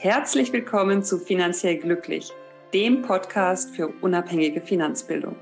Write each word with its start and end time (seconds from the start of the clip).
Herzlich 0.00 0.52
willkommen 0.52 1.02
zu 1.02 1.18
Finanziell 1.18 1.76
Glücklich, 1.76 2.30
dem 2.72 3.02
Podcast 3.02 3.74
für 3.74 3.88
unabhängige 4.00 4.60
Finanzbildung. 4.60 5.34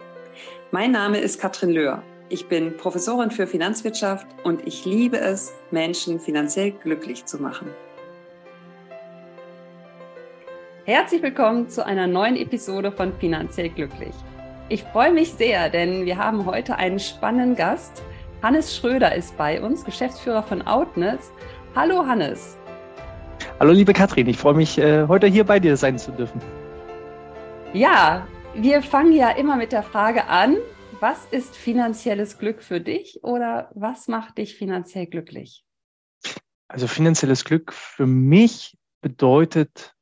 Mein 0.70 0.92
Name 0.92 1.18
ist 1.18 1.38
Katrin 1.38 1.72
Löhr. 1.72 2.02
Ich 2.30 2.48
bin 2.48 2.74
Professorin 2.78 3.30
für 3.30 3.46
Finanzwirtschaft 3.46 4.26
und 4.44 4.66
ich 4.66 4.86
liebe 4.86 5.18
es, 5.18 5.52
Menschen 5.70 6.18
finanziell 6.18 6.70
glücklich 6.70 7.26
zu 7.26 7.36
machen. 7.36 7.68
Herzlich 10.86 11.22
willkommen 11.22 11.68
zu 11.68 11.84
einer 11.84 12.06
neuen 12.06 12.36
Episode 12.36 12.90
von 12.90 13.12
Finanziell 13.12 13.68
Glücklich. 13.68 14.14
Ich 14.70 14.84
freue 14.84 15.12
mich 15.12 15.34
sehr, 15.34 15.68
denn 15.68 16.06
wir 16.06 16.16
haben 16.16 16.46
heute 16.46 16.76
einen 16.76 16.98
spannenden 16.98 17.56
Gast. 17.56 18.02
Hannes 18.42 18.74
Schröder 18.74 19.14
ist 19.14 19.36
bei 19.36 19.60
uns, 19.60 19.84
Geschäftsführer 19.84 20.42
von 20.42 20.62
Outnets. 20.62 21.30
Hallo 21.74 22.06
Hannes. 22.06 22.56
Hallo 23.58 23.72
liebe 23.72 23.94
Katrin, 23.94 24.26
ich 24.26 24.36
freue 24.36 24.52
mich, 24.52 24.76
äh, 24.76 25.08
heute 25.08 25.26
hier 25.26 25.44
bei 25.44 25.58
dir 25.58 25.78
sein 25.78 25.98
zu 25.98 26.12
dürfen. 26.12 26.42
Ja, 27.72 28.28
wir 28.54 28.82
fangen 28.82 29.12
ja 29.12 29.30
immer 29.30 29.56
mit 29.56 29.72
der 29.72 29.82
Frage 29.82 30.26
an, 30.26 30.58
was 31.00 31.24
ist 31.30 31.56
finanzielles 31.56 32.36
Glück 32.36 32.62
für 32.62 32.82
dich 32.82 33.20
oder 33.22 33.70
was 33.74 34.08
macht 34.08 34.36
dich 34.36 34.56
finanziell 34.56 35.06
glücklich? 35.06 35.64
Also 36.68 36.86
finanzielles 36.86 37.46
Glück 37.46 37.72
für 37.72 38.06
mich 38.06 38.76
bedeutet 39.00 39.94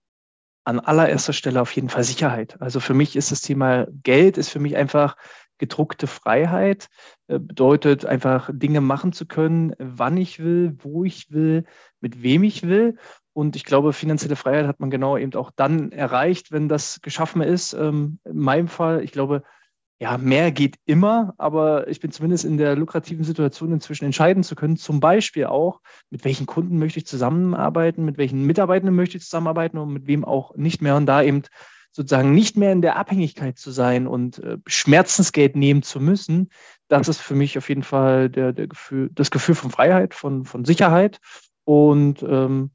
an 0.64 0.80
allererster 0.80 1.32
Stelle 1.32 1.60
auf 1.60 1.70
jeden 1.76 1.90
Fall 1.90 2.02
Sicherheit. 2.02 2.60
Also 2.60 2.80
für 2.80 2.94
mich 2.94 3.14
ist 3.14 3.30
das 3.30 3.40
Thema 3.40 3.86
Geld, 4.02 4.36
ist 4.36 4.48
für 4.48 4.58
mich 4.58 4.74
einfach 4.76 5.16
gedruckte 5.58 6.08
Freiheit, 6.08 6.88
äh, 7.28 7.38
bedeutet 7.38 8.04
einfach 8.04 8.50
Dinge 8.52 8.80
machen 8.80 9.12
zu 9.12 9.26
können, 9.26 9.74
wann 9.78 10.16
ich 10.16 10.40
will, 10.40 10.76
wo 10.80 11.04
ich 11.04 11.30
will, 11.30 11.64
mit 12.00 12.20
wem 12.24 12.42
ich 12.42 12.64
will. 12.64 12.96
Und 13.34 13.56
ich 13.56 13.64
glaube, 13.64 13.92
finanzielle 13.92 14.36
Freiheit 14.36 14.66
hat 14.66 14.80
man 14.80 14.90
genau 14.90 15.18
eben 15.18 15.34
auch 15.34 15.50
dann 15.54 15.92
erreicht, 15.92 16.52
wenn 16.52 16.68
das 16.68 17.02
geschaffen 17.02 17.42
ist. 17.42 17.74
Ähm, 17.74 18.20
in 18.24 18.38
meinem 18.38 18.68
Fall, 18.68 19.02
ich 19.02 19.12
glaube, 19.12 19.42
ja, 20.00 20.18
mehr 20.18 20.52
geht 20.52 20.76
immer, 20.86 21.34
aber 21.36 21.88
ich 21.88 22.00
bin 22.00 22.10
zumindest 22.10 22.44
in 22.44 22.58
der 22.58 22.76
lukrativen 22.76 23.24
Situation 23.24 23.72
inzwischen 23.72 24.04
entscheiden 24.04 24.42
zu 24.42 24.54
können, 24.54 24.76
zum 24.76 25.00
Beispiel 25.00 25.46
auch, 25.46 25.80
mit 26.10 26.24
welchen 26.24 26.46
Kunden 26.46 26.78
möchte 26.78 26.98
ich 26.98 27.06
zusammenarbeiten, 27.06 28.04
mit 28.04 28.18
welchen 28.18 28.44
Mitarbeitenden 28.44 28.94
möchte 28.94 29.16
ich 29.16 29.24
zusammenarbeiten 29.24 29.78
und 29.78 29.92
mit 29.92 30.06
wem 30.06 30.24
auch 30.24 30.54
nicht 30.56 30.80
mehr. 30.82 30.96
Und 30.96 31.06
da 31.06 31.22
eben 31.22 31.42
sozusagen 31.90 32.34
nicht 32.34 32.56
mehr 32.56 32.72
in 32.72 32.82
der 32.82 32.96
Abhängigkeit 32.96 33.56
zu 33.56 33.70
sein 33.70 34.06
und 34.06 34.40
äh, 34.40 34.58
Schmerzensgeld 34.66 35.54
nehmen 35.56 35.82
zu 35.82 36.00
müssen, 36.00 36.50
das 36.88 37.08
ist 37.08 37.20
für 37.20 37.34
mich 37.34 37.56
auf 37.56 37.68
jeden 37.68 37.84
Fall 37.84 38.28
der, 38.30 38.52
der 38.52 38.66
Gefühl, 38.66 39.10
das 39.12 39.30
Gefühl 39.30 39.54
von 39.54 39.70
Freiheit, 39.70 40.12
von, 40.12 40.44
von 40.44 40.64
Sicherheit. 40.64 41.18
Und 41.64 42.22
ähm, 42.22 42.72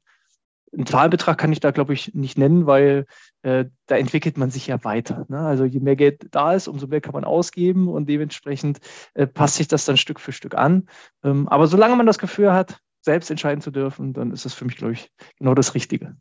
einen 0.72 0.86
Zahlbetrag 0.86 1.38
kann 1.38 1.52
ich 1.52 1.60
da, 1.60 1.70
glaube 1.72 1.94
ich, 1.94 2.14
nicht 2.14 2.38
nennen, 2.38 2.66
weil 2.66 3.06
äh, 3.42 3.64
da 3.86 3.96
entwickelt 3.96 4.36
man 4.36 4.50
sich 4.50 4.68
ja 4.68 4.82
weiter. 4.84 5.26
Ne? 5.28 5.38
Also 5.38 5.64
je 5.64 5.80
mehr 5.80 5.96
Geld 5.96 6.26
da 6.30 6.54
ist, 6.54 6.68
umso 6.68 6.86
mehr 6.86 7.00
kann 7.00 7.14
man 7.14 7.24
ausgeben 7.24 7.88
und 7.88 8.08
dementsprechend 8.08 8.78
äh, 9.14 9.26
passt 9.26 9.56
sich 9.56 9.68
das 9.68 9.84
dann 9.84 9.96
Stück 9.96 10.20
für 10.20 10.32
Stück 10.32 10.54
an. 10.54 10.88
Ähm, 11.24 11.48
aber 11.48 11.66
solange 11.66 11.96
man 11.96 12.06
das 12.06 12.18
Gefühl 12.18 12.52
hat, 12.52 12.78
selbst 13.00 13.30
entscheiden 13.30 13.62
zu 13.62 13.70
dürfen, 13.70 14.12
dann 14.12 14.30
ist 14.30 14.44
das 14.44 14.54
für 14.54 14.64
mich, 14.64 14.76
glaube 14.76 14.92
ich, 14.92 15.10
genau 15.38 15.54
das 15.54 15.74
Richtige. 15.74 16.16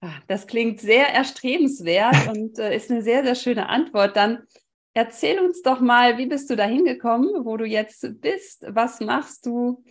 Ah, 0.00 0.14
das 0.26 0.46
klingt 0.46 0.80
sehr 0.80 1.14
erstrebenswert 1.14 2.28
und 2.30 2.58
äh, 2.58 2.74
ist 2.74 2.90
eine 2.90 3.02
sehr, 3.02 3.24
sehr 3.24 3.34
schöne 3.34 3.68
Antwort. 3.68 4.16
Dann 4.16 4.42
erzähl 4.94 5.38
uns 5.38 5.62
doch 5.62 5.80
mal, 5.80 6.18
wie 6.18 6.26
bist 6.26 6.50
du 6.50 6.56
da 6.56 6.64
hingekommen, 6.64 7.44
wo 7.44 7.56
du 7.56 7.64
jetzt 7.64 8.20
bist, 8.20 8.64
was 8.68 9.00
machst 9.00 9.46
du 9.46 9.84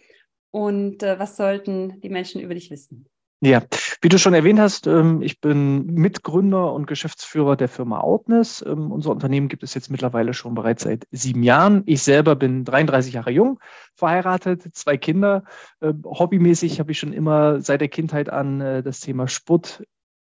und 0.52 1.04
äh, 1.04 1.20
was 1.20 1.38
sollten 1.38 2.02
die 2.02 2.10
Menschen 2.10 2.42
über 2.42 2.54
dich 2.54 2.70
wissen? 2.72 3.08
Ja, 3.42 3.62
wie 4.02 4.10
du 4.10 4.18
schon 4.18 4.34
erwähnt 4.34 4.60
hast, 4.60 4.88
ähm, 4.88 5.22
ich 5.22 5.42
bin 5.42 5.86
Mitgründer 5.88 6.72
und 6.72 6.88
Geschäftsführer 6.88 7.58
der 7.58 7.68
Firma 7.68 8.00
Outness. 8.00 8.64
Ähm, 8.66 8.92
unser 8.92 9.12
Unternehmen 9.12 9.50
gibt 9.50 9.62
es 9.62 9.74
jetzt 9.74 9.92
mittlerweile 9.92 10.34
schon 10.34 10.56
bereits 10.56 10.84
seit 10.84 11.06
sieben 11.12 11.44
Jahren. 11.44 11.84
Ich 11.86 12.02
selber 12.02 12.36
bin 12.36 12.64
33 12.64 13.14
Jahre 13.14 13.32
jung, 13.32 13.60
verheiratet, 13.94 14.64
zwei 14.74 14.98
Kinder. 14.98 15.44
Ähm, 15.82 16.04
hobbymäßig 16.06 16.80
habe 16.80 16.92
ich 16.92 17.00
schon 17.00 17.14
immer 17.14 17.60
seit 17.62 17.82
der 17.82 17.90
Kindheit 17.90 18.30
an 18.30 18.62
äh, 18.62 18.82
das 18.82 19.02
Thema 19.02 19.28
Sport 19.28 19.84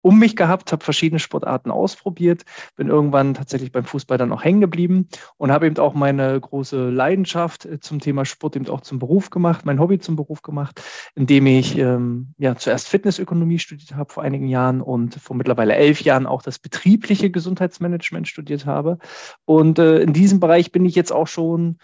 um 0.00 0.18
mich 0.18 0.36
gehabt, 0.36 0.72
habe 0.72 0.84
verschiedene 0.84 1.18
Sportarten 1.18 1.70
ausprobiert, 1.70 2.44
bin 2.76 2.88
irgendwann 2.88 3.34
tatsächlich 3.34 3.72
beim 3.72 3.84
Fußball 3.84 4.18
dann 4.18 4.32
auch 4.32 4.44
hängen 4.44 4.60
geblieben 4.60 5.08
und 5.36 5.50
habe 5.50 5.66
eben 5.66 5.78
auch 5.78 5.94
meine 5.94 6.40
große 6.40 6.90
Leidenschaft 6.90 7.64
äh, 7.64 7.80
zum 7.80 8.00
Thema 8.00 8.24
Sport 8.24 8.56
eben 8.56 8.68
auch 8.68 8.80
zum 8.80 8.98
Beruf 8.98 9.30
gemacht, 9.30 9.64
mein 9.64 9.80
Hobby 9.80 9.98
zum 9.98 10.16
Beruf 10.16 10.42
gemacht, 10.42 10.82
indem 11.14 11.46
ich 11.46 11.76
ähm, 11.78 12.34
ja 12.38 12.56
zuerst 12.56 12.88
Fitnessökonomie 12.88 13.58
studiert 13.58 13.94
habe 13.96 14.12
vor 14.12 14.22
einigen 14.22 14.48
Jahren 14.48 14.80
und 14.80 15.16
vor 15.16 15.36
mittlerweile 15.36 15.74
elf 15.74 16.00
Jahren 16.02 16.26
auch 16.26 16.42
das 16.42 16.58
betriebliche 16.58 17.30
Gesundheitsmanagement 17.30 18.28
studiert 18.28 18.66
habe. 18.66 18.98
Und 19.44 19.78
äh, 19.78 19.98
in 20.00 20.12
diesem 20.12 20.40
Bereich 20.40 20.72
bin 20.72 20.84
ich 20.84 20.94
jetzt 20.94 21.12
auch 21.12 21.26
schon 21.26 21.78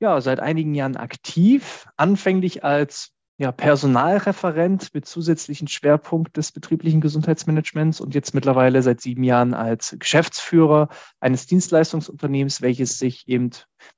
ja, 0.00 0.20
seit 0.20 0.40
einigen 0.40 0.74
Jahren 0.74 0.96
aktiv, 0.96 1.86
anfänglich 1.96 2.64
als 2.64 3.12
ja, 3.40 3.52
Personalreferent 3.52 4.92
mit 4.94 5.06
zusätzlichen 5.06 5.68
Schwerpunkt 5.68 6.36
des 6.36 6.50
betrieblichen 6.50 7.00
Gesundheitsmanagements 7.00 8.00
und 8.00 8.12
jetzt 8.14 8.34
mittlerweile 8.34 8.82
seit 8.82 9.00
sieben 9.00 9.22
Jahren 9.22 9.54
als 9.54 9.94
Geschäftsführer 9.96 10.88
eines 11.20 11.46
Dienstleistungsunternehmens, 11.46 12.62
welches 12.62 12.98
sich 12.98 13.28
eben 13.28 13.50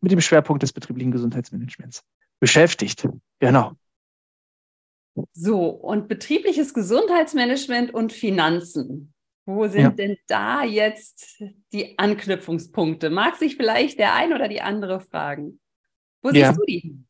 mit 0.03 0.13
dem 0.13 0.21
Schwerpunkt 0.21 0.63
des 0.63 0.75
betrieblichen 0.75 1.11
Gesundheitsmanagements 1.11 2.05
beschäftigt. 2.39 3.09
Genau. 3.39 3.73
So, 5.33 5.69
und 5.69 6.07
betriebliches 6.07 6.75
Gesundheitsmanagement 6.75 7.95
und 7.95 8.13
Finanzen. 8.13 9.15
Wo 9.47 9.67
sind 9.69 9.83
ja. 9.83 9.91
denn 9.91 10.17
da 10.27 10.65
jetzt 10.65 11.43
die 11.73 11.99
Anknüpfungspunkte? 11.99 13.09
Mag 13.09 13.37
sich 13.37 13.57
vielleicht 13.57 13.99
der 13.99 14.15
ein 14.15 14.35
oder 14.35 14.49
die 14.49 14.61
andere 14.61 15.01
fragen? 15.01 15.61
Wo 16.23 16.29
siehst 16.29 16.43
ja. 16.43 16.53
du 16.53 16.65
die? 16.67 17.05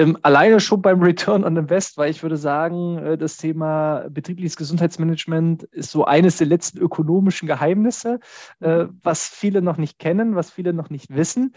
Ähm, 0.00 0.16
alleine 0.22 0.60
schon 0.60 0.80
beim 0.80 1.02
Return 1.02 1.44
on 1.44 1.58
Invest, 1.58 1.98
weil 1.98 2.10
ich 2.10 2.22
würde 2.22 2.38
sagen, 2.38 2.96
äh, 2.96 3.18
das 3.18 3.36
Thema 3.36 4.06
betriebliches 4.08 4.56
Gesundheitsmanagement 4.56 5.64
ist 5.64 5.90
so 5.90 6.06
eines 6.06 6.38
der 6.38 6.46
letzten 6.46 6.78
ökonomischen 6.78 7.46
Geheimnisse, 7.46 8.18
äh, 8.60 8.86
was 9.02 9.28
viele 9.28 9.60
noch 9.60 9.76
nicht 9.76 9.98
kennen, 9.98 10.36
was 10.36 10.50
viele 10.50 10.72
noch 10.72 10.88
nicht 10.88 11.14
wissen 11.14 11.52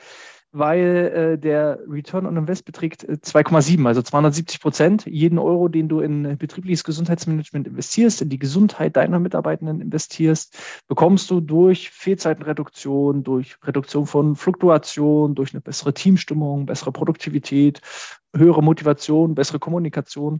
weil 0.53 1.35
äh, 1.35 1.37
der 1.37 1.79
Return 1.87 2.27
on 2.27 2.37
Invest 2.37 2.63
beträgt 2.63 3.03
2,7, 3.03 3.83
äh, 3.83 3.87
also 3.87 4.03
270 4.03 4.61
Prozent. 4.61 5.05
Jeden 5.07 5.39
Euro, 5.39 5.67
den 5.67 5.89
du 5.89 5.99
in 5.99 6.37
betriebliches 6.37 6.83
Gesundheitsmanagement 6.83 7.67
investierst, 7.67 8.21
in 8.21 8.29
die 8.29 8.37
Gesundheit 8.37 8.95
deiner 8.95 9.19
Mitarbeitenden 9.19 9.81
investierst, 9.81 10.55
bekommst 10.87 11.31
du 11.31 11.41
durch 11.41 11.89
Fehlzeitenreduktion, 11.89 13.23
durch 13.23 13.57
Reduktion 13.63 14.05
von 14.05 14.35
Fluktuation, 14.35 15.33
durch 15.33 15.53
eine 15.53 15.61
bessere 15.61 15.93
Teamstimmung, 15.93 16.67
bessere 16.67 16.91
Produktivität, 16.91 17.81
höhere 18.35 18.61
Motivation, 18.61 19.33
bessere 19.33 19.57
Kommunikation, 19.57 20.39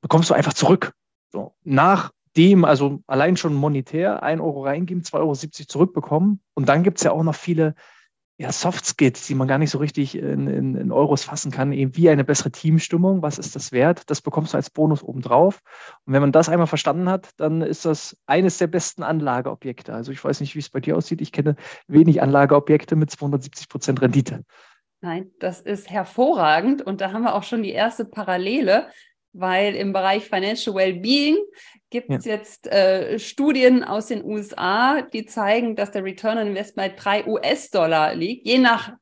bekommst 0.00 0.30
du 0.30 0.34
einfach 0.34 0.54
zurück. 0.54 0.92
So, 1.30 1.54
nach 1.64 2.12
dem, 2.34 2.64
also 2.64 3.00
allein 3.06 3.36
schon 3.36 3.54
monetär, 3.54 4.22
1 4.22 4.40
Euro 4.40 4.64
reingeben, 4.64 5.02
2,70 5.02 5.20
Euro 5.20 5.34
zurückbekommen. 5.34 6.40
Und 6.54 6.68
dann 6.68 6.82
gibt 6.82 6.98
es 6.98 7.04
ja 7.04 7.12
auch 7.12 7.22
noch 7.22 7.34
viele 7.34 7.74
ja, 8.36 8.50
Soft 8.50 8.84
Skills, 8.84 9.26
die 9.28 9.34
man 9.36 9.46
gar 9.46 9.58
nicht 9.58 9.70
so 9.70 9.78
richtig 9.78 10.18
in, 10.18 10.48
in, 10.48 10.74
in, 10.74 10.90
Euros 10.90 11.22
fassen 11.22 11.52
kann, 11.52 11.72
eben 11.72 11.96
wie 11.96 12.10
eine 12.10 12.24
bessere 12.24 12.50
Teamstimmung, 12.50 13.22
was 13.22 13.38
ist 13.38 13.54
das 13.54 13.70
wert, 13.70 14.10
das 14.10 14.20
bekommst 14.20 14.52
du 14.52 14.56
als 14.56 14.70
Bonus 14.70 15.04
obendrauf. 15.04 15.60
Und 16.04 16.14
wenn 16.14 16.20
man 16.20 16.32
das 16.32 16.48
einmal 16.48 16.66
verstanden 16.66 17.08
hat, 17.08 17.30
dann 17.36 17.62
ist 17.62 17.84
das 17.84 18.16
eines 18.26 18.58
der 18.58 18.66
besten 18.66 19.04
Anlageobjekte. 19.04 19.94
Also 19.94 20.10
ich 20.10 20.24
weiß 20.24 20.40
nicht, 20.40 20.56
wie 20.56 20.58
es 20.58 20.68
bei 20.68 20.80
dir 20.80 20.96
aussieht, 20.96 21.20
ich 21.20 21.30
kenne 21.30 21.54
wenig 21.86 22.22
Anlageobjekte 22.22 22.96
mit 22.96 23.10
270 23.10 23.68
Prozent 23.68 24.02
Rendite. 24.02 24.44
Nein, 25.00 25.30
das 25.38 25.60
ist 25.60 25.90
hervorragend 25.90 26.82
und 26.82 27.00
da 27.00 27.12
haben 27.12 27.22
wir 27.22 27.34
auch 27.34 27.42
schon 27.44 27.62
die 27.62 27.72
erste 27.72 28.04
Parallele 28.04 28.88
weil 29.34 29.74
im 29.74 29.92
Bereich 29.92 30.24
Financial 30.24 30.74
Wellbeing 30.74 31.36
gibt 31.90 32.10
es 32.10 32.24
ja. 32.24 32.34
jetzt 32.34 32.66
äh, 32.66 33.18
Studien 33.18 33.84
aus 33.84 34.06
den 34.06 34.24
USA, 34.24 35.02
die 35.02 35.26
zeigen, 35.26 35.76
dass 35.76 35.90
der 35.90 36.04
Return 36.04 36.38
on 36.38 36.48
Investment 36.48 36.96
bei 36.96 37.22
3 37.22 37.26
US-Dollar 37.26 38.14
liegt. 38.14 38.46
Je 38.46 38.58
nach 38.58 38.94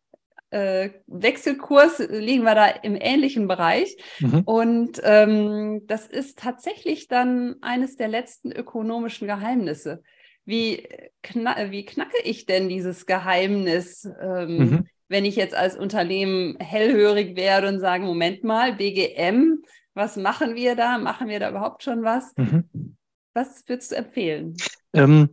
äh, 0.50 0.90
Wechselkurs 1.06 1.98
liegen 2.10 2.44
wir 2.44 2.54
da 2.54 2.66
im 2.66 2.96
ähnlichen 3.00 3.48
Bereich. 3.48 3.96
Mhm. 4.20 4.40
Und 4.44 5.00
ähm, 5.02 5.82
das 5.86 6.06
ist 6.06 6.38
tatsächlich 6.38 7.08
dann 7.08 7.56
eines 7.62 7.96
der 7.96 8.08
letzten 8.08 8.52
ökonomischen 8.52 9.26
Geheimnisse. 9.26 10.02
Wie, 10.44 10.86
kna 11.22 11.70
wie 11.70 11.84
knacke 11.84 12.18
ich 12.24 12.46
denn 12.46 12.68
dieses 12.68 13.06
Geheimnis? 13.06 14.08
Ähm, 14.20 14.56
mhm. 14.56 14.86
Wenn 15.08 15.24
ich 15.24 15.36
jetzt 15.36 15.54
als 15.54 15.76
Unternehmen 15.76 16.56
hellhörig 16.58 17.36
werde 17.36 17.68
und 17.68 17.80
sage, 17.80 18.04
Moment 18.04 18.44
mal, 18.44 18.74
BGM, 18.74 19.62
was 19.94 20.16
machen 20.16 20.54
wir 20.54 20.76
da? 20.76 20.98
Machen 20.98 21.28
wir 21.28 21.40
da 21.40 21.50
überhaupt 21.50 21.82
schon 21.82 22.02
was? 22.02 22.32
Mhm. 22.36 22.96
Was 23.34 23.64
würdest 23.66 23.92
du 23.92 23.96
empfehlen? 23.96 24.56
Ähm, 24.92 25.30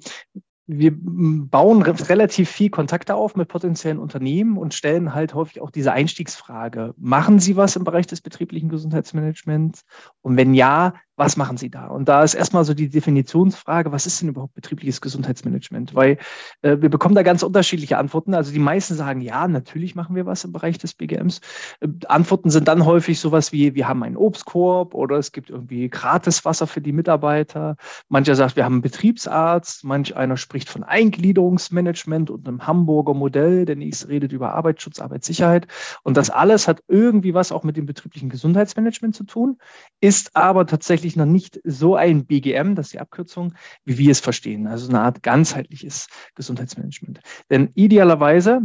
wir 0.72 0.92
bauen 0.96 1.82
relativ 1.82 2.48
viel 2.48 2.70
Kontakte 2.70 3.16
auf 3.16 3.36
mit 3.36 3.48
potenziellen 3.48 3.98
Unternehmen 3.98 4.56
und 4.56 4.76
stellen 4.76 5.16
halt 5.16 5.34
häufig 5.34 5.62
auch 5.62 5.72
diese 5.72 5.94
Einstiegsfrage. 5.94 6.94
Machen 6.96 7.40
Sie 7.40 7.58
was 7.58 7.76
im 7.76 7.84
Bereich 7.84 8.06
des 8.06 8.22
betrieblichen 8.22 8.70
Gesundheitsmanagements 8.70 9.84
Und 10.22 10.38
wenn 10.38 10.54
ja, 10.54 10.94
was 11.20 11.36
machen 11.36 11.58
Sie 11.58 11.70
da? 11.70 11.88
Und 11.88 12.08
da 12.08 12.24
ist 12.24 12.34
erstmal 12.34 12.64
so 12.64 12.74
die 12.74 12.88
Definitionsfrage, 12.88 13.92
was 13.92 14.06
ist 14.06 14.22
denn 14.22 14.30
überhaupt 14.30 14.54
betriebliches 14.54 15.02
Gesundheitsmanagement? 15.02 15.94
Weil 15.94 16.18
äh, 16.62 16.78
wir 16.80 16.90
bekommen 16.90 17.14
da 17.14 17.24
ganz 17.24 17.44
unterschiedliche 17.44 17.98
Antworten. 17.98 18.34
Also 18.34 18.54
die 18.54 18.60
meisten 18.60 18.96
sagen, 18.96 19.20
ja, 19.20 19.46
natürlich 19.50 19.96
machen 19.96 20.16
wir 20.16 20.26
was 20.26 20.46
im 20.46 20.54
Bereich 20.54 20.78
des 20.78 20.94
BGMs. 20.94 21.42
Äh, 21.82 21.90
Antworten 22.08 22.50
sind 22.50 22.70
dann 22.70 22.86
häufig 22.86 23.20
sowas 23.20 23.52
wie, 23.52 23.76
wir 23.76 23.90
haben 23.90 24.02
einen 24.02 24.16
Obstkorb 24.16 24.96
oder 24.96 25.18
es 25.18 25.34
gibt 25.34 25.50
irgendwie 25.50 25.90
Gratiswasser 25.90 26.68
für 26.68 26.80
die 26.80 26.94
Mitarbeiter. 26.94 27.76
Mancher 28.08 28.36
sagt, 28.36 28.56
wir 28.56 28.64
haben 28.64 28.76
einen 28.76 28.82
Betriebsarzt. 28.82 29.84
Manch 29.84 30.16
einer 30.16 30.38
spricht 30.38 30.70
von 30.70 30.86
Eingliederungsmanagement 30.86 32.30
und 32.32 32.48
einem 32.48 32.66
Hamburger 32.66 33.14
Modell. 33.14 33.66
Der 33.66 33.76
nächste 33.76 34.08
redet 34.08 34.32
über 34.32 34.54
Arbeitsschutz, 34.54 35.00
Arbeitssicherheit. 35.00 35.68
Und 36.04 36.16
das 36.16 36.30
alles 36.30 36.70
hat 36.70 36.82
irgendwie 36.88 37.34
was 37.34 37.52
auch 37.52 37.64
mit 37.64 37.76
dem 37.76 37.86
betrieblichen 37.86 38.30
Gesundheitsmanagement 38.30 39.16
zu 39.16 39.26
tun, 39.26 39.58
ist 40.00 40.38
aber 40.38 40.66
tatsächlich 40.66 41.09
tatsächlich 41.10 41.16
noch 41.16 41.26
nicht 41.26 41.60
so 41.64 41.96
ein 41.96 42.26
BGM, 42.26 42.76
das 42.76 42.88
ist 42.88 42.94
die 42.94 43.00
Abkürzung, 43.00 43.54
wie 43.86 43.98
wir 43.98 44.12
es 44.12 44.20
verstehen. 44.20 44.68
Also 44.68 44.90
eine 44.90 45.02
Art 45.02 45.24
ganzheitliches 45.24 46.08
Gesundheitsmanagement. 46.36 47.20
Denn 47.50 47.72
idealerweise 47.76 48.62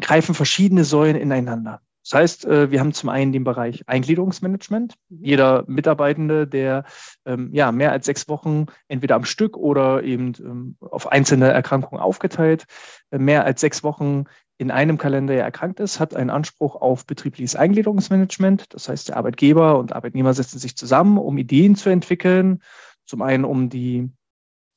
greifen 0.00 0.34
verschiedene 0.34 0.84
Säulen 0.84 1.16
ineinander. 1.16 1.80
Das 2.02 2.12
heißt, 2.12 2.44
äh, 2.44 2.70
wir 2.70 2.80
haben 2.80 2.92
zum 2.92 3.08
einen 3.08 3.32
den 3.32 3.44
Bereich 3.44 3.82
Eingliederungsmanagement. 3.86 4.94
Mhm. 5.08 5.24
Jeder 5.24 5.64
Mitarbeitende, 5.66 6.46
der 6.46 6.84
ähm, 7.24 7.48
ja, 7.52 7.72
mehr 7.72 7.92
als 7.92 8.04
sechs 8.04 8.28
Wochen 8.28 8.66
entweder 8.88 9.14
am 9.14 9.24
Stück 9.24 9.56
oder 9.56 10.02
eben 10.02 10.34
ähm, 10.40 10.76
auf 10.80 11.10
einzelne 11.10 11.50
Erkrankungen 11.50 12.02
aufgeteilt, 12.02 12.66
äh, 13.10 13.18
mehr 13.18 13.44
als 13.46 13.62
sechs 13.62 13.82
Wochen 13.82 14.24
in 14.56 14.70
einem 14.70 14.98
Kalenderjahr 14.98 15.44
erkrankt 15.44 15.80
ist, 15.80 15.98
hat 15.98 16.14
einen 16.14 16.30
Anspruch 16.30 16.76
auf 16.76 17.06
betriebliches 17.06 17.56
Eingliederungsmanagement. 17.56 18.72
Das 18.72 18.88
heißt, 18.88 19.08
der 19.08 19.16
Arbeitgeber 19.16 19.78
und 19.78 19.92
Arbeitnehmer 19.92 20.32
setzen 20.32 20.58
sich 20.58 20.76
zusammen, 20.76 21.18
um 21.18 21.36
Ideen 21.38 21.74
zu 21.74 21.90
entwickeln. 21.90 22.62
Zum 23.04 23.22
einen, 23.22 23.44
um 23.44 23.68
die 23.68 24.10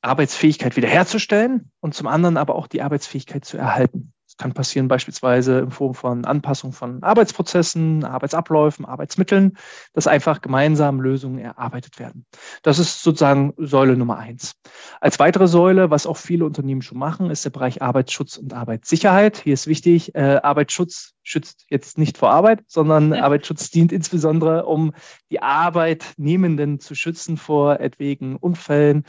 Arbeitsfähigkeit 0.02 0.76
wiederherzustellen 0.76 1.70
und 1.80 1.94
zum 1.94 2.06
anderen 2.06 2.36
aber 2.36 2.54
auch 2.54 2.66
die 2.66 2.82
Arbeitsfähigkeit 2.82 3.44
zu 3.44 3.56
erhalten 3.56 4.12
kann 4.38 4.54
passieren 4.54 4.88
beispielsweise 4.88 5.58
in 5.58 5.70
Form 5.70 5.94
von 5.94 6.24
Anpassung 6.24 6.72
von 6.72 7.02
Arbeitsprozessen, 7.02 8.04
Arbeitsabläufen, 8.04 8.84
Arbeitsmitteln, 8.84 9.58
dass 9.92 10.06
einfach 10.06 10.40
gemeinsam 10.40 11.00
Lösungen 11.00 11.38
erarbeitet 11.38 11.98
werden. 11.98 12.24
Das 12.62 12.78
ist 12.78 13.02
sozusagen 13.02 13.52
Säule 13.56 13.96
Nummer 13.96 14.18
eins. 14.18 14.54
Als 15.00 15.18
weitere 15.18 15.48
Säule, 15.48 15.90
was 15.90 16.06
auch 16.06 16.16
viele 16.16 16.44
Unternehmen 16.44 16.82
schon 16.82 16.98
machen, 16.98 17.30
ist 17.30 17.44
der 17.44 17.50
Bereich 17.50 17.82
Arbeitsschutz 17.82 18.36
und 18.36 18.54
Arbeitssicherheit. 18.54 19.38
Hier 19.38 19.54
ist 19.54 19.66
wichtig, 19.66 20.14
äh, 20.14 20.40
Arbeitsschutz 20.42 21.14
schützt 21.28 21.66
jetzt 21.68 21.98
nicht 21.98 22.16
vor 22.16 22.30
Arbeit, 22.30 22.64
sondern 22.68 23.12
ja. 23.12 23.22
Arbeitsschutz 23.22 23.70
dient 23.70 23.92
insbesondere, 23.92 24.64
um 24.64 24.94
die 25.30 25.42
Arbeitnehmenden 25.42 26.80
zu 26.80 26.94
schützen 26.94 27.36
vor 27.36 27.80
etwaigen 27.80 28.36
Unfällen, 28.36 29.04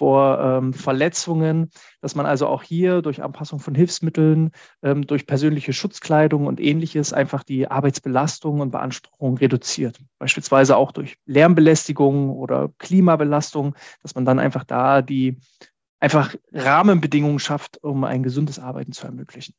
vor 0.00 0.40
ähm, 0.40 0.72
Verletzungen, 0.72 1.68
dass 2.00 2.14
man 2.14 2.24
also 2.24 2.46
auch 2.46 2.62
hier 2.62 3.02
durch 3.02 3.22
Anpassung 3.22 3.58
von 3.58 3.74
Hilfsmitteln, 3.74 4.50
ähm, 4.82 5.06
durch 5.06 5.26
persönliche 5.26 5.74
Schutzkleidung 5.74 6.46
und 6.46 6.58
ähnliches 6.58 7.12
einfach 7.12 7.44
die 7.44 7.70
Arbeitsbelastung 7.70 8.60
und 8.60 8.70
Beanspruchung 8.70 9.36
reduziert. 9.36 9.98
Beispielsweise 10.18 10.78
auch 10.78 10.92
durch 10.92 11.18
Lärmbelästigung 11.26 12.30
oder 12.30 12.70
Klimabelastung, 12.78 13.74
dass 14.02 14.14
man 14.14 14.24
dann 14.24 14.38
einfach 14.38 14.64
da 14.64 15.02
die 15.02 15.36
einfach 16.00 16.34
Rahmenbedingungen 16.50 17.38
schafft, 17.38 17.84
um 17.84 18.04
ein 18.04 18.22
gesundes 18.22 18.58
Arbeiten 18.58 18.92
zu 18.92 19.04
ermöglichen. 19.04 19.52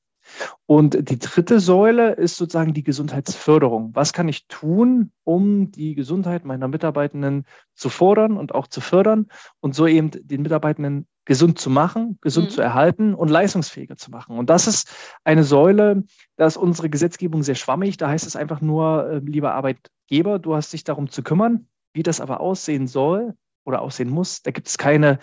Und 0.66 1.10
die 1.10 1.20
dritte 1.20 1.60
Säule 1.60 2.14
ist 2.14 2.38
sozusagen 2.38 2.74
die 2.74 2.84
Gesundheitsförderung. 2.84 3.92
Was 3.94 4.14
kann 4.14 4.28
ich 4.28 4.48
tun, 4.48 5.12
um 5.24 5.72
die 5.72 5.96
Gesundheit 5.96 6.46
meiner 6.46 6.68
Mitarbeitenden 6.68 7.46
zu 7.76 7.90
fordern 7.90 8.38
und 8.38 8.56
auch 8.56 8.68
zu 8.68 8.82
fördern 8.82 9.28
und 9.60 9.76
so 9.76 9.88
eben 9.88 10.12
den 10.12 10.42
Mitarbeitenden 10.42 11.08
gesund 11.26 11.60
zu 11.60 11.70
machen, 11.70 12.18
gesund 12.22 12.48
mhm. 12.48 12.52
zu 12.52 12.62
erhalten 12.62 13.14
und 13.14 13.30
leistungsfähiger 13.30 13.96
zu 13.96 14.12
machen. 14.12 14.38
Und 14.38 14.50
das 14.50 14.68
ist 14.68 14.90
eine 15.24 15.44
Säule, 15.44 16.04
da 16.36 16.46
ist 16.46 16.58
unsere 16.58 16.90
Gesetzgebung 16.90 17.44
sehr 17.44 17.56
schwammig. 17.56 17.98
Da 17.98 18.10
heißt 18.10 18.26
es 18.26 18.36
einfach 18.36 18.62
nur, 18.62 19.10
äh, 19.10 19.18
lieber 19.20 19.54
Arbeitgeber, 19.54 20.40
du 20.40 20.56
hast 20.56 20.74
dich 20.74 20.84
darum 20.84 21.10
zu 21.10 21.24
kümmern. 21.24 21.68
Wie 21.94 22.04
das 22.04 22.22
aber 22.22 22.40
aussehen 22.40 22.88
soll 22.88 23.36
oder 23.66 23.82
aussehen 23.82 24.10
muss, 24.10 24.42
da 24.42 24.52
gibt 24.52 24.68
es 24.68 24.78
keine 24.78 25.20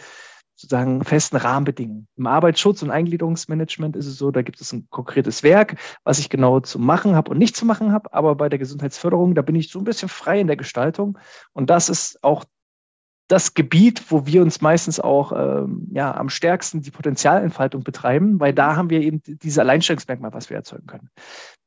sozusagen 0.59 1.05
festen 1.05 1.37
Rahmenbedingungen. 1.37 2.09
Im 2.17 2.27
Arbeitsschutz 2.27 2.83
und 2.83 2.91
Eingliederungsmanagement 2.91 3.95
ist 3.95 4.07
es 4.07 4.19
so, 4.19 4.33
da 4.33 4.43
gibt 4.43 4.61
es 4.61 4.73
ein 4.73 4.89
konkretes 4.91 5.45
Werk, 5.45 5.77
was 6.03 6.19
ich 6.19 6.31
genau 6.31 6.59
zu 6.59 6.81
machen 6.81 7.15
habe 7.15 7.31
und 7.31 7.39
nicht 7.39 7.57
zu 7.57 7.65
machen 7.65 7.93
habe. 7.93 8.13
Aber 8.13 8.35
bei 8.35 8.49
der 8.49 8.59
Gesundheitsförderung, 8.59 9.37
da 9.37 9.43
bin 9.43 9.55
ich 9.55 9.71
so 9.71 9.79
ein 9.79 9.85
bisschen 9.85 10.09
frei 10.09 10.41
in 10.41 10.49
der 10.49 10.57
Gestaltung. 10.57 11.17
Und 11.53 11.71
das 11.71 11.89
ist 11.89 12.25
auch 12.25 12.45
das 13.29 13.53
Gebiet, 13.53 14.11
wo 14.11 14.25
wir 14.27 14.41
uns 14.41 14.63
meistens 14.63 14.99
auch 14.99 15.33
ähm, 15.33 15.87
ja, 15.93 16.17
am 16.17 16.31
stärksten 16.31 16.81
die 16.81 16.91
Potenzialentfaltung 16.91 17.85
betreiben, 17.85 18.41
weil 18.41 18.55
da 18.55 18.75
haben 18.75 18.89
wir 18.89 19.03
eben 19.03 19.21
dieses 19.23 19.59
Alleinstellungsmerkmal, 19.59 20.33
was 20.33 20.49
wir 20.49 20.57
erzeugen 20.57 20.87
können. 20.87 21.11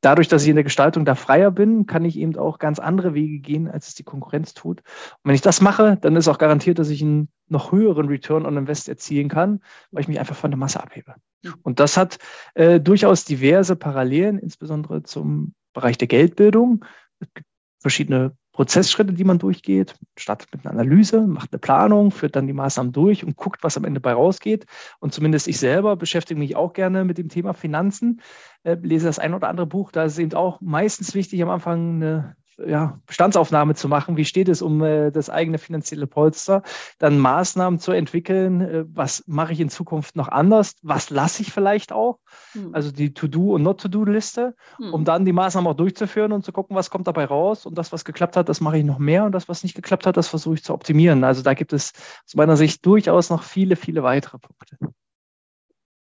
Dadurch, 0.01 0.27
dass 0.27 0.41
ich 0.41 0.49
in 0.49 0.55
der 0.55 0.63
Gestaltung 0.63 1.05
da 1.05 1.13
freier 1.13 1.51
bin, 1.51 1.85
kann 1.85 2.03
ich 2.03 2.17
eben 2.17 2.35
auch 2.35 2.57
ganz 2.57 2.79
andere 2.79 3.13
Wege 3.13 3.37
gehen, 3.37 3.67
als 3.67 3.89
es 3.89 3.95
die 3.95 4.03
Konkurrenz 4.03 4.55
tut. 4.55 4.79
Und 4.79 5.19
wenn 5.29 5.35
ich 5.35 5.41
das 5.41 5.61
mache, 5.61 5.97
dann 6.01 6.15
ist 6.15 6.27
auch 6.27 6.39
garantiert, 6.39 6.79
dass 6.79 6.89
ich 6.89 7.03
einen 7.03 7.29
noch 7.47 7.71
höheren 7.71 8.07
Return 8.07 8.47
on 8.47 8.57
Invest 8.57 8.89
erzielen 8.89 9.29
kann, 9.29 9.61
weil 9.91 10.01
ich 10.01 10.07
mich 10.07 10.19
einfach 10.19 10.35
von 10.35 10.49
der 10.49 10.57
Masse 10.57 10.81
abhebe. 10.81 11.13
Mhm. 11.43 11.53
Und 11.61 11.79
das 11.79 11.95
hat 11.95 12.17
äh, 12.55 12.79
durchaus 12.79 13.23
diverse 13.23 13.75
Parallelen, 13.75 14.39
insbesondere 14.39 15.03
zum 15.03 15.53
Bereich 15.73 15.99
der 15.99 16.07
Geldbildung. 16.07 16.83
Es 17.19 17.27
gibt 17.35 17.47
verschiedene 17.79 18.35
Prozessschritte, 18.53 19.13
die 19.13 19.24
man 19.24 19.39
durchgeht, 19.39 19.95
startet 20.18 20.53
mit 20.53 20.65
einer 20.65 20.80
Analyse, 20.80 21.21
macht 21.21 21.53
eine 21.53 21.59
Planung, 21.59 22.12
führt 22.12 22.36
dann 22.36 22.48
die 22.48 22.53
Maßnahmen 22.53 22.92
durch 22.92 23.24
und 23.24 23.38
guckt, 23.38 23.63
was 23.63 23.77
am 23.77 23.86
Ende 23.86 24.01
bei 24.01 24.13
rausgeht. 24.13 24.65
Und 25.00 25.13
zumindest 25.13 25.48
ich 25.48 25.57
selber 25.57 25.95
beschäftige 25.95 26.39
mich 26.39 26.56
auch 26.56 26.74
gerne 26.74 27.06
mit 27.06 27.18
dem 27.18 27.30
Thema 27.30 27.53
Finanzen, 27.53 28.21
äh, 28.63 28.75
lese 28.81 29.06
das 29.06 29.19
ein 29.19 29.33
oder 29.33 29.48
andere 29.48 29.68
Buch. 29.68 29.92
Da 29.92 30.03
ist 30.03 30.19
eben 30.19 30.33
auch 30.33 30.59
meistens 30.59 31.15
wichtig, 31.15 31.42
am 31.42 31.50
Anfang 31.50 31.95
eine 31.95 32.36
ja, 32.67 32.99
Bestandsaufnahme 33.05 33.75
zu 33.75 33.87
machen, 33.87 34.17
wie 34.17 34.25
steht 34.25 34.49
es 34.49 34.61
um 34.61 34.83
äh, 34.83 35.11
das 35.11 35.29
eigene 35.29 35.57
finanzielle 35.57 36.07
Polster, 36.07 36.63
dann 36.99 37.19
Maßnahmen 37.19 37.79
zu 37.79 37.91
entwickeln, 37.91 38.61
äh, 38.61 38.85
was 38.87 39.23
mache 39.27 39.53
ich 39.53 39.59
in 39.59 39.69
Zukunft 39.69 40.15
noch 40.15 40.27
anders, 40.27 40.75
was 40.81 41.09
lasse 41.09 41.41
ich 41.41 41.51
vielleicht 41.51 41.91
auch, 41.91 42.19
hm. 42.53 42.73
also 42.73 42.91
die 42.91 43.13
To-Do- 43.13 43.53
und 43.55 43.63
Not-To-Do-Liste, 43.63 44.55
hm. 44.77 44.93
um 44.93 45.05
dann 45.05 45.25
die 45.25 45.33
Maßnahmen 45.33 45.69
auch 45.69 45.77
durchzuführen 45.77 46.31
und 46.31 46.43
zu 46.43 46.51
gucken, 46.51 46.75
was 46.75 46.89
kommt 46.89 47.07
dabei 47.07 47.25
raus 47.25 47.65
und 47.65 47.77
das, 47.77 47.91
was 47.91 48.05
geklappt 48.05 48.37
hat, 48.37 48.49
das 48.49 48.61
mache 48.61 48.77
ich 48.77 48.83
noch 48.83 48.99
mehr 48.99 49.25
und 49.25 49.31
das, 49.31 49.49
was 49.49 49.63
nicht 49.63 49.75
geklappt 49.75 50.05
hat, 50.05 50.17
das 50.17 50.27
versuche 50.27 50.55
ich 50.55 50.63
zu 50.63 50.73
optimieren. 50.73 51.23
Also 51.23 51.41
da 51.41 51.53
gibt 51.53 51.73
es 51.73 51.94
aus 52.25 52.35
meiner 52.35 52.57
Sicht 52.57 52.85
durchaus 52.85 53.30
noch 53.30 53.44
viele, 53.44 53.75
viele 53.75 54.03
weitere 54.03 54.37
Punkte. 54.39 54.77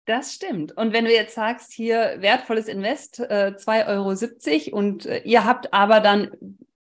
Das 0.06 0.34
stimmt. 0.34 0.72
Und 0.78 0.94
wenn 0.94 1.06
du 1.06 1.12
jetzt 1.12 1.34
sagst, 1.34 1.74
hier 1.74 2.18
wertvolles 2.20 2.68
Invest, 2.68 3.20
äh, 3.20 3.54
2,70 3.58 4.72
Euro 4.72 4.78
und 4.78 5.06
äh, 5.08 5.22
ihr 5.24 5.46
habt 5.46 5.74
aber 5.74 6.00
dann 6.00 6.32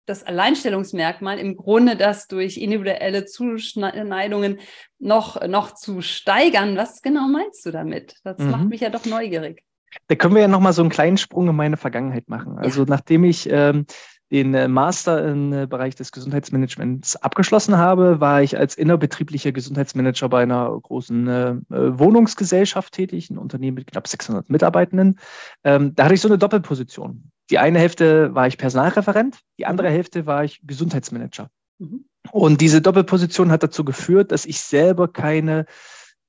das 0.06 0.24
Alleinstellungsmerkmal 0.24 1.38
im 1.38 1.56
Grunde, 1.56 1.96
das 1.96 2.28
durch 2.28 2.56
individuelle 2.56 3.24
Zuschneidungen 3.24 4.60
noch, 4.98 5.46
noch 5.46 5.74
zu 5.74 6.00
steigern. 6.00 6.76
Was 6.76 7.02
genau 7.02 7.28
meinst 7.28 7.66
du 7.66 7.72
damit? 7.72 8.16
Das 8.24 8.38
mhm. 8.38 8.50
macht 8.50 8.68
mich 8.68 8.80
ja 8.80 8.90
doch 8.90 9.04
neugierig. 9.04 9.62
Da 10.08 10.14
können 10.14 10.34
wir 10.34 10.42
ja 10.42 10.48
nochmal 10.48 10.72
so 10.72 10.82
einen 10.82 10.90
kleinen 10.90 11.16
Sprung 11.16 11.48
in 11.48 11.56
meine 11.56 11.76
Vergangenheit 11.76 12.28
machen. 12.28 12.58
Also 12.58 12.82
ja. 12.82 12.86
nachdem 12.88 13.24
ich 13.24 13.48
ähm, 13.50 13.86
den 14.30 14.54
äh, 14.54 14.68
Master 14.68 15.24
im 15.26 15.52
äh, 15.52 15.66
Bereich 15.66 15.94
des 15.94 16.12
Gesundheitsmanagements 16.12 17.16
abgeschlossen 17.16 17.76
habe, 17.76 18.20
war 18.20 18.42
ich 18.42 18.58
als 18.58 18.74
innerbetrieblicher 18.74 19.52
Gesundheitsmanager 19.52 20.28
bei 20.28 20.42
einer 20.42 20.78
großen 20.82 21.28
äh, 21.28 21.54
Wohnungsgesellschaft 21.68 22.92
tätig, 22.92 23.30
ein 23.30 23.38
Unternehmen 23.38 23.76
mit 23.76 23.86
knapp 23.86 24.08
600 24.08 24.50
Mitarbeitenden. 24.50 25.18
Ähm, 25.64 25.94
da 25.94 26.04
hatte 26.04 26.14
ich 26.14 26.20
so 26.20 26.28
eine 26.28 26.38
Doppelposition. 26.38 27.30
Die 27.50 27.58
eine 27.58 27.78
Hälfte 27.78 28.34
war 28.34 28.48
ich 28.48 28.58
Personalreferent, 28.58 29.38
die 29.58 29.66
andere 29.66 29.90
Hälfte 29.90 30.26
war 30.26 30.42
ich 30.42 30.60
Gesundheitsmanager. 30.66 31.48
Mhm. 31.78 32.04
Und 32.32 32.60
diese 32.60 32.82
Doppelposition 32.82 33.52
hat 33.52 33.62
dazu 33.62 33.84
geführt, 33.84 34.32
dass 34.32 34.46
ich 34.46 34.60
selber 34.60 35.06
keine 35.06 35.66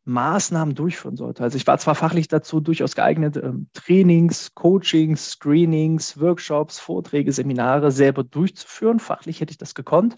Maßnahmen 0.08 0.74
durchführen 0.74 1.18
sollte. 1.18 1.44
Also 1.44 1.58
ich 1.58 1.68
war 1.68 1.78
zwar 1.78 1.96
fachlich 1.96 2.28
dazu 2.30 2.62
durchaus 2.62 2.96
geeignet, 2.96 3.38
ähm, 3.38 3.68
Trainings, 3.74 4.56
Coachings, 4.56 5.32
Screenings, 5.32 6.20
Workshops, 6.20 6.80
Vorträge, 6.80 7.32
Seminare 7.34 7.92
selber 7.92 8.24
durchzuführen. 8.24 9.00
Fachlich 9.00 9.42
hätte 9.42 9.52
ich 9.52 9.58
das 9.58 9.76
gekonnt. 9.76 10.16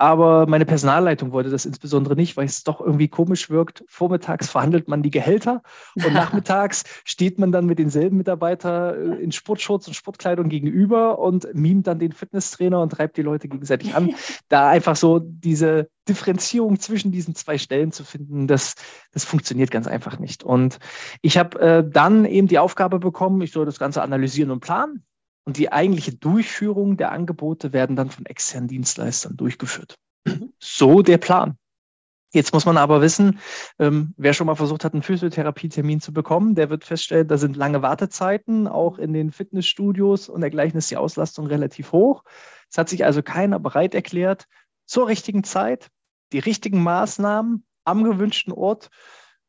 Aber 0.00 0.46
meine 0.46 0.64
Personalleitung 0.64 1.30
wollte 1.30 1.50
das 1.50 1.66
insbesondere 1.66 2.16
nicht, 2.16 2.38
weil 2.38 2.46
es 2.46 2.64
doch 2.64 2.80
irgendwie 2.80 3.08
komisch 3.08 3.50
wirkt. 3.50 3.84
Vormittags 3.86 4.48
verhandelt 4.48 4.88
man 4.88 5.02
die 5.02 5.10
Gehälter 5.10 5.62
und 5.94 6.12
nachmittags 6.14 6.84
steht 7.04 7.38
man 7.38 7.52
dann 7.52 7.66
mit 7.66 7.78
denselben 7.78 8.16
Mitarbeitern 8.16 8.94
äh, 8.94 9.16
in 9.16 9.30
Sportshorts 9.30 9.88
und 9.88 9.92
Sportkleidung 9.92 10.48
gegenüber 10.48 11.18
und 11.18 11.46
mimt 11.52 11.86
dann 11.86 11.98
den 11.98 12.12
Fitnesstrainer 12.12 12.80
und 12.80 12.92
treibt 12.92 13.18
die 13.18 13.22
Leute 13.22 13.48
gegenseitig 13.48 13.94
an. 13.94 14.14
Da 14.48 14.68
einfach 14.68 14.96
so 14.96 15.18
diese 15.20 15.90
Differenzierung 16.08 16.80
zwischen 16.80 17.12
diesen 17.12 17.34
zwei 17.34 17.58
Stellen 17.58 17.92
zu 17.92 18.04
finden, 18.04 18.46
das, 18.46 18.74
das 19.12 19.24
funktioniert 19.24 19.70
ganz 19.70 19.86
einfach 19.86 20.18
nicht. 20.18 20.42
Und 20.42 20.78
ich 21.20 21.36
habe 21.36 21.60
äh, 21.60 21.84
dann 21.88 22.24
eben 22.24 22.48
die 22.48 22.58
Aufgabe 22.58 22.98
bekommen, 22.98 23.42
ich 23.42 23.52
soll 23.52 23.66
das 23.66 23.78
Ganze 23.78 24.02
analysieren 24.02 24.50
und 24.50 24.60
planen. 24.60 25.04
Und 25.50 25.58
die 25.58 25.72
eigentliche 25.72 26.12
Durchführung 26.12 26.96
der 26.96 27.10
Angebote 27.10 27.72
werden 27.72 27.96
dann 27.96 28.08
von 28.08 28.24
externen 28.24 28.68
Dienstleistern 28.68 29.36
durchgeführt. 29.36 29.96
Mhm. 30.24 30.52
So 30.60 31.02
der 31.02 31.18
Plan. 31.18 31.56
Jetzt 32.32 32.52
muss 32.54 32.66
man 32.66 32.76
aber 32.76 33.00
wissen, 33.00 33.40
ähm, 33.80 34.14
wer 34.16 34.32
schon 34.32 34.46
mal 34.46 34.54
versucht 34.54 34.84
hat, 34.84 34.92
einen 34.92 35.02
Physiotherapie-Termin 35.02 36.00
zu 36.00 36.12
bekommen, 36.12 36.54
der 36.54 36.70
wird 36.70 36.84
feststellen, 36.84 37.26
da 37.26 37.36
sind 37.36 37.56
lange 37.56 37.82
Wartezeiten, 37.82 38.68
auch 38.68 38.98
in 38.98 39.12
den 39.12 39.32
Fitnessstudios 39.32 40.28
und 40.28 40.40
dergleichen 40.40 40.78
ist 40.78 40.88
die 40.88 40.96
Auslastung 40.96 41.48
relativ 41.48 41.90
hoch. 41.90 42.22
Es 42.70 42.78
hat 42.78 42.88
sich 42.88 43.04
also 43.04 43.20
keiner 43.20 43.58
bereit 43.58 43.96
erklärt, 43.96 44.46
zur 44.86 45.08
richtigen 45.08 45.42
Zeit 45.42 45.88
die 46.32 46.38
richtigen 46.38 46.80
Maßnahmen 46.80 47.64
am 47.84 48.04
gewünschten 48.04 48.52
Ort 48.52 48.88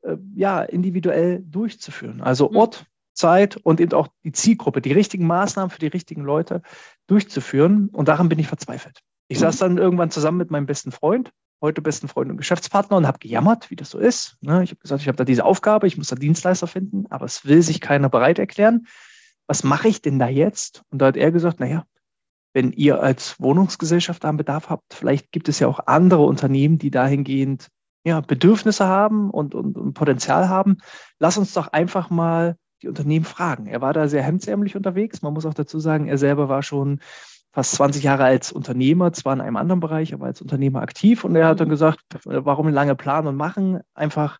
äh, 0.01 0.17
ja, 0.33 0.63
individuell 0.63 1.43
durchzuführen. 1.45 2.21
Also 2.21 2.49
mhm. 2.49 2.55
Ort, 2.55 2.85
Zeit 3.21 3.57
und 3.57 3.79
eben 3.79 3.93
auch 3.93 4.09
die 4.23 4.31
Zielgruppe, 4.31 4.81
die 4.81 4.91
richtigen 4.91 5.27
Maßnahmen 5.27 5.69
für 5.69 5.79
die 5.79 5.87
richtigen 5.87 6.23
Leute 6.23 6.61
durchzuführen. 7.07 7.89
Und 7.89 8.07
daran 8.07 8.29
bin 8.29 8.39
ich 8.39 8.47
verzweifelt. 8.47 8.99
Ich 9.27 9.39
saß 9.39 9.57
dann 9.57 9.77
irgendwann 9.77 10.11
zusammen 10.11 10.37
mit 10.37 10.51
meinem 10.51 10.65
besten 10.65 10.91
Freund 10.91 11.31
heute 11.61 11.81
besten 11.81 12.07
Freund 12.07 12.31
und 12.31 12.37
Geschäftspartner 12.37 12.97
und 12.97 13.07
habe 13.07 13.19
gejammert, 13.19 13.69
wie 13.69 13.75
das 13.75 13.91
so 13.91 13.99
ist. 13.99 14.37
Ne? 14.41 14.63
Ich 14.63 14.71
habe 14.71 14.81
gesagt, 14.81 15.01
ich 15.01 15.07
habe 15.07 15.17
da 15.17 15.23
diese 15.23 15.45
Aufgabe, 15.45 15.87
ich 15.87 15.97
muss 15.97 16.07
da 16.07 16.15
Dienstleister 16.15 16.67
finden, 16.67 17.05
aber 17.09 17.25
es 17.25 17.45
will 17.45 17.61
sich 17.61 17.79
keiner 17.79 18.09
bereit 18.09 18.39
erklären. 18.39 18.87
Was 19.47 19.63
mache 19.63 19.87
ich 19.87 20.01
denn 20.01 20.17
da 20.17 20.27
jetzt? 20.27 20.81
Und 20.89 20.99
da 20.99 21.07
hat 21.07 21.17
er 21.17 21.31
gesagt, 21.31 21.59
naja, 21.59 21.85
wenn 22.53 22.71
ihr 22.71 23.01
als 23.01 23.39
Wohnungsgesellschaft 23.39 24.25
einen 24.25 24.37
Bedarf 24.37 24.69
habt, 24.69 24.93
vielleicht 24.93 25.31
gibt 25.31 25.47
es 25.49 25.59
ja 25.59 25.67
auch 25.67 25.79
andere 25.85 26.23
Unternehmen, 26.23 26.79
die 26.79 26.91
dahingehend 26.91 27.67
ja, 28.03 28.19
Bedürfnisse 28.21 28.87
haben 28.87 29.29
und, 29.29 29.53
und, 29.53 29.77
und 29.77 29.93
Potenzial 29.93 30.49
haben. 30.49 30.77
Lass 31.19 31.37
uns 31.37 31.53
doch 31.53 31.67
einfach 31.67 32.09
mal 32.09 32.55
die 32.81 32.87
Unternehmen 32.87 33.25
fragen. 33.25 33.67
Er 33.67 33.81
war 33.81 33.93
da 33.93 34.07
sehr 34.07 34.23
hemdsärmlich 34.23 34.75
unterwegs. 34.75 35.21
Man 35.21 35.33
muss 35.33 35.45
auch 35.45 35.53
dazu 35.53 35.79
sagen, 35.79 36.07
er 36.07 36.17
selber 36.17 36.49
war 36.49 36.63
schon 36.63 36.99
fast 37.51 37.73
20 37.73 38.03
Jahre 38.03 38.23
als 38.23 38.51
Unternehmer, 38.51 39.11
zwar 39.13 39.33
in 39.33 39.41
einem 39.41 39.57
anderen 39.57 39.81
Bereich, 39.81 40.13
aber 40.13 40.25
als 40.25 40.41
Unternehmer 40.41 40.81
aktiv. 40.81 41.23
Und 41.23 41.35
er 41.35 41.47
hat 41.47 41.59
dann 41.59 41.67
mhm. 41.67 41.71
gesagt, 41.71 42.01
warum 42.23 42.69
lange 42.69 42.95
planen 42.95 43.27
und 43.27 43.35
machen? 43.35 43.81
Einfach 43.93 44.39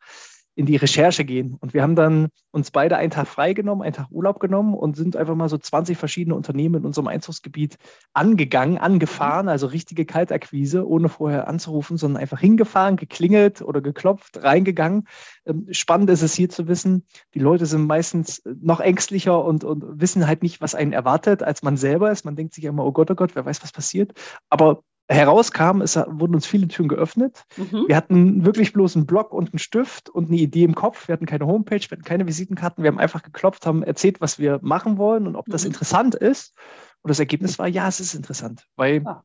in 0.62 0.68
die 0.68 0.76
Recherche 0.76 1.26
gehen. 1.26 1.58
Und 1.60 1.74
wir 1.74 1.82
haben 1.82 1.96
dann 1.96 2.30
uns 2.52 2.70
beide 2.70 2.96
einen 2.96 3.10
Tag 3.10 3.28
freigenommen, 3.28 3.84
einen 3.84 3.96
Tag 3.96 4.12
Urlaub 4.12 4.40
genommen 4.40 4.76
und 4.76 4.96
sind 4.96 5.16
einfach 5.16 5.34
mal 5.34 5.50
so 5.50 5.58
20 5.58 5.98
verschiedene 5.98 6.36
Unternehmen 6.36 6.76
in 6.76 6.86
unserem 6.86 7.08
Einzugsgebiet 7.08 7.78
angegangen, 8.14 8.78
angefahren, 8.78 9.50
also 9.50 9.66
richtige 9.66 10.06
Kaltakquise, 10.06 10.88
ohne 10.88 11.10
vorher 11.10 11.48
anzurufen, 11.48 11.98
sondern 11.98 12.22
einfach 12.22 12.40
hingefahren, 12.40 12.96
geklingelt 12.96 13.64
oder 13.64 13.82
geklopft, 13.82 14.44
reingegangen. 14.44 15.08
Ähm, 15.48 15.66
spannend 15.72 16.12
ist 16.12 16.22
es 16.22 16.36
hier 16.36 16.50
zu 16.50 16.68
wissen, 16.68 17.08
die 17.34 17.40
Leute 17.40 17.66
sind 17.66 17.88
meistens 17.88 18.44
noch 18.62 18.82
ängstlicher 18.82 19.44
und, 19.44 19.64
und 19.64 20.00
wissen 20.00 20.28
halt 20.28 20.44
nicht, 20.44 20.62
was 20.62 20.76
einen 20.76 20.94
erwartet, 20.94 21.42
als 21.42 21.64
man 21.64 21.76
selber 21.76 22.12
ist. 22.12 22.24
Man 22.24 22.36
denkt 22.36 22.54
sich 22.54 22.66
immer, 22.66 22.86
oh 22.86 22.92
Gott, 22.92 23.10
oh 23.10 23.16
Gott, 23.16 23.34
wer 23.34 23.46
weiß, 23.46 23.64
was 23.64 23.72
passiert. 23.72 24.14
Aber 24.52 24.84
herauskam, 25.12 25.82
es 25.82 25.96
wurden 25.96 26.36
uns 26.36 26.46
viele 26.46 26.68
Türen 26.68 26.88
geöffnet. 26.88 27.44
Mhm. 27.58 27.86
Wir 27.88 27.96
hatten 27.96 28.46
wirklich 28.46 28.74
bloß 28.74 28.96
einen 28.96 29.06
Blog 29.06 29.34
und 29.34 29.52
einen 29.54 29.60
Stift 29.60 30.10
und 30.10 30.30
eine 30.30 30.38
Idee 30.38 30.64
im 30.64 30.76
Kopf. 30.76 31.08
Wir 31.08 31.14
hatten 31.14 31.26
keine 31.26 31.46
Homepage, 31.46 31.82
wir 31.82 31.92
hatten 31.92 32.04
keine 32.04 32.28
Visitenkarten. 32.28 32.84
Wir 32.84 32.92
haben 32.92 33.00
einfach 33.00 33.22
geklopft, 33.22 33.66
haben 33.66 33.84
erzählt, 33.84 34.22
was 34.22 34.40
wir 34.40 34.60
machen 34.62 34.98
wollen 34.98 35.28
und 35.28 35.36
ob 35.36 35.46
das 35.48 35.64
mhm. 35.64 35.72
interessant 35.72 36.16
ist. 36.16 36.54
Und 37.02 37.10
das 37.10 37.20
Ergebnis 37.20 37.60
war, 37.60 37.68
ja, 37.68 37.88
es 37.88 38.00
ist 38.00 38.14
interessant, 38.14 38.68
weil 38.76 39.02
ah. 39.06 39.24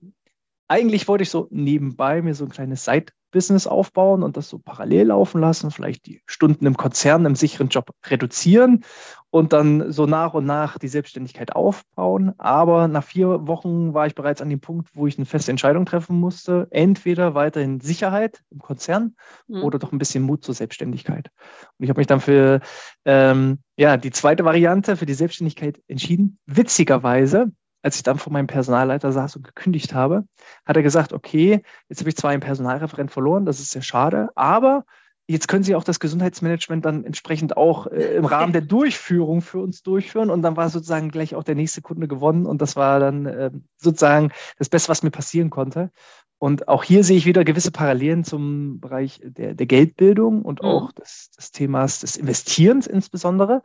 Eigentlich 0.69 1.09
wollte 1.09 1.23
ich 1.23 1.31
so 1.31 1.49
nebenbei 1.51 2.23
mir 2.23 2.35
so 2.35 2.45
ein 2.45 2.51
kleines 2.51 2.85
Side 2.85 3.13
Business 3.37 3.67
aufbauen 3.67 4.23
und 4.23 4.39
das 4.39 4.49
so 4.49 4.59
parallel 4.59 5.09
laufen 5.09 5.43
lassen, 5.43 5.71
vielleicht 5.71 6.07
die 6.07 6.23
Stunden 6.27 6.65
im 6.65 6.77
Konzern, 6.77 7.27
im 7.27 7.35
sicheren 7.35 7.69
Job 7.69 7.91
reduzieren 8.07 8.83
und 9.29 9.53
dann 9.53 9.93
so 9.93 10.07
nach 10.07 10.33
und 10.33 10.47
nach 10.47 10.79
die 10.79 10.89
Selbstständigkeit 10.89 11.55
aufbauen. 11.55 12.33
Aber 12.39 12.89
nach 12.89 13.05
vier 13.05 13.47
Wochen 13.47 13.93
war 13.93 14.07
ich 14.07 14.15
bereits 14.15 14.41
an 14.41 14.49
dem 14.49 14.61
Punkt, 14.61 14.89
wo 14.95 15.07
ich 15.07 15.19
eine 15.19 15.27
feste 15.27 15.51
Entscheidung 15.51 15.85
treffen 15.85 16.19
musste. 16.19 16.67
Entweder 16.71 17.35
weiterhin 17.35 17.81
Sicherheit 17.81 18.43
im 18.51 18.61
Konzern 18.61 19.17
mhm. 19.49 19.65
oder 19.65 19.79
doch 19.79 19.93
ein 19.93 19.99
bisschen 19.99 20.23
Mut 20.23 20.43
zur 20.43 20.55
Selbstständigkeit. 20.55 21.29
Und 21.77 21.85
ich 21.85 21.91
habe 21.91 22.01
mich 22.01 22.07
dann 22.07 22.21
für 22.21 22.61
ähm, 23.05 23.59
ja, 23.77 23.99
die 23.99 24.13
zweite 24.13 24.47
Variante, 24.47 24.97
für 24.97 25.05
die 25.05 25.13
Selbstständigkeit 25.13 25.79
entschieden. 25.89 26.39
Witzigerweise 26.47 27.53
als 27.87 27.97
ich 27.97 28.03
dann 28.03 28.19
vor 28.19 28.33
meinem 28.33 28.49
Personalleiter 28.49 29.13
saß 29.13 29.37
und 29.37 29.45
gekündigt 29.47 29.95
habe, 29.95 30.25
hat 30.67 30.77
er 30.77 30.83
gesagt, 30.83 31.13
okay, 31.13 31.63
jetzt 31.89 32.01
habe 32.01 32.09
ich 32.09 32.17
zwar 32.17 32.33
einen 32.33 32.41
Personalreferent 32.41 33.13
verloren, 33.13 33.47
das 33.47 33.61
ist 33.61 33.71
sehr 33.71 33.83
schade, 33.83 34.31
aber 34.35 34.85
jetzt 35.29 35.47
können 35.47 35.63
Sie 35.63 35.77
auch 35.77 35.85
das 35.85 36.01
Gesundheitsmanagement 36.01 36.85
dann 36.85 37.05
entsprechend 37.05 37.57
auch 37.57 37.87
äh, 37.87 38.17
im 38.17 38.25
Rahmen 38.25 38.53
der 38.53 38.63
Durchführung 38.63 39.41
für 39.41 39.61
uns 39.61 39.85
durchführen. 39.85 40.31
Und 40.31 40.43
dann 40.43 40.57
war 40.57 40.69
sozusagen 40.69 41.11
gleich 41.11 41.37
auch 41.37 41.45
der 41.45 41.55
nächste 41.55 41.81
Kunde 41.81 42.09
gewonnen. 42.09 42.45
Und 42.45 42.61
das 42.61 42.75
war 42.75 42.99
dann 42.99 43.27
äh, 43.27 43.51
sozusagen 43.77 44.33
das 44.59 44.69
Beste, 44.69 44.89
was 44.89 45.05
mir 45.05 45.11
passieren 45.13 45.51
konnte. 45.51 45.91
Und 46.39 46.67
auch 46.67 46.83
hier 46.83 47.05
sehe 47.05 47.17
ich 47.17 47.27
wieder 47.27 47.45
gewisse 47.45 47.71
Parallelen 47.71 48.25
zum 48.25 48.81
Bereich 48.81 49.21
der, 49.25 49.55
der 49.55 49.67
Geldbildung 49.67 50.43
und 50.43 50.63
mhm. 50.63 50.69
auch 50.69 50.93
des, 50.93 51.31
des 51.31 51.53
Themas 51.53 52.01
des 52.01 52.17
Investierens 52.17 52.87
insbesondere. 52.87 53.63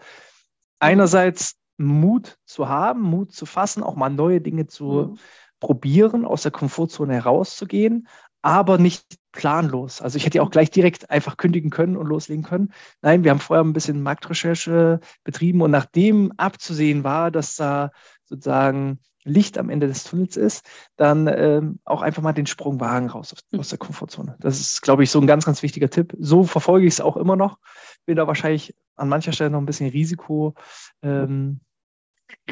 Einerseits 0.80 1.61
Mut 1.86 2.38
zu 2.46 2.70
haben, 2.70 3.02
Mut 3.02 3.34
zu 3.34 3.46
fassen, 3.46 3.84
auch 3.84 3.96
mal 3.96 4.10
neue 4.10 4.42
Dinge 4.42 4.68
zu 4.68 4.86
mhm. 4.86 5.18
probieren, 5.60 6.26
aus 6.26 6.44
der 6.44 6.52
Komfortzone 6.52 7.14
herauszugehen, 7.14 8.08
aber 8.42 8.78
nicht 8.78 9.18
planlos. 9.32 10.02
Also 10.02 10.18
ich 10.18 10.26
hätte 10.26 10.38
ja 10.38 10.42
auch 10.44 10.48
mhm. 10.48 10.52
gleich 10.52 10.72
direkt 10.72 11.10
einfach 11.10 11.38
kündigen 11.38 11.70
können 11.70 11.98
und 11.98 12.08
loslegen 12.08 12.44
können. 12.44 12.74
Nein, 13.02 13.24
wir 13.24 13.32
haben 13.32 13.40
vorher 13.40 13.64
ein 13.64 13.74
bisschen 13.74 14.04
Marktrecherche 14.04 15.00
betrieben 15.24 15.62
und 15.62 15.72
nachdem 15.72 16.32
abzusehen 16.38 17.04
war, 17.04 17.32
dass 17.32 17.56
da 17.56 17.92
sozusagen 18.26 19.00
Licht 19.24 19.58
am 19.58 19.70
Ende 19.70 19.88
des 19.88 20.04
Tunnels 20.04 20.36
ist, 20.36 20.66
dann 20.96 21.28
ähm, 21.28 21.80
auch 21.86 22.02
einfach 22.02 22.24
mal 22.24 22.34
den 22.34 22.48
Sprung 22.48 22.80
wagen 22.80 23.10
raus 23.10 23.34
aus, 23.34 23.60
aus 23.60 23.70
der 23.70 23.78
Komfortzone. 23.78 24.36
Das 24.40 24.60
ist, 24.60 24.82
glaube 24.82 25.04
ich, 25.04 25.12
so 25.12 25.20
ein 25.20 25.28
ganz, 25.28 25.46
ganz 25.46 25.62
wichtiger 25.62 25.90
Tipp. 25.90 26.16
So 26.20 26.44
verfolge 26.44 26.88
ich 26.88 26.94
es 26.94 27.02
auch 27.02 27.18
immer 27.18 27.36
noch. 27.36 27.60
Bin 28.06 28.16
da 28.16 28.26
wahrscheinlich 28.26 28.76
an 28.96 29.10
mancher 29.10 29.32
Stelle 29.32 29.52
noch 29.52 29.60
ein 29.60 29.66
bisschen 29.66 29.90
Risiko, 29.90 30.56
ähm, 31.04 31.60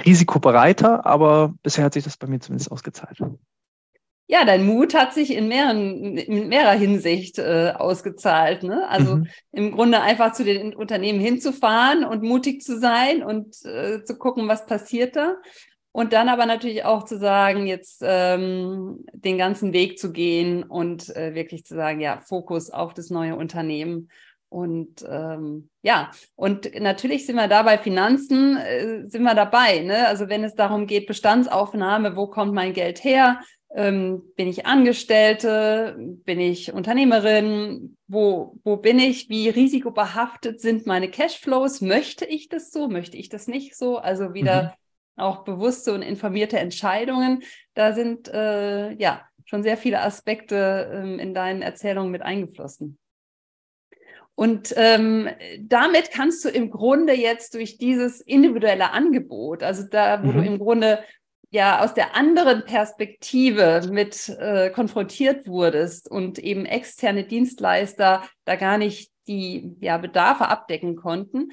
risikobereiter, 0.05 1.05
aber 1.05 1.53
bisher 1.63 1.85
hat 1.85 1.93
sich 1.93 2.03
das 2.03 2.17
bei 2.17 2.27
mir 2.27 2.39
zumindest 2.39 2.71
ausgezahlt. 2.71 3.19
Ja, 4.31 4.45
dein 4.45 4.63
Mut 4.63 4.93
hat 4.93 5.15
sich 5.15 5.33
in, 5.33 5.47
mehreren, 5.47 6.15
in 6.15 6.49
mehrerer 6.49 6.77
Hinsicht 6.77 7.39
äh, 7.39 7.73
ausgezahlt. 7.75 8.61
Ne? 8.61 8.87
Also 8.87 9.17
mhm. 9.17 9.27
im 9.51 9.71
Grunde 9.71 10.01
einfach 10.01 10.33
zu 10.33 10.43
den 10.43 10.75
Unternehmen 10.75 11.19
hinzufahren 11.19 12.03
und 12.03 12.21
mutig 12.21 12.61
zu 12.61 12.77
sein 12.79 13.23
und 13.23 13.55
äh, 13.65 14.03
zu 14.03 14.19
gucken, 14.19 14.47
was 14.47 14.67
passiert 14.67 15.15
da. 15.15 15.37
Und 15.91 16.13
dann 16.13 16.29
aber 16.29 16.45
natürlich 16.45 16.85
auch 16.85 17.05
zu 17.05 17.17
sagen, 17.17 17.65
jetzt 17.65 18.03
ähm, 18.05 19.03
den 19.13 19.39
ganzen 19.39 19.73
Weg 19.73 19.97
zu 19.97 20.11
gehen 20.11 20.61
und 20.61 21.09
äh, 21.15 21.33
wirklich 21.33 21.65
zu 21.65 21.73
sagen, 21.73 21.99
ja, 21.99 22.19
Fokus 22.19 22.69
auf 22.69 22.93
das 22.93 23.09
neue 23.09 23.35
Unternehmen 23.35 24.09
und 24.49 25.05
ähm, 25.07 25.69
ja, 25.83 26.11
und 26.35 26.79
natürlich 26.79 27.27
sind 27.27 27.35
wir 27.35 27.47
da 27.47 27.61
bei 27.61 27.77
Finanzen, 27.77 28.57
äh, 28.57 29.05
sind 29.05 29.21
wir 29.21 29.35
dabei. 29.35 29.79
Ne? 29.79 30.07
Also 30.07 30.27
wenn 30.27 30.43
es 30.43 30.55
darum 30.55 30.87
geht, 30.87 31.07
Bestandsaufnahme, 31.07 32.15
wo 32.15 32.27
kommt 32.27 32.53
mein 32.53 32.73
Geld 32.73 33.03
her? 33.03 33.41
Ähm, 33.75 34.23
bin 34.35 34.47
ich 34.47 34.65
Angestellte? 34.65 35.95
Bin 36.25 36.39
ich 36.39 36.73
Unternehmerin? 36.73 37.95
Wo, 38.07 38.55
wo 38.63 38.77
bin 38.77 38.97
ich? 38.97 39.29
Wie 39.29 39.49
risikobehaftet 39.49 40.59
sind 40.59 40.87
meine 40.87 41.09
Cashflows? 41.11 41.81
Möchte 41.81 42.25
ich 42.25 42.49
das 42.49 42.71
so? 42.71 42.87
Möchte 42.87 43.17
ich 43.17 43.29
das 43.29 43.47
nicht 43.47 43.77
so? 43.77 43.99
Also 43.99 44.33
wieder 44.33 44.75
mhm. 45.15 45.23
auch 45.23 45.43
bewusste 45.43 45.93
und 45.93 46.01
informierte 46.01 46.57
Entscheidungen. 46.57 47.43
Da 47.75 47.93
sind 47.93 48.27
äh, 48.29 48.93
ja 48.93 49.21
schon 49.45 49.61
sehr 49.61 49.77
viele 49.77 50.01
Aspekte 50.01 50.89
ähm, 50.91 51.19
in 51.19 51.35
deinen 51.35 51.61
Erzählungen 51.61 52.11
mit 52.11 52.23
eingeflossen. 52.23 52.97
Und 54.39 54.73
ähm, 54.77 55.27
damit 55.59 56.11
kannst 56.11 56.45
du 56.45 56.49
im 56.49 56.71
Grunde 56.71 57.11
jetzt 57.11 57.55
durch 57.55 57.77
dieses 57.77 58.21
individuelle 58.21 58.91
Angebot, 58.91 59.63
also 59.63 59.83
da, 59.83 60.23
wo 60.23 60.27
mhm. 60.27 60.33
du 60.33 60.45
im 60.45 60.59
Grunde 60.59 61.03
ja 61.49 61.83
aus 61.83 61.93
der 61.93 62.15
anderen 62.15 62.63
Perspektive 62.63 63.81
mit 63.91 64.29
äh, 64.29 64.69
konfrontiert 64.69 65.45
wurdest 65.45 66.09
und 66.09 66.39
eben 66.39 66.65
externe 66.65 67.25
Dienstleister 67.25 68.23
da 68.45 68.55
gar 68.55 68.77
nicht 68.77 69.11
die 69.27 69.75
ja, 69.81 69.97
Bedarfe 69.97 70.47
abdecken 70.47 70.95
konnten. 70.95 71.51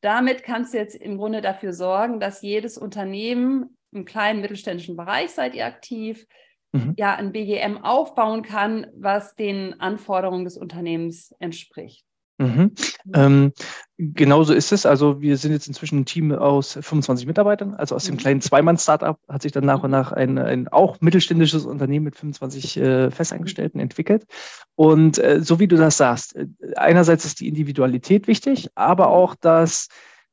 Damit 0.00 0.42
kannst 0.42 0.74
du 0.74 0.78
jetzt 0.78 0.96
im 0.96 1.18
Grunde 1.18 1.40
dafür 1.40 1.72
sorgen, 1.72 2.18
dass 2.18 2.42
jedes 2.42 2.76
Unternehmen 2.76 3.78
im 3.92 4.04
kleinen 4.04 4.40
mittelständischen 4.40 4.96
Bereich 4.96 5.30
seid 5.30 5.54
ihr 5.54 5.66
aktiv, 5.66 6.26
mhm. 6.72 6.94
ja 6.96 7.14
ein 7.14 7.30
BGM 7.30 7.84
aufbauen 7.84 8.42
kann, 8.42 8.88
was 8.96 9.36
den 9.36 9.78
Anforderungen 9.78 10.44
des 10.44 10.56
Unternehmens 10.56 11.32
entspricht. 11.38 12.04
Mhm. 12.38 12.72
Ähm, 13.14 13.52
genauso 13.96 14.54
ist 14.54 14.72
es. 14.72 14.86
Also 14.86 15.20
wir 15.20 15.36
sind 15.36 15.52
jetzt 15.52 15.68
inzwischen 15.68 16.00
ein 16.00 16.04
Team 16.04 16.32
aus 16.32 16.72
25 16.72 17.26
Mitarbeitern. 17.26 17.74
Also 17.74 17.94
aus 17.94 18.04
dem 18.04 18.14
mhm. 18.14 18.18
kleinen 18.18 18.40
Zweimann-Startup 18.40 19.18
hat 19.28 19.42
sich 19.42 19.52
dann 19.52 19.64
nach 19.64 19.82
und 19.82 19.90
mhm. 19.90 19.96
nach 19.96 20.12
ein, 20.12 20.38
ein 20.38 20.68
auch 20.68 21.00
mittelständisches 21.00 21.64
Unternehmen 21.64 22.04
mit 22.04 22.16
25 22.16 22.76
äh, 22.76 23.10
Festangestellten 23.10 23.80
entwickelt. 23.80 24.24
Und 24.74 25.18
äh, 25.18 25.40
so 25.42 25.60
wie 25.60 25.68
du 25.68 25.76
das 25.76 25.96
sagst, 25.96 26.34
äh, 26.34 26.46
einerseits 26.76 27.24
ist 27.24 27.40
die 27.40 27.48
Individualität 27.48 28.26
wichtig, 28.26 28.68
aber 28.74 29.08
auch 29.08 29.34
das 29.36 29.88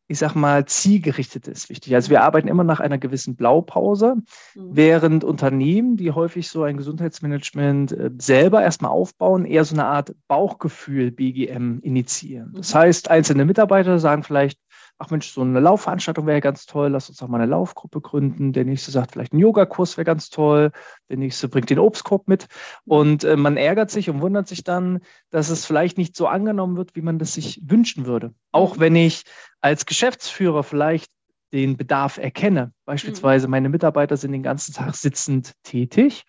ich 0.08 0.20
sag 0.20 0.36
mal, 0.36 0.66
zielgerichtet 0.66 1.48
ist 1.48 1.70
wichtig. 1.70 1.96
Also 1.96 2.10
wir 2.10 2.22
arbeiten 2.22 2.48
immer 2.48 2.64
nach 2.64 2.80
einer 2.80 2.98
gewissen 2.98 3.36
Blaupause, 3.36 4.16
mhm. 4.56 4.70
während 4.72 5.24
Unternehmen, 5.24 5.96
die 5.96 6.12
häufig 6.12 6.50
so 6.50 6.64
ein 6.64 6.78
Gesundheitsmanagement 6.78 7.94
äh, 7.94 8.12
selber 8.18 8.62
erstmal 8.62 8.92
aufbauen, 8.92 9.46
eher 9.46 9.64
so 9.64 9.76
eine 9.76 9.86
Art 9.86 10.14
Bauchgefühl 10.28 11.12
BGM 11.12 11.80
initiieren. 11.82 12.54
Das 12.56 12.74
mhm. 12.74 12.80
heißt, 12.80 13.10
einzelne 13.10 13.46
Mitarbeiter 13.46 14.00
sagen 14.00 14.24
vielleicht, 14.24 14.60
ach 15.02 15.10
Mensch, 15.10 15.32
so 15.32 15.42
eine 15.42 15.60
Laufveranstaltung 15.60 16.28
wäre 16.28 16.42
ganz 16.42 16.68
toll, 16.68 16.90
lass 16.90 17.10
uns 17.10 17.18
doch 17.18 17.28
mal 17.28 17.42
eine 17.42 17.50
Laufgruppe 17.50 18.02
gründen. 18.02 18.54
Der 18.54 18.66
nächste 18.66 18.92
sagt, 18.92 19.12
vielleicht 19.12 19.34
ein 19.34 19.40
Yogakurs 19.40 19.98
wäre 19.98 20.06
ganz 20.06 20.30
toll. 20.30 20.72
Der 21.10 21.18
nächste 21.18 21.50
bringt 21.50 21.72
den 21.72 21.80
Obstkorb 21.80 22.28
mit. 22.28 22.48
Und 22.86 23.24
äh, 23.24 23.36
man 23.36 23.58
ärgert 23.58 23.90
sich 23.90 24.12
und 24.12 24.22
wundert 24.22 24.48
sich 24.48 24.64
dann, 24.64 25.00
dass 25.32 25.50
es 25.50 25.66
vielleicht 25.66 25.98
nicht 25.98 26.16
so 26.16 26.28
angenommen 26.28 26.78
wird, 26.78 26.96
wie 26.96 27.02
man 27.02 27.18
das 27.18 27.34
sich 27.34 27.60
wünschen 27.66 28.06
würde. 28.06 28.36
Auch 28.52 28.78
wenn 28.78 28.96
ich 28.96 29.24
als 29.60 29.88
Geschäftsführer 29.88 30.62
vielleicht 30.64 31.10
den 31.52 31.78
Bedarf 31.78 32.20
erkenne. 32.20 32.72
Beispielsweise 32.86 33.48
meine 33.48 33.70
Mitarbeiter 33.70 34.18
sind 34.18 34.34
den 34.34 34.44
ganzen 34.44 34.74
Tag 34.74 34.96
sitzend 34.96 35.54
tätig. 35.64 36.26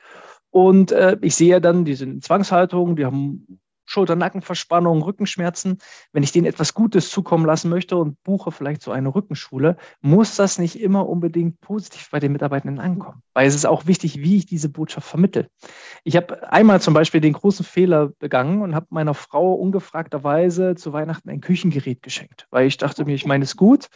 Und 0.51 0.93
äh, 0.93 1.19
ich 1.21 1.35
sehe 1.35 1.61
dann, 1.61 1.85
die 1.85 1.95
sind 1.95 2.11
in 2.11 2.23
Zwangshaltung, 2.23 2.97
die 2.97 3.05
haben 3.05 3.61
Schulter-Nackenverspannung, 3.85 5.03
Rückenschmerzen, 5.03 5.79
wenn 6.13 6.23
ich 6.23 6.33
denen 6.33 6.47
etwas 6.47 6.75
Gutes 6.75 7.11
zukommen 7.11 7.45
lassen 7.47 7.69
möchte 7.69 7.97
und 7.97 8.23
buche 8.23 8.53
vielleicht 8.53 8.83
so 8.83 8.91
eine 8.91 9.15
Rückenschule, 9.15 9.77
muss 10.01 10.37
das 10.37 10.59
nicht 10.59 10.81
immer 10.81 11.09
unbedingt 11.09 11.61
positiv 11.61 12.11
bei 12.11 12.21
den 12.21 12.33
Mitarbeitenden 12.33 12.79
ankommen. 12.79 13.23
Weil 13.35 13.47
es 13.47 13.55
ist 13.55 13.67
auch 13.67 13.87
wichtig, 13.87 14.21
wie 14.21 14.37
ich 14.37 14.47
diese 14.47 14.69
Botschaft 14.69 15.09
vermittel. 15.09 15.49
Ich 16.05 16.17
habe 16.17 16.51
einmal 16.53 16.81
zum 16.81 16.95
Beispiel 16.95 17.21
den 17.21 17.35
großen 17.35 17.65
Fehler 17.65 18.11
begangen 18.19 18.63
und 18.63 18.75
habe 18.75 18.87
meiner 18.91 19.15
Frau 19.15 19.55
ungefragterweise 19.55 20.75
zu 20.75 20.93
Weihnachten 20.93 21.29
ein 21.29 21.41
Küchengerät 21.41 22.03
geschenkt, 22.03 22.47
weil 22.51 22.67
ich 22.67 22.77
dachte 22.77 23.05
mir, 23.05 23.15
ich 23.15 23.27
meine 23.27 23.45
es 23.45 23.57
gut. 23.57 23.89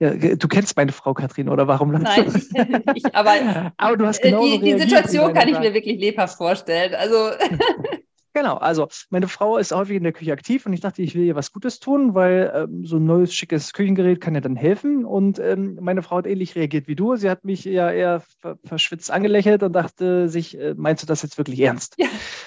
Ja, 0.00 0.14
du 0.14 0.48
kennst 0.48 0.76
meine 0.76 0.90
Frau, 0.90 1.14
Kathrin, 1.14 1.48
oder 1.48 1.68
warum 1.68 1.92
lachst 1.92 2.18
Nein, 2.18 2.92
ich 2.96 3.14
aber, 3.14 3.72
aber 3.76 3.96
du 3.96 4.04
hast 4.04 4.20
genau 4.20 4.44
die, 4.44 4.58
die 4.58 4.76
Situation 4.76 5.32
kann 5.32 5.46
ich 5.46 5.56
mir 5.60 5.74
wirklich 5.74 6.00
lebhaft 6.00 6.38
vorstellen. 6.38 6.96
Also 6.96 7.30
Genau, 8.34 8.56
also 8.56 8.88
meine 9.10 9.28
Frau 9.28 9.58
ist 9.58 9.72
häufig 9.72 9.96
in 9.96 10.04
der 10.04 10.12
Küche 10.12 10.32
aktiv 10.32 10.64
und 10.64 10.72
ich 10.72 10.80
dachte, 10.80 11.02
ich 11.02 11.14
will 11.14 11.24
ihr 11.24 11.34
was 11.34 11.52
Gutes 11.52 11.80
tun, 11.80 12.14
weil 12.14 12.50
ähm, 12.54 12.86
so 12.86 12.96
ein 12.96 13.04
neues, 13.04 13.34
schickes 13.34 13.74
Küchengerät 13.74 14.22
kann 14.22 14.34
ja 14.34 14.40
dann 14.40 14.56
helfen. 14.56 15.04
Und 15.04 15.38
ähm, 15.38 15.78
meine 15.82 16.02
Frau 16.02 16.16
hat 16.16 16.26
ähnlich 16.26 16.56
reagiert 16.56 16.88
wie 16.88 16.96
du. 16.96 17.16
Sie 17.16 17.28
hat 17.28 17.44
mich 17.44 17.64
ja 17.64 17.90
eher 17.90 18.22
verschwitzt 18.64 19.10
angelächelt 19.10 19.62
und 19.62 19.74
dachte 19.74 20.30
sich, 20.30 20.58
äh, 20.58 20.74
meinst 20.76 21.02
du 21.02 21.06
das 21.06 21.22
jetzt 21.22 21.36
wirklich 21.36 21.60
ernst? 21.60 21.94
Ja. 21.98 22.06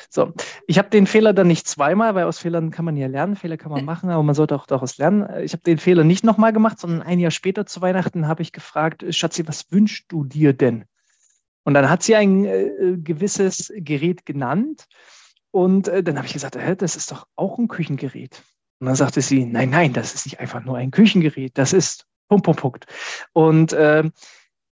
So, 0.10 0.34
ich 0.66 0.78
habe 0.78 0.90
den 0.90 1.08
Fehler 1.08 1.34
dann 1.34 1.48
nicht 1.48 1.68
zweimal, 1.68 2.16
weil 2.16 2.26
aus 2.26 2.40
Fehlern 2.40 2.72
kann 2.72 2.86
man 2.86 2.98
ja 2.98 3.08
lernen, 3.08 3.36
Fehler 3.36 3.58
kann 3.58 3.72
man 3.72 3.86
machen, 3.86 4.10
aber 4.10 4.24
man 4.24 4.34
sollte 4.34 4.56
auch 4.56 4.66
daraus 4.66 4.98
lernen. 4.98 5.28
Ich 5.44 5.54
habe 5.54 5.64
den 5.64 5.78
Fehler 5.78 6.04
nicht 6.04 6.24
nochmal 6.24 6.54
gemacht, 6.54 6.80
sondern 6.80 7.02
ein 7.02 7.20
Jahr 7.20 7.32
später 7.32 7.66
zu 7.66 7.82
Weihnachten 7.82 8.28
habe 8.28 8.42
ich 8.42 8.52
gefragt, 8.54 9.06
Schatzi, 9.10 9.48
was 9.48 9.72
wünschst 9.72 10.06
du 10.08 10.24
dir 10.24 10.54
denn? 10.54 10.86
Und 11.64 11.74
dann 11.74 11.90
hat 11.90 12.04
sie 12.04 12.16
ein 12.16 12.46
äh, 12.46 12.98
gewisses 12.98 13.74
Gerät 13.76 14.26
genannt. 14.26 14.86
Und 15.56 15.88
äh, 15.88 16.04
dann 16.04 16.18
habe 16.18 16.28
ich 16.28 16.34
gesagt, 16.34 16.58
Hä, 16.58 16.76
das 16.76 16.98
ist 16.98 17.14
doch 17.14 17.28
auch 17.38 17.58
ein 17.58 17.70
Küchengerät. 17.70 18.44
Und 18.82 18.88
dann 18.88 18.96
sagte 18.98 19.22
sie, 19.22 19.46
nein, 19.46 19.70
nein, 19.70 19.94
das 19.94 20.14
ist 20.14 20.26
nicht 20.26 20.42
einfach 20.42 20.62
nur 20.66 20.76
ein 20.76 20.92
Küchengerät, 20.92 21.58
das 21.58 21.72
ist 21.72 22.08
Punkt, 22.28 22.44
Punkt, 22.44 22.60
Punkt. 22.60 22.86
Und 23.32 23.72
äh, 23.72 24.04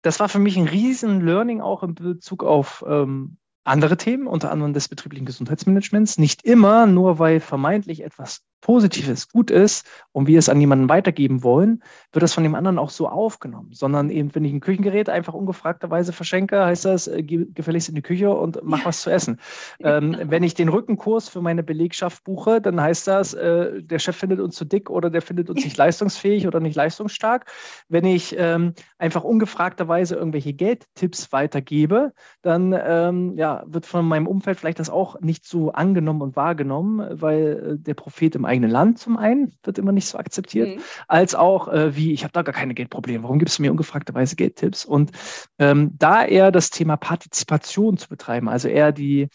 das 0.03 0.19
war 0.19 0.29
für 0.29 0.41
mich 0.41 0.57
ein 0.57 0.67
riesen 0.67 1.25
Learning 1.25 1.61
auch 1.61 1.85
in 1.85 1.95
Bezug 1.95 2.43
auf 2.43 2.85
ähm, 2.85 3.37
andere 3.63 3.97
Themen, 3.97 4.27
unter 4.27 4.51
anderem 4.51 4.73
des 4.73 4.89
betrieblichen 4.89 5.25
Gesundheitsmanagements. 5.25 6.19
Nicht 6.19 6.45
immer, 6.45 6.87
nur 6.87 7.21
weil 7.21 7.39
vermeintlich 7.39 8.03
etwas 8.03 8.43
Positives 8.63 9.29
gut 9.29 9.51
ist 9.51 9.87
und 10.13 10.27
wir 10.27 10.39
es 10.39 10.49
an 10.49 10.61
jemanden 10.61 10.89
weitergeben 10.89 11.43
wollen, 11.43 11.83
wird 12.13 12.23
das 12.23 12.33
von 12.33 12.45
dem 12.45 12.55
anderen 12.55 12.79
auch 12.79 12.91
so 12.91 13.09
aufgenommen, 13.09 13.71
sondern 13.73 14.09
eben, 14.09 14.35
wenn 14.35 14.45
ich 14.45 14.53
ein 14.53 14.61
Küchengerät 14.61 15.09
einfach 15.09 15.35
ungefragterweise 15.35 16.13
verschenke, 16.13 16.65
heißt 16.65 16.85
das, 16.87 17.09
äh, 17.09 17.23
geh 17.23 17.45
gefälligst 17.53 17.89
in 17.89 17.97
die 17.97 18.03
Küche 18.03 18.31
und 18.31 18.61
mach 18.63 18.81
ja. 18.81 18.85
was 18.87 19.03
zu 19.03 19.11
essen. 19.11 19.39
Ähm, 19.81 20.17
wenn 20.25 20.45
ich 20.45 20.55
den 20.55 20.69
Rückenkurs 20.69 21.29
für 21.29 21.43
meine 21.43 21.63
Belegschaft 21.63 22.25
buche, 22.25 22.61
dann 22.61 22.81
heißt 22.81 23.09
das, 23.09 23.35
äh, 23.35 23.83
der 23.83 23.99
Chef 23.99 24.17
findet 24.17 24.39
uns 24.39 24.55
zu 24.55 24.65
dick 24.65 24.89
oder 24.89 25.11
der 25.11 25.23
findet 25.23 25.51
uns 25.51 25.65
nicht 25.65 25.77
leistungsfähig 25.77 26.47
oder 26.47 26.61
nicht 26.61 26.77
leistungsstark. 26.77 27.47
Wenn 27.89 28.05
ich 28.05 28.37
ähm, 28.39 28.75
einfach 28.99 29.25
ungefragterweise 29.25 30.15
irgendwelche 30.15 30.53
Geldtipps 30.53 31.33
weitergebe, 31.33 32.13
dann 32.43 32.73
ähm, 32.79 33.37
ja, 33.37 33.65
wird 33.67 33.87
von 33.87 34.07
meinem 34.07 34.29
Umfeld 34.29 34.61
vielleicht 34.61 34.79
das 34.79 34.89
auch 34.89 35.21
nicht 35.21 35.45
so 35.45 35.73
angenommen 35.73 36.23
und 36.23 36.37
wahrgenommen, 36.37 37.21
weil 37.21 37.73
äh, 37.73 37.79
der 37.79 37.95
Prophet 37.95 38.37
im 38.37 38.45
eigenen 38.53 38.71
Land 38.71 38.99
zum 38.99 39.17
einen, 39.17 39.53
wird 39.63 39.79
immer 39.79 39.93
nicht 39.93 40.07
so 40.07 40.19
akzeptiert, 40.19 40.77
mhm. 40.77 40.83
als 41.09 41.35
auch 41.35 41.69
äh, 41.69 41.97
wie, 41.97 42.13
ich 42.13 42.25
habe 42.25 42.33
da 42.33 42.43
gar 42.43 42.55
keine 42.55 42.75
Geldprobleme, 42.75 43.25
warum 43.25 43.39
gibst 43.39 43.59
du 43.59 43.63
mir 43.63 43.71
ungefragterweise 43.71 44.37
Geldtipps? 44.37 44.85
Und 44.85 45.11
ähm, 45.59 45.93
da 45.99 46.25
eher 46.25 46.53
das 46.53 46.71
Thema 46.71 46.97
Partizipation 46.97 47.97
zu 47.97 48.09
betreiben, 48.09 48.49
also 48.49 48.69
eher 48.69 48.93
die, 48.93 49.29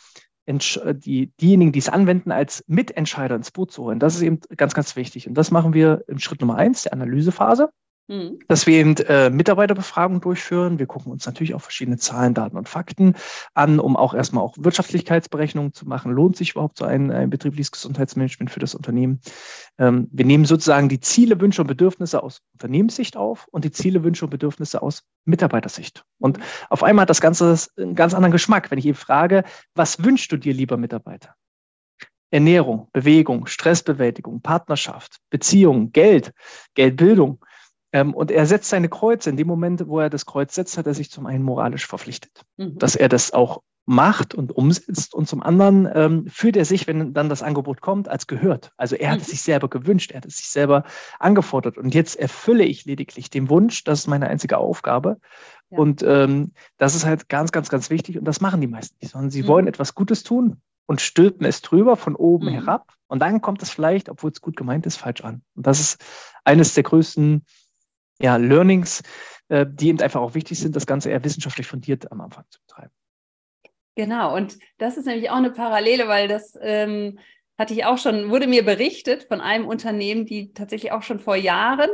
die, 0.47 1.31
diejenigen, 1.41 1.71
die 1.71 1.79
es 1.79 1.89
anwenden, 1.89 2.31
als 2.31 2.63
Mitentscheider 2.67 3.35
ins 3.35 3.51
Boot 3.51 3.71
zu 3.71 3.83
holen. 3.83 3.99
Das 3.99 4.15
ist 4.15 4.21
eben 4.21 4.39
ganz, 4.55 4.73
ganz 4.73 4.95
wichtig. 4.95 5.27
Und 5.27 5.33
das 5.33 5.51
machen 5.51 5.73
wir 5.73 6.03
im 6.07 6.19
Schritt 6.19 6.41
Nummer 6.41 6.55
eins, 6.55 6.83
der 6.83 6.93
Analysephase. 6.93 7.69
Mhm. 8.09 8.39
Dass 8.47 8.65
wir 8.67 8.77
eben 8.77 8.95
äh, 8.97 9.29
Mitarbeiterbefragungen 9.29 10.21
durchführen. 10.21 10.79
Wir 10.79 10.85
gucken 10.85 11.11
uns 11.11 11.25
natürlich 11.25 11.53
auch 11.53 11.61
verschiedene 11.61 11.97
Zahlen, 11.97 12.33
Daten 12.33 12.55
und 12.57 12.69
Fakten 12.69 13.15
an, 13.53 13.79
um 13.79 13.97
auch 13.97 14.13
erstmal 14.13 14.43
auch 14.43 14.55
Wirtschaftlichkeitsberechnungen 14.57 15.73
zu 15.73 15.85
machen. 15.85 16.13
Lohnt 16.13 16.37
sich 16.37 16.51
überhaupt 16.51 16.77
so 16.77 16.85
ein, 16.85 17.11
ein 17.11 17.29
betriebliches 17.29 17.71
Gesundheitsmanagement 17.71 18.49
für 18.49 18.61
das 18.61 18.75
Unternehmen? 18.75 19.19
Ähm, 19.77 20.07
wir 20.11 20.23
nehmen 20.23 20.45
sozusagen 20.45 20.87
die 20.87 21.01
Ziele, 21.01 21.41
Wünsche 21.41 21.61
und 21.61 21.67
Bedürfnisse 21.67 22.23
aus 22.23 22.41
Unternehmenssicht 22.53 23.17
auf 23.17 23.47
und 23.51 23.65
die 23.65 23.71
Ziele, 23.71 24.03
Wünsche 24.03 24.23
und 24.23 24.31
Bedürfnisse 24.31 24.81
aus 24.81 25.03
Mitarbeitersicht. 25.25 26.05
Und 26.19 26.39
auf 26.69 26.83
einmal 26.83 27.03
hat 27.03 27.09
das 27.09 27.19
Ganze 27.21 27.57
einen 27.77 27.95
ganz 27.95 28.13
anderen 28.13 28.31
Geschmack, 28.31 28.71
wenn 28.71 28.79
ich 28.79 28.85
eben 28.85 28.95
frage, 28.95 29.43
was 29.75 30.01
wünschst 30.01 30.31
du 30.31 30.37
dir, 30.37 30.53
lieber 30.53 30.77
Mitarbeiter? 30.77 31.35
Ernährung, 32.31 32.89
Bewegung, 32.93 33.47
Stressbewältigung, 33.47 34.41
Partnerschaft, 34.41 35.17
Beziehung, 35.29 35.91
Geld, 35.91 36.33
Geldbildung. 36.73 37.39
Ähm, 37.91 38.13
und 38.13 38.31
er 38.31 38.45
setzt 38.45 38.69
seine 38.69 38.89
Kreuze. 38.89 39.29
In 39.29 39.37
dem 39.37 39.47
Moment, 39.47 39.87
wo 39.87 39.99
er 39.99 40.09
das 40.09 40.25
Kreuz 40.25 40.55
setzt, 40.55 40.77
hat 40.77 40.87
er 40.87 40.93
sich 40.93 41.09
zum 41.09 41.25
einen 41.25 41.43
moralisch 41.43 41.87
verpflichtet, 41.87 42.43
mhm. 42.57 42.77
dass 42.77 42.95
er 42.95 43.09
das 43.09 43.31
auch 43.31 43.61
macht 43.89 44.35
und 44.35 44.51
umsetzt 44.51 45.15
und 45.15 45.29
zum 45.29 45.41
anderen 45.41 45.89
ähm, 45.93 46.25
fühlt 46.27 46.57
er 46.57 46.65
sich, 46.65 46.87
wenn 46.87 47.13
dann 47.13 47.29
das 47.29 47.41
Angebot 47.41 47.79
kommt, 47.79 48.09
als 48.09 48.27
gehört. 48.27 48.73
Also 48.75 48.97
er 48.97 49.11
hat 49.11 49.19
mhm. 49.19 49.21
es 49.21 49.29
sich 49.29 49.41
selber 49.41 49.69
gewünscht, 49.69 50.11
er 50.11 50.17
hat 50.17 50.25
es 50.25 50.37
sich 50.37 50.49
selber 50.49 50.83
angefordert 51.19 51.77
und 51.77 51.95
jetzt 51.95 52.17
erfülle 52.17 52.65
ich 52.65 52.83
lediglich 52.83 53.29
den 53.29 53.49
Wunsch, 53.49 53.85
das 53.85 53.99
ist 53.99 54.07
meine 54.07 54.27
einzige 54.27 54.57
Aufgabe. 54.57 55.19
Ja. 55.69 55.77
Und 55.77 56.03
ähm, 56.03 56.51
das 56.77 56.95
ist 56.95 57.05
halt 57.05 57.29
ganz, 57.29 57.53
ganz, 57.53 57.69
ganz 57.69 57.89
wichtig 57.89 58.19
und 58.19 58.25
das 58.25 58.41
machen 58.41 58.59
die 58.59 58.67
meisten 58.67 58.97
nicht, 59.01 59.13
sondern 59.13 59.31
sie 59.31 59.43
mhm. 59.43 59.47
wollen 59.47 59.67
etwas 59.67 59.95
Gutes 59.95 60.23
tun 60.23 60.61
und 60.85 60.99
stülpen 60.99 61.45
es 61.45 61.61
drüber 61.61 61.95
von 61.95 62.17
oben 62.17 62.47
mhm. 62.47 62.53
herab 62.55 62.91
und 63.07 63.19
dann 63.19 63.39
kommt 63.39 63.63
es 63.63 63.69
vielleicht, 63.69 64.09
obwohl 64.09 64.31
es 64.31 64.41
gut 64.41 64.57
gemeint 64.57 64.85
ist, 64.85 64.97
falsch 64.97 65.21
an. 65.21 65.43
Und 65.55 65.65
das 65.65 65.79
ist 65.79 66.03
eines 66.43 66.73
der 66.73 66.83
größten 66.83 67.45
ja, 68.19 68.37
Learnings, 68.37 69.01
äh, 69.49 69.65
die 69.67 69.89
eben 69.89 70.01
einfach 70.01 70.21
auch 70.21 70.33
wichtig 70.33 70.59
sind, 70.59 70.75
das 70.75 70.85
Ganze 70.85 71.09
eher 71.09 71.23
wissenschaftlich 71.23 71.67
fundiert 71.67 72.11
am 72.11 72.21
Anfang 72.21 72.45
zu 72.49 72.59
betreiben. 72.61 72.91
Genau, 73.95 74.35
und 74.35 74.59
das 74.77 74.97
ist 74.97 75.05
nämlich 75.05 75.29
auch 75.29 75.37
eine 75.37 75.51
Parallele, 75.51 76.07
weil 76.07 76.27
das 76.27 76.57
ähm, 76.61 77.17
hatte 77.57 77.73
ich 77.73 77.85
auch 77.85 77.97
schon, 77.97 78.29
wurde 78.29 78.47
mir 78.47 78.63
berichtet 78.63 79.23
von 79.23 79.41
einem 79.41 79.67
Unternehmen, 79.67 80.25
die 80.25 80.53
tatsächlich 80.53 80.91
auch 80.91 81.01
schon 81.01 81.19
vor 81.19 81.35
Jahren 81.35 81.89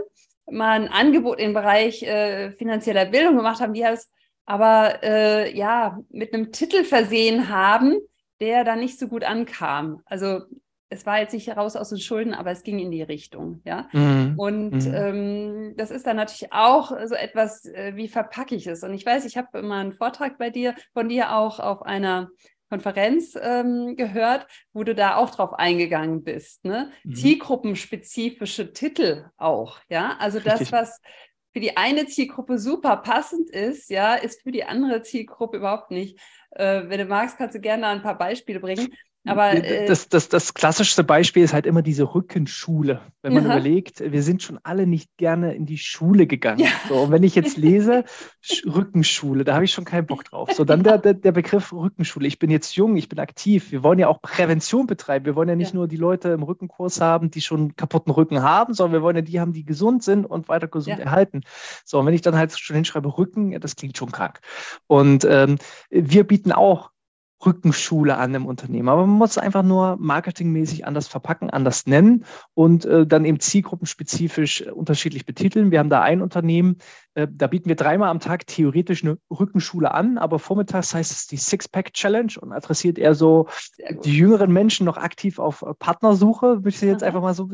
mal 0.50 0.82
ein 0.82 0.90
Angebot 0.90 1.40
im 1.40 1.54
Bereich 1.54 2.04
äh, 2.04 2.52
finanzieller 2.52 3.06
Bildung 3.06 3.38
gemacht 3.38 3.62
haben, 3.62 3.74
die 3.74 3.82
das 3.82 4.12
aber 4.46 5.02
äh, 5.04 5.56
ja 5.56 6.00
mit 6.10 6.34
einem 6.34 6.52
Titel 6.52 6.84
versehen 6.84 7.48
haben, 7.48 7.98
der 8.42 8.66
dann 8.66 8.80
nicht 8.80 9.00
so 9.00 9.08
gut 9.08 9.24
ankam. 9.24 10.02
Also 10.06 10.42
es 10.94 11.06
war 11.06 11.20
jetzt 11.20 11.34
nicht 11.34 11.48
heraus 11.48 11.76
aus 11.76 11.90
den 11.90 12.00
Schulden, 12.00 12.34
aber 12.34 12.52
es 12.52 12.64
ging 12.64 12.80
in 12.80 12.92
die 12.92 13.02
Richtung, 13.02 13.62
ja. 13.66 13.88
Mhm. 13.92 14.36
Und 14.38 14.86
mhm. 14.86 14.94
Ähm, 14.94 15.74
das 15.76 15.92
ist 15.92 16.06
dann 16.06 16.18
natürlich 16.18 16.54
auch 16.54 16.92
so 17.06 17.16
etwas, 17.16 17.66
äh, 17.66 17.94
wie 17.96 18.08
verpacke 18.08 18.56
ich 18.56 18.68
es? 18.68 18.84
Und 18.84 18.94
ich 18.94 19.06
weiß, 19.06 19.26
ich 19.26 19.38
habe 19.38 19.58
immer 19.58 19.78
einen 19.78 19.94
Vortrag 19.94 20.38
bei 20.38 20.50
dir, 20.50 20.76
von 20.94 21.10
dir 21.10 21.36
auch 21.36 21.60
auf 21.60 21.82
einer 21.82 22.30
Konferenz 22.70 23.38
ähm, 23.40 23.96
gehört, 23.96 24.48
wo 24.72 24.84
du 24.84 24.96
da 24.96 25.18
auch 25.18 25.30
drauf 25.30 25.54
eingegangen 25.54 26.24
bist, 26.24 26.66
ne? 26.66 26.92
Mhm. 27.04 27.16
Zielgruppenspezifische 27.16 28.74
Titel 28.74 29.26
auch, 29.38 29.80
ja. 29.90 30.16
Also 30.20 30.40
Richtig. 30.40 30.70
das, 30.70 30.72
was 30.72 31.02
für 31.54 31.60
die 31.60 31.78
eine 31.78 32.08
Zielgruppe 32.08 32.58
super 32.58 32.98
passend 32.98 33.50
ist, 33.50 33.90
ja, 33.90 34.16
ist 34.16 34.42
für 34.42 34.52
die 34.52 34.64
andere 34.64 35.04
Zielgruppe 35.04 35.58
überhaupt 35.58 35.92
nicht. 35.92 36.20
Äh, 36.52 36.84
wenn 36.88 37.00
du 37.00 37.06
magst, 37.06 37.38
kannst 37.38 37.56
du 37.56 37.60
gerne 37.60 37.88
ein 37.88 38.02
paar 38.02 38.18
Beispiele 38.18 38.60
bringen. 38.60 38.94
Aber 39.26 39.54
äh, 39.54 39.86
das, 39.86 40.10
das, 40.10 40.28
das 40.28 40.54
klassischste 40.54 41.04
Beispiel 41.04 41.44
ist 41.44 41.54
halt 41.54 41.66
immer 41.66 41.82
diese 41.82 42.14
Rückenschule. 42.14 43.02
Wenn 43.22 43.34
man 43.34 43.46
ja. 43.46 43.52
überlegt, 43.52 44.02
wir 44.02 44.22
sind 44.22 44.44
schon 44.44 44.60
alle 44.64 44.86
nicht 44.86 45.16
gerne 45.16 45.54
in 45.56 45.66
die 45.66 45.78
Schule 45.78 46.28
gegangen. 46.28 46.60
Ja. 46.60 46.70
So, 46.90 46.96
und 46.96 47.12
wenn 47.12 47.24
ich 47.24 47.34
jetzt 47.34 47.56
lese, 47.58 48.04
Rückenschule, 48.66 49.46
da 49.46 49.56
habe 49.56 49.64
ich 49.64 49.72
schon 49.72 49.86
keinen 49.86 50.08
Bock 50.08 50.26
drauf. 50.26 50.52
So, 50.52 50.66
dann 50.66 50.84
der, 50.84 50.98
der, 50.98 51.14
der 51.14 51.32
Begriff 51.32 51.72
Rückenschule. 51.72 52.28
Ich 52.28 52.38
bin 52.38 52.50
jetzt 52.50 52.76
jung, 52.76 52.98
ich 52.98 53.08
bin 53.08 53.20
aktiv. 53.20 53.72
Wir 53.72 53.82
wollen 53.82 54.00
ja 54.00 54.10
auch 54.10 54.22
Prävention 54.22 54.88
betreiben. 54.88 55.26
Wir 55.26 55.36
wollen 55.36 55.50
ja 55.50 55.56
nicht 55.56 55.72
ja. 55.72 55.76
nur 55.76 55.88
die 55.88 55.98
Leute 55.98 56.30
im 56.30 56.44
Rückenkurs 56.44 57.00
haben, 57.00 57.32
die 57.32 57.42
schon 57.42 57.78
kaputten 57.78 58.12
Rücken 58.12 58.44
haben, 58.44 58.74
sondern 58.74 58.94
wir 58.94 59.04
wollen 59.04 59.16
ja 59.16 59.22
die 59.22 59.40
haben, 59.40 59.54
die 59.54 59.64
gesund 59.64 60.04
sind 60.04 60.26
und 60.26 60.50
weiter 60.50 60.68
gesund 60.68 61.00
erhalten. 61.00 61.42
So, 61.86 62.00
und 62.00 62.06
wenn 62.06 62.14
ich 62.14 62.22
dann 62.22 62.36
halt 62.36 62.58
schon 62.60 62.76
hinschreibe 62.76 63.18
Rücken, 63.18 63.58
das 63.62 63.78
klingt 63.78 63.98
schon 63.98 64.12
krank. 64.12 64.42
Und 64.88 65.26
ähm, 65.26 65.58
wir 65.90 66.26
bieten 66.26 66.52
auch 66.52 66.93
Rückenschule 67.46 68.18
an 68.18 68.34
im 68.36 68.46
Unternehmen. 68.46 68.90
Aber 68.90 69.06
man 69.06 69.18
muss 69.18 69.32
es 69.32 69.38
einfach 69.38 69.64
nur 69.64 69.98
marketingmäßig 70.00 70.86
anders 70.86 71.08
verpacken, 71.08 71.50
anders 71.50 71.86
nennen 71.86 72.26
und 72.54 72.86
äh, 72.86 73.06
dann 73.06 73.26
eben 73.26 73.40
zielgruppenspezifisch 73.40 74.62
äh, 74.62 74.72
unterschiedlich 74.72 75.26
betiteln. 75.26 75.72
Wir 75.72 75.80
haben 75.80 75.90
da 75.90 76.02
ein 76.02 76.22
Unternehmen, 76.22 76.78
äh, 77.16 77.28
da 77.30 77.48
bieten 77.48 77.70
wir 77.70 77.76
dreimal 77.76 78.10
am 78.10 78.20
Tag 78.20 78.48
theoretisch 78.48 79.04
eine 79.04 79.18
Rückenschule 79.30 79.92
an, 79.92 80.18
aber 80.18 80.40
vormittags 80.40 80.94
heißt 80.94 81.12
es 81.12 81.28
die 81.28 81.38
Six-Pack-Challenge 81.38 82.34
und 82.42 82.52
adressiert 82.52 82.98
eher 82.98 83.16
so 83.16 83.48
die 84.04 84.18
jüngeren 84.18 84.52
Menschen 84.52 84.86
noch 84.86 84.98
aktiv 84.98 85.40
auf 85.40 85.62
äh, 85.62 85.74
Partnersuche, 85.74 86.58
würde 86.58 86.70
ich 86.70 86.80
sie 86.80 86.88
jetzt 86.88 87.04
einfach 87.04 87.22
mal 87.22 87.34
so 87.34 87.50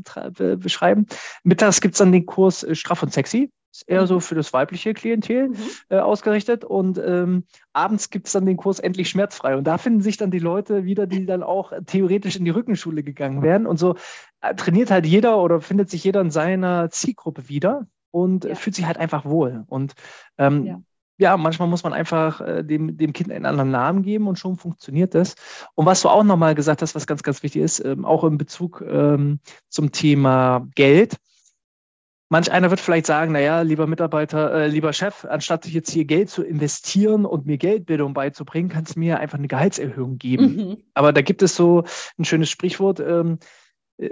beschreiben. 0.58 1.06
Mittags 1.44 1.82
gibt 1.82 1.96
es 1.96 2.00
dann 2.00 2.12
den 2.12 2.26
Kurs 2.26 2.64
äh, 2.64 2.76
Straff 2.76 3.04
und 3.04 3.14
Sexy. 3.14 3.52
Ist 3.72 3.88
eher 3.88 4.08
so 4.08 4.16
mhm. 4.16 4.22
für 4.22 4.36
das 4.36 4.52
weibliche 4.52 4.94
Klientel 4.94 5.50
mhm. 5.50 5.58
äh, 5.90 6.00
ausgerichtet. 6.00 6.64
Und 6.64 6.98
ähm, 6.98 7.44
abends 7.74 8.10
gibt 8.10 8.28
es 8.28 8.34
dann 8.34 8.46
den 8.46 8.58
Kurs 8.58 8.80
Endlich 8.80 9.10
schmerzfrei. 9.10 9.56
Und 9.56 9.66
da 9.66 9.78
finden 9.78 10.02
sich 10.02 10.18
dann 10.18 10.32
die 10.32 10.40
Leute 10.40 10.86
wieder, 10.86 11.06
die 11.06 11.26
dann 11.26 11.44
auch 11.44 11.72
theoretisch 11.86 12.36
in 12.36 12.46
die 12.46 12.52
Rückenschule 12.52 13.04
gegangen 13.04 13.44
wären. 13.44 13.68
Und 13.68 13.78
so 13.78 13.96
äh, 14.42 14.56
trainiert 14.56 14.90
halt 14.90 15.06
jeder 15.06 15.38
oder 15.42 15.62
findet 15.62 15.90
sich 15.90 16.04
jeder 16.04 16.22
in 16.22 16.32
seiner 16.32 16.90
Zielgruppe 16.90 17.48
wieder 17.48 17.88
und 18.12 18.46
ja. 18.46 18.56
fühlt 18.56 18.76
sich 18.76 18.86
halt 18.86 18.98
einfach 18.98 19.26
wohl. 19.26 19.66
Und 19.68 19.94
ähm, 20.40 20.66
ja. 20.66 20.82
ja. 21.18 21.38
manchmal 21.38 21.68
muss 21.68 21.84
man 21.84 21.94
einfach 21.94 22.42
äh, 22.42 22.64
dem, 22.64 22.98
dem 22.98 23.14
Kind 23.14 23.32
einen 23.32 23.46
anderen 23.46 23.70
Namen 23.70 24.02
geben 24.02 24.28
und 24.28 24.40
schon 24.40 24.58
funktioniert 24.58 25.14
das. 25.14 25.36
Und 25.76 25.86
was 25.86 26.02
du 26.02 26.10
auch 26.10 26.24
nochmal 26.24 26.56
gesagt 26.56 26.82
hast, 26.82 26.96
was 26.96 27.06
ganz, 27.06 27.22
ganz 27.22 27.44
wichtig 27.44 27.62
ist, 27.62 27.86
ähm, 27.86 28.04
auch 28.04 28.24
in 28.24 28.40
Bezug 28.40 28.84
ähm, 28.88 29.40
zum 29.70 29.92
Thema 29.92 30.68
Geld 30.74 31.18
Manch 32.32 32.52
einer 32.52 32.70
wird 32.70 32.80
vielleicht 32.80 33.08
sagen, 33.08 33.32
naja, 33.32 33.62
lieber 33.62 33.88
Mitarbeiter, 33.88 34.54
äh, 34.54 34.68
lieber 34.68 34.94
Chef, 34.94 35.26
anstatt 35.26 35.66
jetzt 35.66 35.90
hier 35.90 36.06
Geld 36.06 36.30
zu 36.30 36.44
investieren 36.44 37.26
und 37.26 37.48
mir 37.48 37.58
Geldbildung 37.58 38.14
beizubringen, 38.14 38.70
kannst 38.70 38.96
du 38.96 39.00
mir 39.00 39.20
einfach 39.20 39.40
eine 39.40 39.48
Gehaltserhöhung 39.48 40.20
geben. 40.20 40.56
Mhm. 40.56 40.78
Aber 40.94 41.12
da 41.12 41.22
gibt 41.22 41.42
es 41.42 41.56
so 41.56 41.84
ein 42.20 42.26
schönes 42.26 42.52
Sprichwort, 42.52 43.00
ähm, 43.00 43.40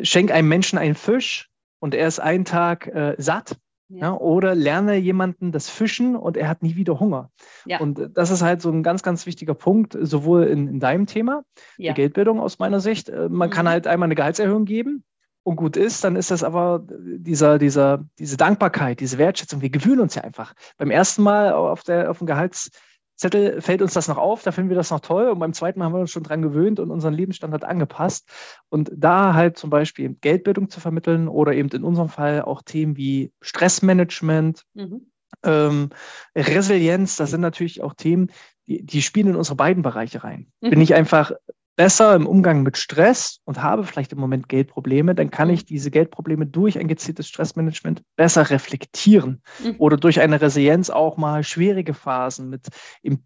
schenk 0.01 0.31
einem 0.31 0.49
Menschen 0.49 0.79
einen 0.79 0.95
Fisch 0.95 1.49
und 1.79 1.93
er 1.93 2.07
ist 2.07 2.19
einen 2.19 2.43
Tag 2.43 2.87
äh, 2.87 3.15
satt. 3.19 3.57
Ja. 3.89 3.99
Ja, 3.99 4.13
oder 4.17 4.53
lerne 4.53 4.97
jemanden 4.97 5.53
das 5.53 5.69
Fischen 5.69 6.17
und 6.17 6.35
er 6.35 6.49
hat 6.49 6.61
nie 6.61 6.75
wieder 6.75 6.99
Hunger. 6.99 7.31
Ja. 7.65 7.79
Und 7.79 8.09
das 8.15 8.31
ist 8.31 8.41
halt 8.41 8.61
so 8.61 8.69
ein 8.69 8.83
ganz, 8.83 9.01
ganz 9.01 9.25
wichtiger 9.25 9.53
Punkt, 9.53 9.97
sowohl 9.97 10.43
in, 10.43 10.67
in 10.67 10.79
deinem 10.81 11.05
Thema, 11.05 11.43
ja. 11.77 11.93
die 11.93 12.01
Geldbildung 12.01 12.41
aus 12.41 12.59
meiner 12.59 12.81
Sicht. 12.81 13.07
Äh, 13.07 13.29
man 13.29 13.47
mhm. 13.47 13.53
kann 13.53 13.69
halt 13.69 13.87
einmal 13.87 14.07
eine 14.07 14.15
Gehaltserhöhung 14.15 14.65
geben, 14.65 15.05
und 15.47 15.55
gut 15.55 15.77
ist, 15.77 16.03
dann 16.03 16.17
ist 16.17 16.29
das 16.29 16.43
aber 16.43 16.83
dieser, 16.85 17.57
dieser, 17.57 18.05
diese 18.19 18.35
Dankbarkeit, 18.35 18.99
diese 18.99 19.17
Wertschätzung. 19.17 19.61
Wir 19.61 19.69
gewöhnen 19.69 20.01
uns 20.01 20.13
ja 20.15 20.23
einfach. 20.25 20.53
Beim 20.77 20.91
ersten 20.91 21.23
Mal 21.23 21.53
auf, 21.53 21.83
der, 21.83 22.11
auf 22.11 22.17
dem 22.17 22.27
Gehaltszettel 22.27 23.61
fällt 23.61 23.81
uns 23.81 23.93
das 23.93 24.09
noch 24.09 24.17
auf, 24.17 24.43
da 24.43 24.51
finden 24.51 24.69
wir 24.69 24.75
das 24.75 24.91
noch 24.91 24.99
toll 24.99 25.29
und 25.29 25.39
beim 25.39 25.53
zweiten 25.53 25.79
Mal 25.79 25.85
haben 25.85 25.93
wir 25.93 26.01
uns 26.01 26.11
schon 26.11 26.23
dran 26.23 26.41
gewöhnt 26.41 26.81
und 26.81 26.91
unseren 26.91 27.13
Lebensstandard 27.13 27.63
angepasst. 27.63 28.29
Und 28.67 28.91
da 28.93 29.35
halt 29.35 29.57
zum 29.57 29.69
Beispiel 29.69 30.17
Geldbildung 30.19 30.69
zu 30.69 30.81
vermitteln 30.81 31.29
oder 31.29 31.53
eben 31.53 31.69
in 31.69 31.85
unserem 31.85 32.09
Fall 32.09 32.41
auch 32.41 32.61
Themen 32.61 32.97
wie 32.97 33.31
Stressmanagement, 33.39 34.65
mhm. 34.73 35.07
ähm, 35.43 35.91
Resilienz, 36.35 37.15
das 37.15 37.31
sind 37.31 37.39
natürlich 37.39 37.81
auch 37.81 37.93
Themen, 37.93 38.33
die, 38.67 38.83
die 38.83 39.01
spielen 39.01 39.27
in 39.27 39.35
unsere 39.37 39.55
beiden 39.55 39.81
Bereiche 39.81 40.25
rein. 40.25 40.51
Mhm. 40.59 40.71
Bin 40.71 40.81
ich 40.81 40.93
einfach 40.93 41.31
besser 41.77 42.15
im 42.15 42.27
Umgang 42.27 42.63
mit 42.63 42.75
Stress 42.75 43.39
und 43.45 43.61
habe 43.61 43.83
vielleicht 43.83 44.11
im 44.11 44.19
Moment 44.19 44.49
Geldprobleme, 44.49 45.15
dann 45.15 45.31
kann 45.31 45.49
ich 45.49 45.63
diese 45.63 45.91
Geldprobleme 45.91 46.47
durch 46.47 46.77
ein 46.77 46.87
gezieltes 46.87 47.27
Stressmanagement 47.29 48.01
besser 48.17 48.49
reflektieren 48.49 49.41
mhm. 49.63 49.75
oder 49.77 49.95
durch 49.95 50.19
eine 50.19 50.41
Resilienz 50.41 50.89
auch 50.89 51.17
mal 51.17 51.43
schwierige 51.43 51.93
Phasen 51.93 52.49
mit 52.49 52.67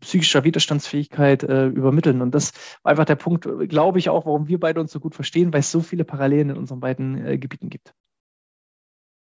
psychischer 0.02 0.44
Widerstandsfähigkeit 0.44 1.44
äh, 1.44 1.68
übermitteln. 1.68 2.22
Und 2.22 2.36
das 2.36 2.52
war 2.84 2.92
einfach 2.92 3.06
der 3.06 3.16
Punkt, 3.16 3.48
glaube 3.70 4.00
ich 4.00 4.10
auch, 4.10 4.26
warum 4.26 4.48
wir 4.50 4.60
beide 4.60 4.82
uns 4.82 4.92
so 4.92 5.00
gut 5.00 5.16
verstehen, 5.16 5.54
weil 5.54 5.62
es 5.62 5.72
so 5.72 5.80
viele 5.80 6.04
Parallelen 6.04 6.50
in 6.50 6.58
unseren 6.58 6.82
beiden 6.82 7.26
äh, 7.26 7.38
Gebieten 7.38 7.70
gibt. 7.70 7.94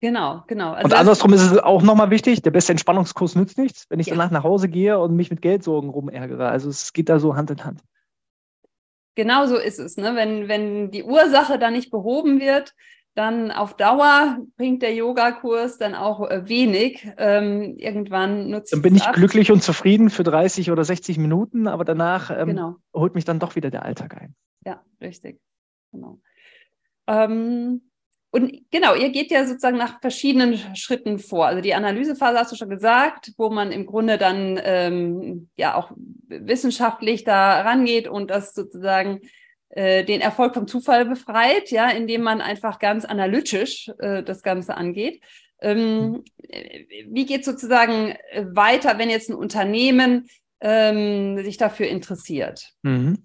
Genau, 0.02 0.44
genau. 0.48 0.72
Also 0.72 0.86
und 0.86 0.94
andersrum 0.96 1.32
ist 1.34 1.44
es 1.44 1.60
auch 1.60 1.84
nochmal 1.84 2.10
wichtig, 2.10 2.42
der 2.42 2.50
beste 2.50 2.72
Entspannungskurs 2.72 3.36
nützt 3.36 3.60
nichts, 3.60 3.86
wenn 3.90 4.00
ich 4.00 4.08
ja. 4.08 4.16
danach 4.16 4.32
nach 4.32 4.44
Hause 4.44 4.68
gehe 4.68 4.98
und 4.98 5.16
mich 5.16 5.30
mit 5.30 5.44
Geldsorgen 5.44 5.92
rumärgere. 5.92 6.50
Also 6.50 6.70
es 6.70 6.92
geht 6.92 7.08
da 7.08 7.20
so 7.20 7.36
Hand 7.36 7.52
in 7.52 7.64
Hand. 7.64 7.82
Genau 9.16 9.46
so 9.46 9.58
ist 9.58 9.80
es. 9.80 9.98
Ne? 9.98 10.16
Wenn, 10.16 10.48
wenn 10.48 10.92
die 10.92 11.04
Ursache 11.04 11.60
dann 11.60 11.74
nicht 11.74 11.92
behoben 11.92 12.40
wird, 12.40 12.74
dann 13.14 13.52
auf 13.52 13.76
Dauer 13.76 14.40
bringt 14.56 14.82
der 14.82 14.96
Yogakurs 14.96 15.78
dann 15.78 15.96
auch 15.96 16.30
äh, 16.30 16.48
wenig. 16.48 17.12
Ähm, 17.18 17.76
irgendwann 17.78 18.50
nutzt 18.50 18.72
Dann 18.72 18.82
bin 18.82 18.96
ich 18.96 19.04
ab. 19.04 19.16
glücklich 19.16 19.52
und 19.52 19.62
zufrieden 19.62 20.10
für 20.10 20.24
30 20.24 20.72
oder 20.72 20.86
60 20.86 21.18
Minuten, 21.18 21.68
aber 21.68 21.84
danach 21.84 22.32
ähm, 22.32 22.48
genau. 22.48 22.76
holt 22.94 23.16
mich 23.16 23.26
dann 23.26 23.40
doch 23.40 23.56
wieder 23.56 23.70
der 23.70 23.84
Alltag 23.84 24.16
ein. 24.22 24.36
Ja, 24.66 24.82
richtig. 25.02 25.42
Genau. 25.92 26.22
Ähm, 27.08 27.91
und 28.32 28.64
genau, 28.72 28.96
ihr 28.96 29.10
geht 29.10 29.30
ja 29.30 29.46
sozusagen 29.46 29.78
nach 29.78 30.00
verschiedenen 30.00 30.58
Schritten 30.76 31.20
vor. 31.20 31.48
Also 31.48 31.62
die 31.62 31.74
Analysephase 31.74 32.40
hast 32.40 32.52
du 32.54 32.56
schon 32.56 32.70
gesagt, 32.70 33.34
wo 33.38 33.50
man 33.50 33.74
im 33.74 33.86
Grunde 33.86 34.18
dann 34.18 34.60
ähm, 34.64 35.50
ja 35.58 35.76
auch 35.76 35.92
wissenschaftlich 36.28 37.26
da 37.26 37.62
rangeht 37.62 38.08
und 38.08 38.32
das 38.32 38.54
sozusagen 38.54 39.20
äh, 39.70 40.06
den 40.06 40.22
Erfolg 40.22 40.54
vom 40.54 40.66
Zufall 40.66 41.06
befreit, 41.06 41.72
ja, 41.72 41.90
indem 41.90 42.22
man 42.22 42.40
einfach 42.40 42.80
ganz 42.80 43.04
analytisch 43.04 43.92
äh, 44.00 44.24
das 44.24 44.44
Ganze 44.44 44.78
angeht. 44.78 45.22
Ähm, 45.60 46.24
wie 47.10 47.26
geht 47.26 47.44
sozusagen 47.44 48.16
weiter, 48.34 48.98
wenn 48.98 49.10
jetzt 49.10 49.30
ein 49.30 49.36
Unternehmen 49.36 50.28
ähm, 50.62 51.44
sich 51.44 51.58
dafür 51.58 51.88
interessiert? 51.88 52.72
Mhm. 52.82 53.24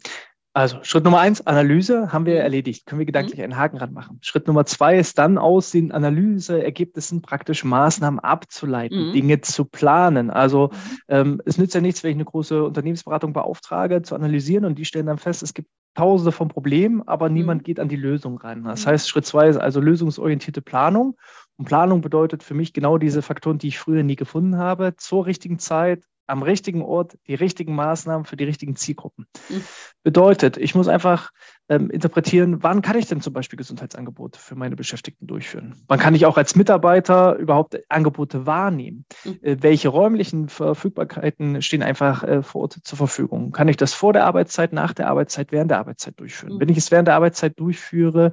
Also 0.56 0.78
Schritt 0.84 1.04
Nummer 1.04 1.20
eins, 1.20 1.46
Analyse 1.46 2.14
haben 2.14 2.24
wir 2.24 2.36
mhm. 2.36 2.40
erledigt. 2.40 2.86
Können 2.86 3.00
wir 3.00 3.04
gedanklich 3.04 3.36
mhm. 3.36 3.44
einen 3.44 3.56
Haken 3.58 3.76
ranmachen. 3.76 4.16
Schritt 4.22 4.46
Nummer 4.46 4.64
zwei 4.64 4.96
ist 4.96 5.18
dann 5.18 5.36
aus 5.36 5.70
den 5.70 5.92
Analyseergebnissen 5.92 7.20
praktisch 7.20 7.62
Maßnahmen 7.62 8.20
abzuleiten, 8.20 9.08
mhm. 9.08 9.12
Dinge 9.12 9.42
zu 9.42 9.66
planen. 9.66 10.30
Also 10.30 10.68
mhm. 10.68 10.98
ähm, 11.08 11.42
es 11.44 11.58
nützt 11.58 11.74
ja 11.74 11.82
nichts, 11.82 12.02
wenn 12.02 12.12
ich 12.12 12.16
eine 12.16 12.24
große 12.24 12.64
Unternehmensberatung 12.64 13.34
beauftrage, 13.34 14.00
zu 14.00 14.14
analysieren 14.14 14.64
und 14.64 14.78
die 14.78 14.86
stellen 14.86 15.04
dann 15.04 15.18
fest, 15.18 15.42
es 15.42 15.52
gibt 15.52 15.68
tausende 15.94 16.32
von 16.32 16.48
Problemen, 16.48 17.02
aber 17.06 17.28
niemand 17.28 17.60
mhm. 17.60 17.64
geht 17.64 17.78
an 17.78 17.90
die 17.90 17.96
Lösung 17.96 18.38
ran. 18.38 18.64
Das 18.64 18.86
heißt, 18.86 19.10
Schritt 19.10 19.26
zwei 19.26 19.48
ist 19.48 19.58
also 19.58 19.80
lösungsorientierte 19.80 20.62
Planung. 20.62 21.18
Und 21.58 21.66
Planung 21.66 22.00
bedeutet 22.00 22.42
für 22.42 22.54
mich 22.54 22.72
genau 22.72 22.96
diese 22.96 23.20
Faktoren, 23.20 23.58
die 23.58 23.68
ich 23.68 23.78
früher 23.78 24.02
nie 24.02 24.16
gefunden 24.16 24.56
habe, 24.56 24.94
zur 24.96 25.26
richtigen 25.26 25.58
Zeit, 25.58 26.02
am 26.26 26.42
richtigen 26.42 26.82
Ort 26.82 27.16
die 27.26 27.34
richtigen 27.34 27.74
Maßnahmen 27.74 28.24
für 28.24 28.36
die 28.36 28.44
richtigen 28.44 28.76
Zielgruppen. 28.76 29.26
Mhm. 29.48 29.62
Bedeutet, 30.02 30.56
ich 30.56 30.74
muss 30.74 30.88
einfach 30.88 31.30
ähm, 31.68 31.90
interpretieren, 31.90 32.62
wann 32.62 32.82
kann 32.82 32.96
ich 32.96 33.06
denn 33.06 33.20
zum 33.20 33.32
Beispiel 33.32 33.56
Gesundheitsangebote 33.56 34.38
für 34.38 34.54
meine 34.54 34.76
Beschäftigten 34.76 35.26
durchführen? 35.26 35.74
Wann 35.88 35.98
kann 35.98 36.14
ich 36.14 36.26
auch 36.26 36.36
als 36.36 36.54
Mitarbeiter 36.54 37.36
überhaupt 37.36 37.78
Angebote 37.88 38.46
wahrnehmen? 38.46 39.04
Mhm. 39.24 39.38
Äh, 39.42 39.56
welche 39.60 39.88
räumlichen 39.88 40.48
Verfügbarkeiten 40.48 41.62
stehen 41.62 41.82
einfach 41.82 42.22
äh, 42.22 42.42
vor 42.42 42.62
Ort 42.62 42.78
zur 42.82 42.98
Verfügung? 42.98 43.52
Kann 43.52 43.68
ich 43.68 43.76
das 43.76 43.94
vor 43.94 44.12
der 44.12 44.26
Arbeitszeit, 44.26 44.72
nach 44.72 44.92
der 44.92 45.08
Arbeitszeit, 45.08 45.52
während 45.52 45.70
der 45.70 45.78
Arbeitszeit 45.78 46.18
durchführen? 46.20 46.54
Mhm. 46.54 46.60
Wenn 46.60 46.68
ich 46.68 46.78
es 46.78 46.90
während 46.90 47.08
der 47.08 47.16
Arbeitszeit 47.16 47.58
durchführe, 47.58 48.32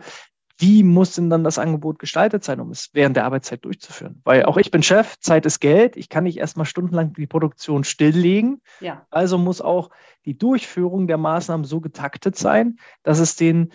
wie 0.63 0.82
muss 0.82 1.15
denn 1.15 1.30
dann 1.30 1.43
das 1.43 1.60
Angebot 1.60 1.99
gestaltet 1.99 2.45
sein, 2.45 2.62
um 2.62 2.71
es 2.71 2.89
während 2.93 3.17
der 3.17 3.26
Arbeitszeit 3.26 3.65
durchzuführen? 3.65 4.21
Weil 4.23 4.45
auch 4.45 4.56
ich 4.56 4.71
bin 4.71 4.82
Chef, 4.82 5.19
Zeit 5.19 5.45
ist 5.45 5.60
Geld, 5.60 5.97
ich 5.97 6.08
kann 6.08 6.23
nicht 6.23 6.38
erstmal 6.38 6.65
stundenlang 6.65 7.12
die 7.12 7.28
Produktion 7.28 7.84
stilllegen. 7.84 8.62
Ja. 8.80 9.06
Also 9.10 9.38
muss 9.38 9.60
auch 9.60 9.89
die 10.23 10.38
Durchführung 10.38 11.08
der 11.08 11.17
Maßnahmen 11.17 11.65
so 11.65 11.82
getaktet 11.82 12.38
sein, 12.38 12.78
dass 13.04 13.19
es 13.19 13.36
den, 13.36 13.73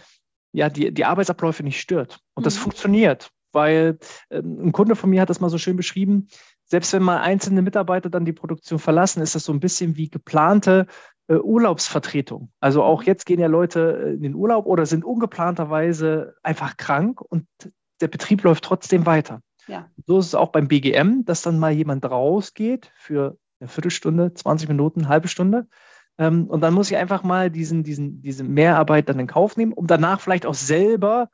ja, 0.52 0.70
die, 0.70 0.90
die 0.92 1.04
Arbeitsabläufe 1.04 1.62
nicht 1.62 1.78
stört. 1.78 2.20
Und 2.32 2.42
mhm. 2.42 2.44
das 2.44 2.56
funktioniert, 2.56 3.30
weil 3.52 3.98
ähm, 4.30 4.68
ein 4.68 4.72
Kunde 4.72 4.96
von 4.96 5.10
mir 5.10 5.20
hat 5.20 5.28
das 5.28 5.40
mal 5.40 5.50
so 5.50 5.58
schön 5.58 5.76
beschrieben, 5.76 6.28
selbst 6.64 6.94
wenn 6.94 7.02
mal 7.02 7.20
einzelne 7.20 7.60
Mitarbeiter 7.60 8.08
dann 8.08 8.24
die 8.24 8.32
Produktion 8.32 8.78
verlassen, 8.78 9.22
ist 9.22 9.34
das 9.34 9.44
so 9.44 9.52
ein 9.52 9.60
bisschen 9.60 9.96
wie 9.96 10.08
geplante 10.08 10.86
äh, 11.28 11.36
Urlaubsvertretung. 11.36 12.50
Also 12.60 12.82
auch 12.82 13.02
jetzt 13.02 13.26
gehen 13.26 13.40
ja 13.40 13.46
Leute 13.46 14.02
äh, 14.04 14.14
in 14.14 14.22
den 14.22 14.34
Urlaub 14.34 14.66
oder 14.66 14.86
sind 14.86 15.04
ungeplanterweise 15.04 16.34
einfach 16.42 16.76
krank 16.76 17.20
und 17.20 17.46
der 18.00 18.08
Betrieb 18.08 18.42
läuft 18.44 18.64
trotzdem 18.64 19.06
weiter. 19.06 19.40
Ja. 19.66 19.90
So 20.06 20.18
ist 20.18 20.26
es 20.26 20.34
auch 20.34 20.50
beim 20.50 20.68
BGM, 20.68 21.24
dass 21.24 21.42
dann 21.42 21.58
mal 21.58 21.72
jemand 21.72 22.04
rausgeht 22.04 22.90
für 22.96 23.36
eine 23.60 23.68
Viertelstunde, 23.68 24.32
20 24.34 24.68
Minuten, 24.68 25.00
eine 25.00 25.08
halbe 25.08 25.28
Stunde, 25.28 25.66
Ähm, 26.18 26.48
und 26.48 26.60
dann 26.60 26.74
muss 26.74 26.90
ich 26.90 26.96
einfach 26.96 27.22
mal 27.22 27.50
diesen, 27.50 27.84
diesen, 27.84 28.20
diese 28.22 28.42
Mehrarbeit 28.42 29.08
dann 29.08 29.20
in 29.20 29.26
Kauf 29.28 29.56
nehmen, 29.56 29.72
um 29.72 29.86
danach 29.86 30.20
vielleicht 30.20 30.46
auch 30.46 30.54
selber 30.54 31.30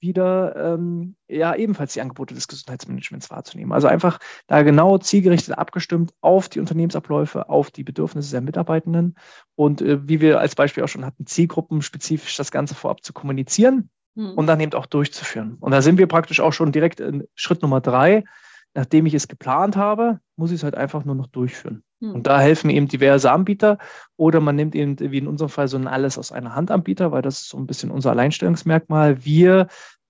wieder 0.00 0.54
ähm, 0.56 1.16
ja 1.28 1.54
ebenfalls 1.54 1.92
die 1.92 2.00
Angebote 2.00 2.34
des 2.34 2.48
Gesundheitsmanagements 2.48 3.30
wahrzunehmen. 3.30 3.72
Also 3.72 3.88
einfach 3.88 4.18
da 4.46 4.62
genau 4.62 4.98
zielgerichtet 4.98 5.58
abgestimmt 5.58 6.12
auf 6.20 6.48
die 6.48 6.60
Unternehmensabläufe, 6.60 7.48
auf 7.48 7.70
die 7.70 7.84
Bedürfnisse 7.84 8.32
der 8.32 8.40
Mitarbeitenden 8.40 9.16
und 9.54 9.82
äh, 9.82 10.06
wie 10.08 10.20
wir 10.20 10.40
als 10.40 10.54
Beispiel 10.54 10.84
auch 10.84 10.88
schon 10.88 11.04
hatten, 11.04 11.26
zielgruppenspezifisch 11.26 12.36
das 12.36 12.50
Ganze 12.50 12.74
vorab 12.74 13.02
zu 13.02 13.12
kommunizieren 13.12 13.90
mhm. 14.14 14.32
und 14.32 14.46
dann 14.46 14.60
eben 14.60 14.74
auch 14.74 14.86
durchzuführen. 14.86 15.56
Und 15.60 15.72
da 15.72 15.82
sind 15.82 15.98
wir 15.98 16.06
praktisch 16.06 16.40
auch 16.40 16.52
schon 16.52 16.72
direkt 16.72 17.00
in 17.00 17.26
Schritt 17.34 17.62
Nummer 17.62 17.80
drei. 17.80 18.24
Nachdem 18.74 19.06
ich 19.06 19.14
es 19.14 19.28
geplant 19.28 19.76
habe, 19.76 20.20
muss 20.36 20.50
ich 20.50 20.56
es 20.56 20.64
halt 20.64 20.76
einfach 20.76 21.04
nur 21.04 21.14
noch 21.14 21.26
durchführen. 21.26 21.82
Mhm. 22.00 22.14
Und 22.14 22.26
da 22.26 22.40
helfen 22.40 22.70
eben 22.70 22.88
diverse 22.88 23.30
Anbieter 23.30 23.78
oder 24.16 24.40
man 24.40 24.56
nimmt 24.56 24.74
eben, 24.74 24.98
wie 24.98 25.18
in 25.18 25.26
unserem 25.26 25.48
Fall, 25.48 25.68
so 25.68 25.76
ein 25.76 25.88
Alles 25.88 26.18
aus 26.18 26.32
einer 26.32 26.54
Hand 26.54 26.70
Anbieter, 26.70 27.12
weil 27.12 27.22
das 27.22 27.42
ist 27.42 27.48
so 27.48 27.58
ein 27.58 27.66
bisschen 27.66 27.90
unser 27.90 28.10
Alleinstellungsmerkmal. 28.10 29.24
Wir 29.24 29.66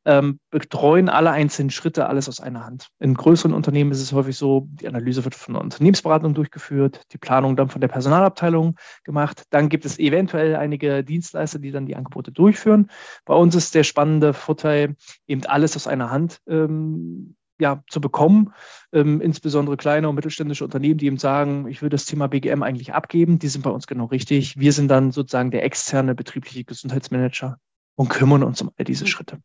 ähm, 0.09 0.41
betreuen 0.51 1.11
alle 1.11 1.31
einzelnen 1.33 1.71
Schritte, 1.71 2.07
alles 2.09 2.29
aus 2.31 2.41
einer 2.41 2.65
Hand. 2.65 2.89
In 2.99 3.13
größeren 3.13 3.53
Unternehmen 3.53 3.93
ist 3.93 4.01
es 4.01 4.13
häufig 4.13 4.39
so, 4.39 4.67
die 4.71 4.89
Analyse 4.89 5.25
wird 5.25 5.35
von 5.35 5.55
der 5.55 5.63
Unternehmensberatung 5.63 6.33
durchgeführt, 6.33 7.03
die 7.13 7.19
Planung 7.19 7.57
dann 7.57 7.69
von 7.69 7.83
der 7.83 7.89
Personalabteilung 7.89 8.77
gemacht. 9.05 9.43
Dann 9.51 9.69
gibt 9.69 9.85
es 9.85 9.99
eventuell 9.99 10.57
einige 10.57 11.05
Dienstleister, 11.05 11.59
die 11.59 11.73
dann 11.73 11.85
die 11.85 11.95
Angebote 11.95 12.33
durchführen. 12.33 12.91
Bei 13.27 13.35
uns 13.35 13.55
ist 13.55 13.75
der 13.75 13.85
spannende 13.85 14.33
Vorteil, 14.33 14.97
eben 15.27 15.45
alles 15.45 15.77
aus 15.77 15.87
einer 15.87 16.11
Hand 16.11 16.41
ähm, 16.49 17.37
ja, 17.61 17.83
zu 17.89 18.01
bekommen, 18.01 18.53
ähm, 18.93 19.21
insbesondere 19.21 19.77
kleine 19.77 20.09
und 20.09 20.15
mittelständische 20.15 20.65
Unternehmen, 20.65 20.99
die 20.99 21.07
eben 21.07 21.19
sagen, 21.19 21.67
ich 21.69 21.83
will 21.83 21.89
das 21.89 22.05
Thema 22.05 22.29
BGM 22.29 22.63
eigentlich 22.63 22.95
abgeben, 22.95 23.39
die 23.39 23.49
sind 23.49 23.63
bei 23.63 23.71
uns 23.71 23.87
genau 23.87 24.07
richtig. 24.07 24.59
Wir 24.59 24.73
sind 24.73 24.89
dann 24.89 25.11
sozusagen 25.11 25.51
der 25.51 25.65
externe 25.65 26.15
betriebliche 26.15 26.65
Gesundheitsmanager 26.65 27.59
und 27.97 28.09
kümmern 28.09 28.43
uns 28.45 28.63
um 28.63 28.71
all 28.77 28.85
diese 28.85 29.05
mhm. 29.05 29.09
Schritte. 29.09 29.43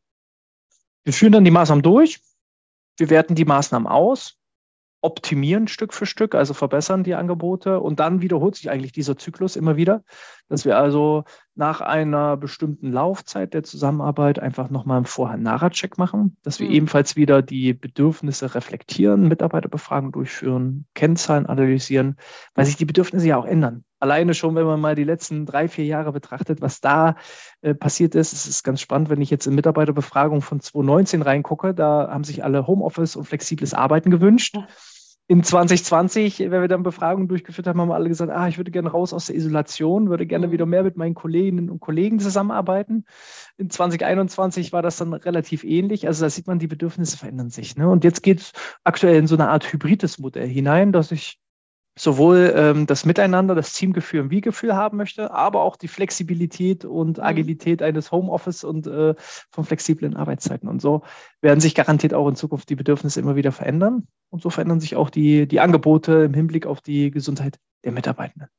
Wir 1.04 1.13
führen 1.13 1.34
dann 1.34 1.45
die 1.45 1.52
Maßnahmen 1.52 1.82
durch, 1.82 2.21
wir 2.97 3.10
werten 3.10 3.36
die 3.36 3.45
Maßnahmen 3.45 3.88
aus, 3.88 4.38
optimieren 5.04 5.68
Stück 5.68 5.94
für 5.94 6.06
Stück, 6.06 6.34
also 6.34 6.54
verbessern 6.54 7.04
die 7.04 7.13
Angebote 7.13 7.82
und 7.82 8.00
dann 8.00 8.22
wiederholt 8.22 8.56
sich 8.56 8.72
eigentlich 8.72 8.94
dieser 8.94 9.18
Zyklus 9.18 9.58
immer 9.58 9.76
wieder, 9.76 10.02
dass 10.48 10.63
wir 10.63 10.78
also 10.78 11.26
nach 11.56 11.82
einer 11.82 12.38
bestimmten 12.38 12.92
Laufzeit 12.92 13.54
der 13.54 13.63
Zusammenarbeit 13.63 14.39
einfach 14.39 14.70
nochmal 14.70 14.98
einen 14.98 15.06
Vorher-Nachher-Check 15.06 15.98
machen, 15.98 16.38
dass 16.42 16.60
wir 16.60 16.68
mhm. 16.68 16.74
ebenfalls 16.74 17.18
wieder 17.18 17.42
die 17.42 17.74
Bedürfnisse 17.74 18.56
reflektieren, 18.56 19.28
Mitarbeiterbefragungen 19.28 20.13
durchführen, 20.13 20.86
Kennzahlen 20.96 21.48
analysieren, 21.48 22.16
weil 22.56 22.66
sich 22.66 22.78
die 22.78 22.86
Bedürfnisse 22.86 23.28
ja 23.28 23.38
auch 23.38 23.46
ändern. 23.46 23.84
Alleine 24.00 24.34
schon, 24.34 24.56
wenn 24.56 24.66
man 24.66 24.80
mal 24.80 24.96
die 24.96 25.04
letzten 25.04 25.46
drei, 25.46 25.68
vier 25.68 25.86
Jahre 25.86 26.13
betrachtet, 26.13 26.62
was 26.62 26.80
da 26.80 27.16
äh, 27.62 27.76
passiert 27.76 28.16
ist, 28.16 28.32
es 28.32 28.48
ist 28.48 28.63
ganz 28.63 28.80
spannend, 28.80 29.10
wenn 29.10 29.22
ich 29.22 29.30
jetzt 29.30 29.48
in 29.48 29.56
Mitarbeiterbefragung 29.56 30.42
von 30.42 30.62
2019 30.62 31.22
reingucke, 31.22 31.74
da 31.74 32.10
haben 32.10 32.24
sich 32.24 32.44
alle 32.44 32.68
Homeoffice 32.68 33.18
und 33.18 33.26
flexibles 33.26 33.74
Arbeiten 33.74 34.10
gewünscht. 34.12 34.56
Ja 34.56 34.68
in 35.28 35.42
2020, 35.42 36.40
wenn 36.40 36.62
wir 36.62 36.68
dann 36.68 36.84
Befragungen 36.84 37.30
durchgeführt 37.30 37.66
haben, 37.68 37.80
haben 37.80 37.92
alle 37.92 38.10
gesagt, 38.10 38.32
ah, 38.32 38.48
ich 38.48 38.58
würde 38.58 38.72
gerne 38.72 38.92
raus 38.92 39.14
aus 39.14 39.28
der 39.28 39.36
Isolation, 39.36 40.10
würde 40.10 40.26
gerne 40.26 40.48
mhm. 40.48 40.52
wieder 40.52 40.66
mehr 40.66 40.84
mit 40.84 40.98
meinen 40.98 41.16
Kolleginnen 41.16 41.70
und 41.70 41.80
Kollegen 41.80 42.20
zusammenarbeiten. 42.20 43.06
In 43.58 43.70
2021 43.70 44.74
war 44.74 44.82
das 44.82 44.98
dann 44.98 45.14
relativ 45.14 45.64
ähnlich. 45.64 46.08
Also 46.08 46.26
da 46.26 46.30
sieht 46.30 46.48
man, 46.48 46.60
die 46.60 46.68
Bedürfnisse 46.68 47.18
verändern 47.18 47.50
sich. 47.50 47.78
Ne? 47.78 47.90
Und 47.90 48.04
jetzt 48.04 48.22
geht 48.22 48.42
es 48.42 48.52
aktuell 48.84 49.16
in 49.16 49.28
so 49.28 49.36
eine 49.36 49.50
Art 49.50 49.72
hybrides 49.72 50.20
Modell 50.20 50.48
hinein, 50.48 50.92
dass 50.92 51.12
ich 51.12 51.40
sowohl 51.96 52.54
ähm, 52.56 52.88
das 52.88 53.06
Miteinander, 53.06 53.54
das 53.54 53.74
Teamgefühl 53.74 54.22
und 54.22 54.32
Wie-Gefühl 54.32 54.76
haben 54.76 54.98
möchte, 54.98 55.32
aber 55.32 55.62
auch 55.62 55.76
die 55.76 55.88
Flexibilität 55.88 56.86
und 56.86 57.18
mhm. 57.18 57.24
Agilität 57.24 57.82
eines 57.82 58.12
Homeoffice 58.12 58.64
und 58.64 58.88
äh, 58.88 59.14
von 59.52 59.64
flexiblen 59.64 60.16
Arbeitszeiten. 60.16 60.68
Und 60.68 60.82
so 60.82 61.04
werden 61.42 61.60
sich 61.60 61.76
garantiert 61.76 62.14
auch 62.14 62.28
in 62.28 62.36
Zukunft 62.36 62.70
die 62.70 62.76
Bedürfnisse 62.76 63.20
immer 63.20 63.36
wieder 63.36 63.52
verändern. 63.52 64.08
Und 64.30 64.42
so 64.42 64.50
verändern 64.50 64.80
sich 64.80 64.96
auch 64.96 65.10
die, 65.12 65.48
die 65.48 65.60
Angebote 65.60 66.24
im 66.24 66.34
Hinblick 66.34 66.66
auf 66.66 66.82
die 66.82 67.12
Gesundheit 67.12 67.60
der 67.84 67.92
Mitarbeitenden. 67.92 68.50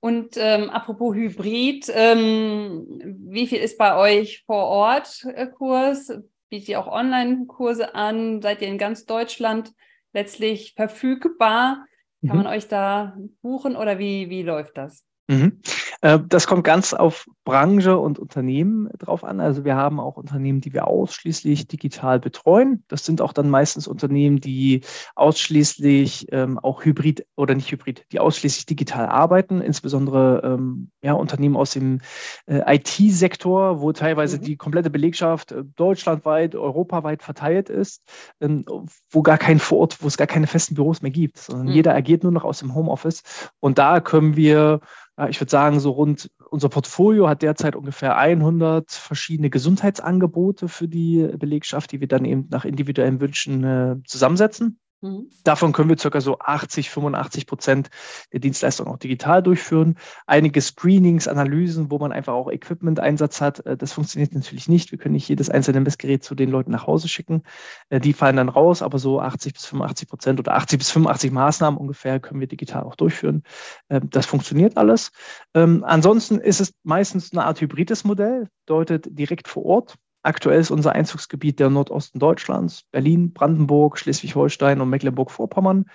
Und 0.00 0.36
ähm, 0.36 0.68
apropos 0.70 1.14
Hybrid, 1.14 1.88
ähm, 1.94 2.84
wie 3.30 3.46
viel 3.46 3.60
ist 3.60 3.78
bei 3.78 3.96
euch 3.96 4.42
vor 4.46 4.64
Ort 4.64 5.24
äh, 5.32 5.46
Kurs? 5.46 6.12
Bietet 6.48 6.70
ihr 6.70 6.80
auch 6.80 6.88
Online-Kurse 6.88 7.94
an? 7.94 8.42
Seid 8.42 8.62
ihr 8.62 8.68
in 8.68 8.78
ganz 8.78 9.06
Deutschland 9.06 9.72
letztlich 10.12 10.74
verfügbar? 10.74 11.86
Kann 12.26 12.36
mhm. 12.36 12.44
man 12.44 12.52
euch 12.52 12.68
da 12.68 13.16
buchen 13.42 13.74
oder 13.76 13.98
wie, 13.98 14.30
wie 14.30 14.42
läuft 14.42 14.76
das? 14.78 15.04
Mhm. 15.28 15.60
Äh, 16.02 16.18
das 16.28 16.46
kommt 16.46 16.64
ganz 16.64 16.92
auf 16.92 17.26
Branche 17.44 17.98
und 17.98 18.18
Unternehmen 18.18 18.90
drauf 18.98 19.24
an. 19.24 19.40
Also 19.40 19.64
wir 19.64 19.76
haben 19.76 19.98
auch 19.98 20.16
Unternehmen, 20.16 20.60
die 20.60 20.72
wir 20.72 20.86
ausschließlich 20.86 21.66
digital 21.68 22.20
betreuen. 22.20 22.84
Das 22.88 23.04
sind 23.04 23.20
auch 23.20 23.32
dann 23.32 23.48
meistens 23.48 23.88
Unternehmen, 23.88 24.40
die 24.40 24.82
ausschließlich 25.14 26.26
ähm, 26.30 26.58
auch 26.58 26.84
hybrid 26.84 27.26
oder 27.36 27.54
nicht 27.54 27.70
hybrid, 27.70 28.04
die 28.12 28.20
ausschließlich 28.20 28.66
digital 28.66 29.06
arbeiten, 29.06 29.60
insbesondere 29.60 30.42
ähm, 30.44 30.90
ja, 31.02 31.14
Unternehmen 31.14 31.56
aus 31.56 31.70
dem 31.70 32.00
äh, 32.46 32.76
IT-Sektor, 32.76 33.80
wo 33.80 33.92
teilweise 33.92 34.38
mhm. 34.38 34.42
die 34.42 34.56
komplette 34.56 34.90
Belegschaft 34.90 35.52
äh, 35.52 35.64
deutschlandweit, 35.76 36.54
europaweit 36.54 37.22
verteilt 37.22 37.70
ist, 37.70 38.02
ähm, 38.40 38.64
wo 39.10 39.22
gar 39.22 39.38
kein 39.38 39.58
Vorort, 39.58 40.02
wo 40.02 40.08
es 40.08 40.16
gar 40.16 40.26
keine 40.26 40.46
festen 40.46 40.74
Büros 40.74 41.02
mehr 41.02 41.12
gibt, 41.12 41.38
sondern 41.38 41.68
mhm. 41.68 41.72
jeder 41.72 41.94
agiert 41.94 42.24
nur 42.24 42.32
noch 42.32 42.44
aus 42.44 42.58
dem 42.58 42.74
Homeoffice. 42.74 43.22
Und 43.60 43.78
da 43.78 44.00
können 44.00 44.36
wir 44.36 44.80
ich 45.28 45.40
würde 45.40 45.50
sagen, 45.50 45.78
so 45.78 45.90
rund, 45.90 46.30
unser 46.50 46.68
Portfolio 46.68 47.28
hat 47.28 47.42
derzeit 47.42 47.76
ungefähr 47.76 48.16
100 48.16 48.90
verschiedene 48.90 49.50
Gesundheitsangebote 49.50 50.68
für 50.68 50.88
die 50.88 51.28
Belegschaft, 51.36 51.92
die 51.92 52.00
wir 52.00 52.08
dann 52.08 52.24
eben 52.24 52.48
nach 52.50 52.64
individuellen 52.64 53.20
Wünschen 53.20 53.62
äh, 53.64 53.96
zusammensetzen. 54.06 54.78
Mhm. 55.02 55.30
Davon 55.42 55.72
können 55.72 55.88
wir 55.88 55.98
circa 55.98 56.20
so 56.20 56.38
80, 56.38 56.88
85 56.88 57.46
Prozent 57.48 57.90
der 58.32 58.38
Dienstleistungen 58.38 58.92
auch 58.92 58.98
digital 58.98 59.42
durchführen. 59.42 59.96
Einige 60.26 60.60
Screenings, 60.60 61.26
Analysen, 61.26 61.90
wo 61.90 61.98
man 61.98 62.12
einfach 62.12 62.34
auch 62.34 62.48
Equipment-Einsatz 62.48 63.40
hat, 63.40 63.66
äh, 63.66 63.76
das 63.76 63.92
funktioniert 63.92 64.32
natürlich 64.32 64.68
nicht. 64.68 64.92
Wir 64.92 64.98
können 64.98 65.14
nicht 65.14 65.28
jedes 65.28 65.50
einzelne 65.50 65.80
Messgerät 65.80 66.22
zu 66.22 66.36
den 66.36 66.50
Leuten 66.50 66.70
nach 66.70 66.86
Hause 66.86 67.08
schicken. 67.08 67.42
Äh, 67.88 67.98
die 67.98 68.12
fallen 68.12 68.36
dann 68.36 68.48
raus, 68.48 68.80
aber 68.80 69.00
so 69.00 69.20
80 69.20 69.54
bis 69.54 69.66
85 69.66 70.08
Prozent 70.08 70.38
oder 70.38 70.54
80 70.54 70.78
bis 70.78 70.90
85 70.92 71.32
Maßnahmen 71.32 71.80
ungefähr 71.80 72.20
können 72.20 72.38
wir 72.38 72.46
digital 72.46 72.84
auch 72.84 72.94
durchführen. 72.94 73.42
Ähm, 73.90 74.08
das 74.08 74.26
funktioniert 74.26 74.76
alles. 74.76 75.10
Ähm, 75.52 75.82
ansonsten 75.84 76.38
ist 76.38 76.60
es 76.60 76.74
meistens 76.84 77.32
eine 77.32 77.44
Art 77.44 77.60
hybrides 77.60 78.04
Modell, 78.04 78.48
bedeutet 78.66 79.06
direkt 79.10 79.48
vor 79.48 79.64
Ort. 79.64 79.96
Aktuell 80.22 80.60
ist 80.60 80.70
unser 80.70 80.92
Einzugsgebiet 80.92 81.58
der 81.58 81.70
Nordosten 81.70 82.18
Deutschlands, 82.18 82.84
Berlin, 82.90 83.32
Brandenburg, 83.32 83.98
Schleswig-Holstein 83.98 84.80
und 84.80 84.90
Mecklenburg-Vorpommern. 84.90 85.86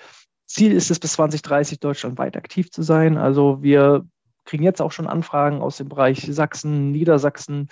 Ziel 0.46 0.72
ist 0.72 0.92
es, 0.92 1.00
bis 1.00 1.14
2030 1.14 1.80
deutschlandweit 1.80 2.38
aktiv 2.38 2.72
zu 2.72 2.82
sein. 2.82 3.18
Also 3.18 3.62
wir 3.62 4.06
kriegen 4.46 4.64
jetzt 4.64 4.82
auch 4.82 4.92
schon 4.92 5.08
Anfragen 5.08 5.62
aus 5.62 5.78
dem 5.78 5.90
Bereich 5.90 6.26
Sachsen, 6.30 6.92
Niedersachsen, 6.92 7.68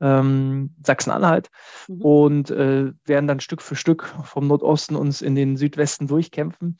ähm, 0.00 0.74
Sachsen-Anhalt 0.84 1.50
mhm. 1.88 2.00
und 2.02 2.50
äh, 2.50 2.92
werden 3.04 3.28
dann 3.28 3.40
Stück 3.40 3.62
für 3.62 3.76
Stück 3.76 4.12
vom 4.24 4.48
Nordosten 4.48 4.96
uns 4.96 5.22
in 5.22 5.34
den 5.34 5.56
Südwesten 5.56 6.08
durchkämpfen. 6.08 6.78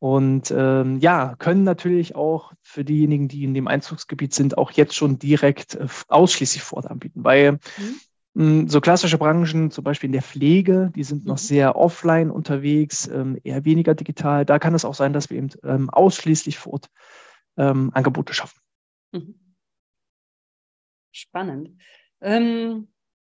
Und 0.00 0.52
ähm, 0.56 0.98
ja, 0.98 1.34
können 1.38 1.62
natürlich 1.62 2.16
auch 2.16 2.52
für 2.62 2.84
diejenigen, 2.84 3.28
die 3.28 3.44
in 3.44 3.54
dem 3.54 3.68
Einzugsgebiet 3.68 4.34
sind, 4.34 4.58
auch 4.58 4.72
jetzt 4.72 4.96
schon 4.96 5.18
direkt 5.18 5.76
äh, 5.76 5.86
ausschließlich 6.08 6.62
Fort 6.62 6.86
anbieten, 6.86 7.22
weil 7.22 7.52
mhm. 7.52 8.00
Hm, 8.36 8.68
so 8.68 8.80
klassische 8.80 9.18
Branchen, 9.18 9.70
zum 9.70 9.84
Beispiel 9.84 10.08
in 10.08 10.12
der 10.12 10.22
Pflege, 10.22 10.90
die 10.94 11.04
sind 11.04 11.24
noch 11.24 11.36
mhm. 11.36 11.46
sehr 11.46 11.76
offline 11.76 12.30
unterwegs, 12.30 13.06
ähm, 13.06 13.38
eher 13.44 13.64
weniger 13.64 13.94
digital. 13.94 14.44
Da 14.44 14.58
kann 14.58 14.74
es 14.74 14.84
auch 14.84 14.94
sein, 14.94 15.12
dass 15.12 15.30
wir 15.30 15.38
eben 15.38 15.50
ähm, 15.62 15.90
ausschließlich 15.90 16.58
vor 16.58 16.74
Ort 16.74 16.90
ähm, 17.56 17.90
Angebote 17.94 18.34
schaffen. 18.34 18.58
Mhm. 19.12 19.38
Spannend. 21.12 21.80
Ähm, 22.20 22.88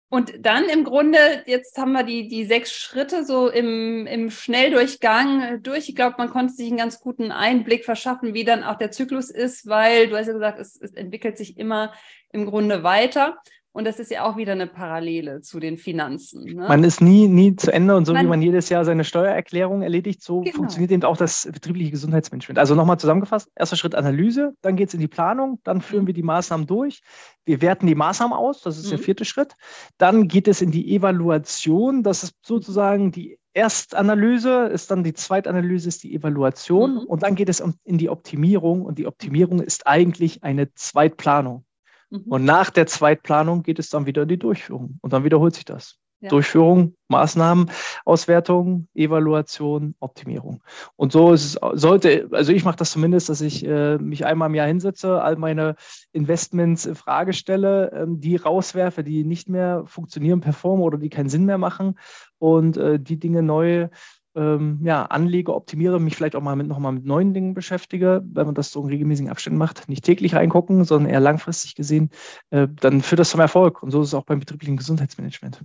und 0.10 0.34
dann 0.40 0.70
im 0.70 0.86
Grunde, 0.86 1.44
jetzt 1.48 1.78
haben 1.78 1.92
wir 1.92 2.04
die, 2.04 2.30
die 2.30 2.46
sechs 2.46 2.72
Schritte 2.72 3.26
so 3.26 3.50
im, 3.50 4.08
im 4.08 4.32
Schnelldurchgang 4.32 5.62
durch. 5.62 5.90
Ich 5.90 5.96
glaube, 5.96 6.16
man 6.18 6.30
konnte 6.30 6.54
sich 6.54 6.70
einen 6.70 6.78
ganz 6.78 7.02
guten 7.02 7.32
Einblick 7.32 7.84
verschaffen, 7.84 8.34
wie 8.34 8.46
dann 8.46 8.64
auch 8.64 8.78
der 8.78 8.90
Zyklus 8.90 9.30
ist, 9.30 9.68
weil 9.68 10.08
du 10.08 10.18
hast 10.18 10.28
ja 10.28 10.34
gesagt, 10.34 10.60
es, 10.60 10.80
es 10.82 10.94
entwickelt 10.94 11.38
sich 11.38 11.58
immer 11.58 11.94
im 12.32 12.46
Grunde 12.46 12.84
weiter. 12.84 13.38
Und 13.78 13.86
das 13.86 14.00
ist 14.00 14.10
ja 14.10 14.24
auch 14.24 14.38
wieder 14.38 14.54
eine 14.54 14.66
Parallele 14.66 15.42
zu 15.42 15.60
den 15.60 15.78
Finanzen. 15.78 16.46
Ne? 16.46 16.68
Man 16.68 16.84
ist 16.84 17.00
nie, 17.00 17.28
nie 17.28 17.56
zu 17.56 17.72
Ende 17.72 17.96
und 17.96 18.06
so 18.06 18.13
man, 18.13 18.26
wie 18.26 18.28
man 18.28 18.42
jedes 18.42 18.70
Jahr 18.70 18.84
seine 18.84 19.04
Steuererklärung 19.04 19.84
erledigt, 19.84 20.24
so 20.24 20.42
genau. 20.42 20.56
funktioniert 20.56 20.92
eben 20.92 21.04
auch 21.04 21.16
das 21.16 21.48
betriebliche 21.54 21.92
Gesundheitsmanagement. 21.92 22.58
Also 22.58 22.74
nochmal 22.74 22.98
zusammengefasst, 22.98 23.52
erster 23.56 23.76
Schritt 23.76 23.94
Analyse, 23.94 24.56
dann 24.63 24.78
geht 24.78 24.88
es 24.88 24.96
in 24.96 25.00
die 25.00 25.08
Planung, 25.08 25.60
dann 25.63 25.82
führen 25.82 26.06
mhm. 26.06 26.08
wir 26.08 26.16
die 26.16 26.24
Maßnahmen 26.24 26.66
durch. 26.66 27.02
Wir 27.46 27.62
werten 27.62 27.86
die 27.86 27.94
Maßnahmen 27.94 28.36
aus, 28.36 28.62
das 28.62 28.80
ist 28.80 28.88
mhm. 28.88 28.90
der 28.90 28.98
vierte 28.98 29.26
Schritt. 29.26 29.54
Dann 30.00 30.28
geht 30.28 30.48
es 30.48 30.63
in 30.63 30.72
die 30.72 30.96
Evaluation, 30.96 32.02
das 32.02 32.24
ist 32.24 32.34
sozusagen 32.42 33.12
die 33.12 33.38
Erstanalyse, 33.54 34.70
ist 34.74 34.90
dann 34.90 35.04
die 35.04 35.13
Zweitanalyse, 35.13 35.88
ist 35.88 36.02
die 36.02 36.16
Evaluation 36.16 36.96
mhm. 36.96 37.02
und 37.02 37.22
dann 37.22 37.36
geht 37.36 37.48
es 37.48 37.63
in 37.84 38.00
die 38.00 38.10
Optimierung 38.10 38.82
und 38.86 38.98
die 38.98 39.06
Optimierung 39.06 39.62
ist 39.62 39.86
eigentlich 39.86 40.42
eine 40.42 40.74
Zweitplanung. 40.74 41.67
Mhm. 42.10 42.24
Und 42.28 42.46
nach 42.46 42.70
der 42.70 42.88
Zweitplanung 42.88 43.63
geht 43.63 43.80
es 43.80 43.89
dann 43.89 44.06
wieder 44.06 44.24
in 44.24 44.30
die 44.30 44.39
Durchführung 44.39 45.00
und 45.02 45.13
dann 45.13 45.24
wiederholt 45.24 45.56
sich 45.56 45.65
das. 45.65 45.98
Ja. 46.20 46.30
Durchführung, 46.30 46.96
Maßnahmen, 47.10 47.70
Auswertung, 48.04 48.88
Evaluation, 48.96 49.93
Optimierung. 50.00 50.63
Und 50.96 51.12
so 51.12 51.32
ist 51.32 51.43
es, 51.43 51.80
sollte, 51.80 52.28
also 52.32 52.52
ich 52.52 52.65
mache 52.65 52.78
das 52.78 52.89
zumindest, 52.89 53.30
dass 53.30 53.39
ich 53.41 53.63
äh, 53.63 54.00
mich 54.00 54.26
einmal 54.26 54.50
im 54.50 54.56
Jahr 54.56 54.65
hinsetze, 54.65 55.22
all 55.22 55.36
meine 55.36 55.76
Investments 56.13 56.88
in 56.88 56.96
Frage 56.96 57.34
stelle, 57.34 57.91
ähm, 57.91 58.20
die 58.20 58.36
rauswerfe, 58.36 59.04
die 59.04 59.26
nicht 59.26 59.48
mehr 59.48 59.84
funktionieren, 59.86 60.41
performen 60.41 60.84
oder 60.84 60.98
die 60.98 61.10
keinen 61.10 61.30
Sinn 61.30 61.46
mehr 61.46 61.60
machen 61.60 62.00
und 62.39 62.78
äh, 62.78 63.00
die 63.00 63.20
Dinge 63.20 63.43
neu 63.43 63.89
ähm, 64.38 64.80
ja, 64.84 65.04
anlege, 65.04 65.54
optimiere, 65.54 66.00
mich 66.00 66.15
vielleicht 66.15 66.36
auch 66.36 66.41
mal 66.41 66.56
mit, 66.56 66.67
nochmal 66.67 66.93
mit 66.93 67.06
neuen 67.06 67.34
Dingen 67.34 67.56
beschäftige, 67.56 68.21
wenn 68.23 68.45
man 68.45 68.56
das 68.56 68.71
so 68.71 68.84
in 68.84 68.89
regelmäßigen 68.89 69.32
Abständen 69.32 69.58
macht, 69.58 69.89
nicht 69.89 70.06
täglich 70.06 70.36
reingucken, 70.36 70.86
sondern 70.86 71.12
eher 71.12 71.19
langfristig 71.19 71.76
gesehen, 71.76 72.12
äh, 72.52 72.67
dann 72.80 73.02
führt 73.02 73.19
das 73.19 73.32
zum 73.32 73.39
Erfolg. 73.39 73.82
Und 73.82 73.89
so 73.91 74.02
ist 74.02 74.10
es 74.10 74.13
auch 74.13 74.26
beim 74.26 74.39
betrieblichen 74.39 74.78
Gesundheitsmanagement. 74.78 75.62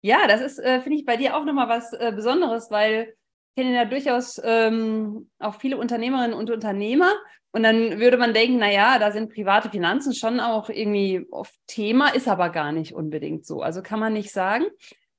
Ja, 0.00 0.26
das 0.26 0.40
ist, 0.40 0.58
äh, 0.58 0.80
finde 0.80 0.98
ich, 0.98 1.04
bei 1.04 1.16
dir 1.16 1.36
auch 1.36 1.44
nochmal 1.44 1.68
was 1.68 1.92
äh, 1.92 2.12
Besonderes, 2.14 2.70
weil 2.70 3.14
ich 3.54 3.62
kenne 3.62 3.76
ja 3.76 3.84
durchaus 3.84 4.40
ähm, 4.42 5.30
auch 5.38 5.56
viele 5.56 5.76
Unternehmerinnen 5.76 6.34
und 6.36 6.50
Unternehmer. 6.50 7.12
Und 7.52 7.62
dann 7.62 8.00
würde 8.00 8.16
man 8.16 8.34
denken, 8.34 8.58
naja, 8.58 8.98
da 8.98 9.12
sind 9.12 9.32
private 9.32 9.70
Finanzen 9.70 10.12
schon 10.12 10.40
auch 10.40 10.70
irgendwie 10.70 11.24
oft 11.30 11.54
Thema, 11.68 12.08
ist 12.08 12.26
aber 12.26 12.48
gar 12.48 12.72
nicht 12.72 12.94
unbedingt 12.94 13.46
so. 13.46 13.60
Also 13.60 13.80
kann 13.80 14.00
man 14.00 14.12
nicht 14.12 14.32
sagen. 14.32 14.64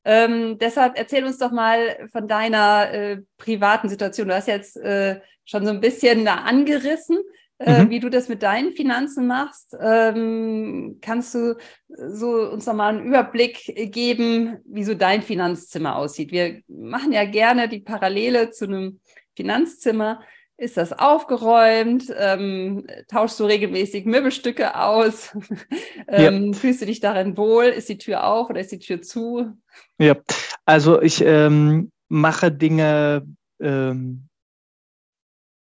Ähm, 0.05 0.59
deshalb 0.59 0.97
erzähl 0.97 1.25
uns 1.25 1.39
doch 1.39 1.51
mal 1.51 2.07
von 2.11 2.27
deiner 2.27 2.91
äh, 2.93 3.21
privaten 3.37 3.89
Situation. 3.89 4.27
Du 4.27 4.35
hast 4.35 4.47
jetzt 4.47 4.77
äh, 4.77 5.19
schon 5.45 5.65
so 5.65 5.71
ein 5.71 5.81
bisschen 5.81 6.25
da 6.25 6.35
angerissen, 6.35 7.17
äh, 7.57 7.83
mhm. 7.83 7.89
wie 7.89 7.99
du 7.99 8.09
das 8.09 8.29
mit 8.29 8.43
deinen 8.43 8.73
Finanzen 8.73 9.25
machst. 9.25 9.75
Ähm, 9.79 10.99
kannst 11.01 11.33
du 11.33 11.57
so 11.87 12.51
uns 12.51 12.67
noch 12.67 12.75
mal 12.75 12.95
einen 12.95 13.05
Überblick 13.05 13.91
geben, 13.91 14.57
wie 14.65 14.83
so 14.83 14.93
dein 14.93 15.23
Finanzzimmer 15.23 15.95
aussieht? 15.95 16.31
Wir 16.31 16.61
machen 16.67 17.11
ja 17.11 17.25
gerne 17.25 17.67
die 17.67 17.79
Parallele 17.79 18.51
zu 18.51 18.65
einem 18.65 18.99
Finanzzimmer. 19.35 20.21
Ist 20.57 20.77
das 20.77 20.93
aufgeräumt? 20.93 22.13
Ähm, 22.17 22.87
tauschst 23.09 23.39
du 23.39 23.45
regelmäßig 23.45 24.05
Möbelstücke 24.05 24.79
aus? 24.79 25.35
ähm, 26.07 26.53
ja. 26.53 26.59
Fühlst 26.59 26.81
du 26.81 26.85
dich 26.85 27.01
darin 27.01 27.35
wohl? 27.35 27.65
Ist 27.65 27.89
die 27.89 27.97
Tür 27.97 28.25
auf 28.25 28.49
oder 28.49 28.61
ist 28.61 28.71
die 28.71 28.79
Tür 28.79 29.01
zu? 29.01 29.51
Ja, 29.97 30.15
also 30.65 31.01
ich 31.01 31.21
ähm, 31.21 31.91
mache 32.07 32.51
Dinge 32.51 33.27
ähm, 33.59 34.29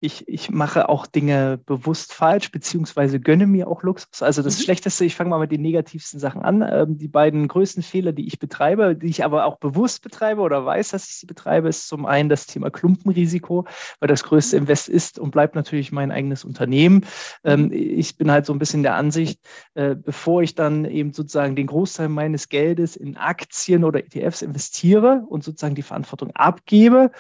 ich, 0.03 0.27
ich 0.27 0.51
mache 0.51 0.89
auch 0.89 1.07
Dinge 1.07 1.61
bewusst 1.65 2.13
falsch, 2.13 2.51
beziehungsweise 2.51 3.21
gönne 3.21 3.47
mir 3.47 3.69
auch 3.69 3.85
Luxus. 3.85 4.21
Also 4.21 4.43
das 4.43 4.59
mhm. 4.59 4.65
Schlechteste, 4.65 5.05
ich 5.05 5.15
fange 5.15 5.31
mal 5.31 5.39
mit 5.39 5.53
den 5.53 5.63
negativsten 5.63 6.19
Sachen 6.19 6.43
an. 6.43 6.61
Ähm, 6.69 6.99
die 6.99 7.07
beiden 7.07 7.47
größten 7.47 7.85
Fehler, 7.85 8.11
die 8.11 8.27
ich 8.27 8.41
betreibe, 8.41 8.97
die 8.97 9.07
ich 9.07 9.25
aber 9.25 9.45
auch 9.45 9.59
bewusst 9.59 10.03
betreibe 10.03 10.41
oder 10.41 10.67
weiß, 10.67 10.89
dass 10.89 11.09
ich 11.09 11.15
sie 11.19 11.27
betreibe, 11.27 11.69
ist 11.69 11.87
zum 11.87 12.05
einen 12.05 12.29
das 12.29 12.47
Thema 12.47 12.71
Klumpenrisiko, 12.71 13.65
weil 14.01 14.09
das 14.09 14.25
größte 14.25 14.57
mhm. 14.57 14.63
Invest 14.63 14.89
ist 14.89 15.21
und 15.21 15.31
bleibt 15.31 15.55
natürlich 15.55 15.93
mein 15.93 16.11
eigenes 16.11 16.45
Unternehmen. 16.45 17.07
Ähm, 17.45 17.67
mhm. 17.67 17.73
ich 17.73 18.17
bin 18.17 18.33
halt 18.33 18.45
so 18.45 18.53
ein 18.53 18.59
bisschen 18.59 18.83
der 18.83 18.97
Ansicht, 18.97 19.39
äh, 19.75 19.95
bevor 19.95 20.43
ich 20.43 20.57
dann 20.57 20.85
eben 20.85 21.13
sozusagen 21.13 21.55
den 21.55 21.69
Großteil 21.69 22.09
meines 22.09 22.49
Geldes 22.49 22.97
in 22.97 23.17
Aktien 23.17 23.85
oder 23.85 24.01
ETFs 24.01 24.43
investiere 24.43 25.23
und 25.29 25.45
sozusagen 25.45 25.77
die 25.77 25.83
Verantwortung 25.83 26.33
abgebe, 26.35 27.13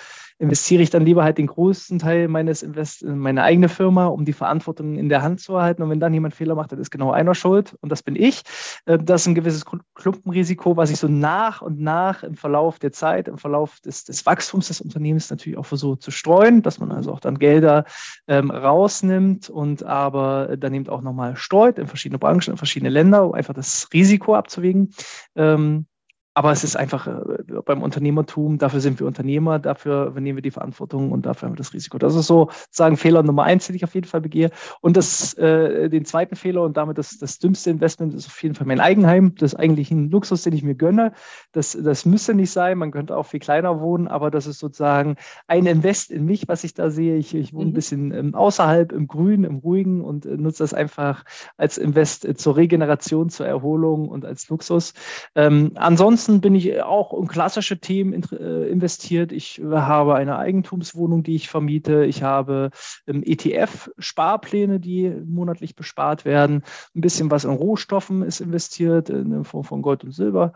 investiere 0.42 0.82
ich 0.82 0.90
dann 0.90 1.04
lieber 1.04 1.22
halt 1.22 1.38
den 1.38 1.46
größten 1.46 2.00
Teil 2.00 2.26
meines 2.26 2.64
Invest 2.64 3.02
in 3.02 3.18
meine 3.18 3.44
eigene 3.44 3.68
Firma, 3.68 4.06
um 4.06 4.24
die 4.24 4.32
Verantwortung 4.32 4.96
in 4.96 5.08
der 5.08 5.22
Hand 5.22 5.40
zu 5.40 5.54
erhalten. 5.54 5.84
Und 5.84 5.90
wenn 5.90 6.00
dann 6.00 6.12
jemand 6.12 6.34
Fehler 6.34 6.56
macht, 6.56 6.72
dann 6.72 6.80
ist 6.80 6.90
genau 6.90 7.12
einer 7.12 7.36
schuld 7.36 7.76
und 7.80 7.92
das 7.92 8.02
bin 8.02 8.16
ich. 8.16 8.42
Äh, 8.84 8.98
das 8.98 9.22
ist 9.22 9.28
ein 9.28 9.36
gewisses 9.36 9.64
Klumpenrisiko, 9.94 10.76
was 10.76 10.90
ich 10.90 10.98
so 10.98 11.06
nach 11.06 11.62
und 11.62 11.80
nach 11.80 12.24
im 12.24 12.34
Verlauf 12.34 12.80
der 12.80 12.90
Zeit, 12.90 13.28
im 13.28 13.38
Verlauf 13.38 13.78
des, 13.80 14.02
des 14.02 14.26
Wachstums 14.26 14.66
des 14.66 14.80
Unternehmens 14.80 15.30
natürlich 15.30 15.56
auch 15.56 15.66
versuche 15.66 16.00
zu 16.00 16.10
streuen, 16.10 16.60
dass 16.62 16.80
man 16.80 16.90
also 16.90 17.12
auch 17.12 17.20
dann 17.20 17.38
Gelder 17.38 17.84
ähm, 18.26 18.50
rausnimmt 18.50 19.48
und 19.48 19.84
aber 19.84 20.56
dann 20.56 20.74
eben 20.74 20.88
auch 20.88 21.02
nochmal 21.02 21.36
streut 21.36 21.78
in 21.78 21.86
verschiedene 21.86 22.18
Branchen, 22.18 22.50
in 22.50 22.56
verschiedene 22.56 22.90
Länder, 22.90 23.26
um 23.26 23.34
einfach 23.34 23.54
das 23.54 23.88
Risiko 23.92 24.34
abzuwägen. 24.34 24.92
Ähm, 25.36 25.86
aber 26.34 26.52
es 26.52 26.64
ist 26.64 26.76
einfach 26.76 27.06
äh, 27.06 27.60
beim 27.64 27.82
Unternehmertum, 27.82 28.58
dafür 28.58 28.80
sind 28.80 28.98
wir 28.98 29.06
Unternehmer, 29.06 29.58
dafür 29.58 30.06
übernehmen 30.06 30.38
wir 30.38 30.42
die 30.42 30.50
Verantwortung 30.50 31.12
und 31.12 31.26
dafür 31.26 31.48
haben 31.48 31.54
wir 31.54 31.58
das 31.58 31.74
Risiko. 31.74 31.98
Das 31.98 32.14
ist 32.14 32.26
so 32.26 32.48
sozusagen 32.64 32.96
Fehler 32.96 33.22
Nummer 33.22 33.44
eins, 33.44 33.66
den 33.66 33.76
ich 33.76 33.84
auf 33.84 33.94
jeden 33.94 34.06
Fall 34.06 34.20
begehe. 34.20 34.50
Und 34.80 34.96
das, 34.96 35.34
äh, 35.34 35.90
den 35.90 36.04
zweiten 36.04 36.36
Fehler 36.36 36.62
und 36.62 36.76
damit 36.76 36.96
das, 36.98 37.18
das 37.18 37.38
dümmste 37.38 37.70
Investment 37.70 38.14
ist 38.14 38.26
auf 38.26 38.42
jeden 38.42 38.54
Fall 38.54 38.66
mein 38.66 38.80
Eigenheim. 38.80 39.34
Das 39.36 39.52
ist 39.52 39.58
eigentlich 39.58 39.90
ein 39.90 40.10
Luxus, 40.10 40.42
den 40.42 40.54
ich 40.54 40.62
mir 40.62 40.74
gönne. 40.74 41.12
Das, 41.52 41.76
das 41.80 42.06
müsste 42.06 42.34
nicht 42.34 42.50
sein. 42.50 42.78
Man 42.78 42.92
könnte 42.92 43.16
auch 43.16 43.26
viel 43.26 43.40
kleiner 43.40 43.80
wohnen, 43.80 44.08
aber 44.08 44.30
das 44.30 44.46
ist 44.46 44.58
sozusagen 44.58 45.16
ein 45.46 45.66
Invest 45.66 46.10
in 46.10 46.24
mich, 46.24 46.48
was 46.48 46.64
ich 46.64 46.72
da 46.72 46.90
sehe. 46.90 47.16
Ich, 47.16 47.34
ich 47.34 47.52
wohne 47.52 47.66
mhm. 47.66 47.70
ein 47.70 47.74
bisschen 47.74 48.12
ähm, 48.12 48.34
außerhalb, 48.34 48.92
im 48.92 49.06
Grün, 49.06 49.44
im 49.44 49.56
Ruhigen 49.56 50.02
und 50.02 50.24
äh, 50.24 50.36
nutze 50.36 50.62
das 50.62 50.72
einfach 50.72 51.24
als 51.58 51.76
Invest 51.76 52.26
zur 52.38 52.56
Regeneration, 52.56 53.28
zur 53.28 53.46
Erholung 53.46 54.08
und 54.08 54.24
als 54.24 54.48
Luxus. 54.48 54.94
Ähm, 55.34 55.72
ansonsten 55.74 56.21
Ansonsten 56.22 56.40
bin 56.40 56.54
ich 56.54 56.80
auch 56.80 57.18
in 57.18 57.26
klassische 57.26 57.80
Themen 57.80 58.22
äh, 58.30 58.68
investiert. 58.68 59.32
Ich 59.32 59.60
habe 59.60 60.14
eine 60.14 60.38
Eigentumswohnung, 60.38 61.24
die 61.24 61.34
ich 61.34 61.48
vermiete. 61.48 62.04
Ich 62.04 62.22
habe 62.22 62.70
ähm, 63.08 63.24
ETF-Sparpläne, 63.24 64.78
die 64.78 65.10
monatlich 65.10 65.74
bespart 65.74 66.24
werden. 66.24 66.62
Ein 66.94 67.00
bisschen 67.00 67.32
was 67.32 67.42
in 67.42 67.50
Rohstoffen 67.50 68.22
ist 68.22 68.40
investiert, 68.40 69.10
in 69.10 69.42
Form 69.42 69.64
von 69.64 69.82
Gold 69.82 70.04
und 70.04 70.12
Silber. 70.12 70.52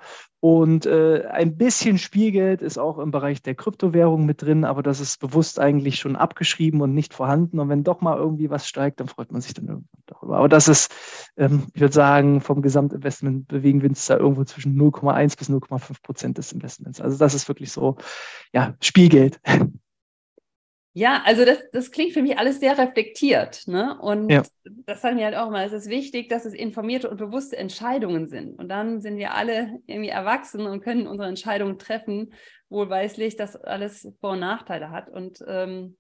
Und 0.49 0.87
äh, 0.87 1.27
ein 1.27 1.57
bisschen 1.57 1.99
Spielgeld 1.99 2.63
ist 2.63 2.79
auch 2.79 3.01
im 3.01 3.11
Bereich 3.11 3.43
der 3.43 3.57
Kryptowährung 3.57 4.27
mit 4.27 4.43
drin, 4.43 4.65
aber 4.65 4.81
das 4.81 5.01
ist 5.01 5.19
bewusst 5.19 5.59
eigentlich 5.59 5.97
schon 5.97 6.15
abgeschrieben 6.15 6.83
und 6.83 6.95
nicht 6.95 7.15
vorhanden. 7.15 7.59
Und 7.59 7.69
wenn 7.69 7.83
doch 7.83 8.01
mal 8.01 8.17
irgendwie 8.17 8.49
was 8.49 8.69
steigt, 8.69 9.01
dann 9.01 9.09
freut 9.09 9.33
man 9.33 9.41
sich 9.41 9.55
dann 9.55 9.67
irgendwann 9.67 10.03
darüber. 10.07 10.37
Aber 10.37 10.49
das 10.49 10.69
ist, 10.69 10.95
ähm, 11.37 11.65
ich 11.75 11.81
würde 11.81 11.93
sagen, 11.95 12.41
vom 12.41 12.63
Gesamtinvestment 12.63 13.49
bewegen 13.49 13.83
wir 13.83 13.89
uns 13.89 14.07
da 14.07 14.19
irgendwo 14.19 14.45
zwischen 14.45 14.81
0,1 14.81 15.37
bis 15.37 15.51
0,5 15.51 16.01
Prozent 16.01 16.39
des 16.39 16.53
Investments. 16.53 17.01
Also 17.01 17.19
das 17.19 17.35
ist 17.35 17.49
wirklich 17.49 17.73
so, 17.73 17.97
ja, 18.53 18.77
Spielgeld. 18.81 19.41
Ja, 20.99 21.21
also 21.27 21.45
das, 21.45 21.59
das 21.73 21.91
klingt 21.91 22.15
für 22.15 22.23
mich 22.23 22.39
alles 22.39 22.59
sehr 22.59 22.79
reflektiert. 22.79 23.69
Ne? 23.69 23.99
Und 24.01 24.31
ja. 24.31 24.43
das 24.65 25.03
sagen 25.03 25.19
wir 25.19 25.27
halt 25.27 25.37
auch 25.37 25.51
mal, 25.51 25.67
es 25.67 25.75
ist 25.75 25.91
wichtig, 25.91 26.31
dass 26.31 26.47
es 26.47 26.55
informierte 26.55 27.11
und 27.11 27.19
bewusste 27.19 27.59
Entscheidungen 27.59 28.29
sind. 28.29 28.59
Und 28.59 28.71
dann 28.71 29.03
sind 29.03 29.19
wir 29.19 29.35
alle 29.35 29.79
irgendwie 29.85 30.09
erwachsen 30.09 30.63
und 30.63 30.81
können 30.81 31.07
unsere 31.07 31.29
Entscheidungen 31.29 31.79
treffen, 31.79 32.33
wohlweislich, 32.71 33.37
dass 33.37 33.57
alles 33.57 34.11
Vor- 34.23 34.33
und 34.33 34.41
Nachteile 34.41 34.91
hat. 34.91 35.11
Und 35.11 35.45
ähm, 35.47 35.99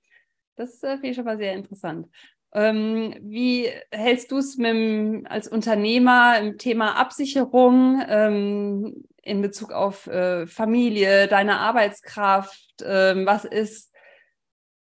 das 0.56 0.82
äh, 0.82 0.92
finde 0.92 1.08
ich 1.08 1.16
schon 1.16 1.26
mal 1.26 1.36
sehr 1.36 1.52
interessant. 1.52 2.06
Ähm, 2.54 3.16
wie 3.20 3.68
hältst 3.90 4.32
du 4.32 4.38
es 4.38 4.58
als 5.24 5.46
Unternehmer 5.46 6.38
im 6.38 6.56
Thema 6.56 6.96
Absicherung 6.96 8.02
ähm, 8.08 9.04
in 9.22 9.42
Bezug 9.42 9.72
auf 9.72 10.06
äh, 10.06 10.46
Familie, 10.46 11.28
deine 11.28 11.58
Arbeitskraft? 11.58 12.76
Ähm, 12.82 13.26
was 13.26 13.44
ist 13.44 13.92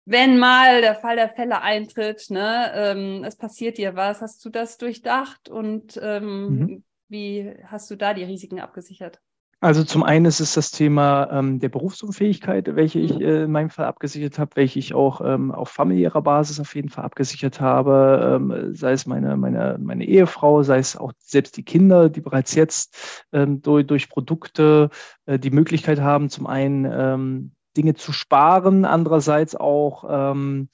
wenn 0.06 0.38
mal 0.38 0.80
der 0.80 0.94
Fall 0.94 1.16
der 1.16 1.28
Fälle 1.28 1.60
eintritt, 1.62 2.30
ne, 2.30 2.72
ähm, 2.74 3.24
es 3.24 3.36
passiert 3.36 3.76
dir 3.76 3.96
was, 3.96 4.22
hast 4.22 4.44
du 4.44 4.50
das 4.50 4.78
durchdacht 4.78 5.48
und 5.48 6.00
ähm, 6.02 6.48
mhm. 6.48 6.84
wie 7.08 7.52
hast 7.64 7.90
du 7.90 7.96
da 7.96 8.14
die 8.14 8.24
Risiken 8.24 8.60
abgesichert? 8.60 9.20
Also 9.58 9.84
zum 9.84 10.04
einen 10.04 10.26
ist 10.26 10.38
es 10.38 10.52
das 10.52 10.70
Thema 10.70 11.28
ähm, 11.32 11.58
der 11.60 11.70
Berufsunfähigkeit, 11.70 12.76
welche 12.76 13.00
ich 13.00 13.18
äh, 13.20 13.44
in 13.44 13.50
meinem 13.50 13.70
Fall 13.70 13.86
abgesichert 13.86 14.38
habe, 14.38 14.50
welche 14.54 14.78
ich 14.78 14.94
auch 14.94 15.22
ähm, 15.24 15.50
auf 15.50 15.70
familiärer 15.70 16.20
Basis 16.20 16.60
auf 16.60 16.74
jeden 16.76 16.90
Fall 16.90 17.04
abgesichert 17.04 17.60
habe, 17.60 18.36
ähm, 18.36 18.74
sei 18.74 18.92
es 18.92 19.06
meine, 19.06 19.36
meine, 19.36 19.78
meine 19.80 20.04
Ehefrau, 20.04 20.62
sei 20.62 20.78
es 20.78 20.96
auch 20.96 21.12
selbst 21.18 21.56
die 21.56 21.64
Kinder, 21.64 22.10
die 22.10 22.20
bereits 22.20 22.54
jetzt 22.54 23.26
ähm, 23.32 23.62
durch, 23.62 23.86
durch 23.86 24.10
Produkte 24.10 24.90
äh, 25.24 25.38
die 25.38 25.50
Möglichkeit 25.50 26.00
haben, 26.00 26.28
zum 26.28 26.46
einen 26.46 26.84
ähm, 26.84 27.55
Dinge 27.76 27.94
zu 27.94 28.12
sparen, 28.12 28.84
andererseits 28.84 29.54
auch 29.54 30.04
ähm, 30.08 30.68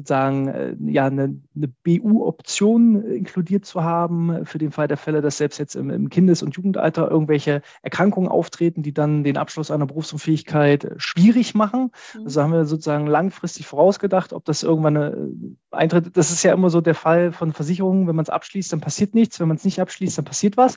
sozusagen 0.00 0.48
äh, 0.48 0.76
ja 0.86 1.06
eine, 1.06 1.40
eine 1.54 1.68
BU-Option 1.68 3.04
inkludiert 3.04 3.64
zu 3.64 3.84
haben 3.84 4.46
für 4.46 4.58
den 4.58 4.70
Fall 4.70 4.88
der 4.88 4.96
Fälle, 4.96 5.20
dass 5.20 5.36
selbst 5.36 5.58
jetzt 5.58 5.76
im, 5.76 5.90
im 5.90 6.08
Kindes- 6.08 6.42
und 6.42 6.56
Jugendalter 6.56 7.10
irgendwelche 7.10 7.62
Erkrankungen 7.82 8.28
auftreten, 8.28 8.82
die 8.82 8.94
dann 8.94 9.24
den 9.24 9.36
Abschluss 9.36 9.70
einer 9.70 9.86
Berufsunfähigkeit 9.86 10.92
schwierig 10.96 11.54
machen. 11.54 11.90
Mhm. 12.14 12.24
Also 12.24 12.42
haben 12.42 12.52
wir 12.52 12.64
sozusagen 12.64 13.06
langfristig 13.06 13.66
vorausgedacht, 13.66 14.32
ob 14.32 14.44
das 14.44 14.62
irgendwann 14.62 14.96
eine, 14.96 15.28
eintritt. 15.70 16.16
Das 16.16 16.30
ist 16.30 16.42
ja 16.42 16.52
immer 16.52 16.70
so 16.70 16.80
der 16.80 16.94
Fall 16.94 17.32
von 17.32 17.52
Versicherungen. 17.52 18.08
Wenn 18.08 18.16
man 18.16 18.24
es 18.24 18.30
abschließt, 18.30 18.72
dann 18.72 18.80
passiert 18.80 19.14
nichts. 19.14 19.38
Wenn 19.38 19.48
man 19.48 19.58
es 19.58 19.64
nicht 19.64 19.80
abschließt, 19.80 20.18
dann 20.18 20.24
passiert 20.24 20.56
was. 20.56 20.76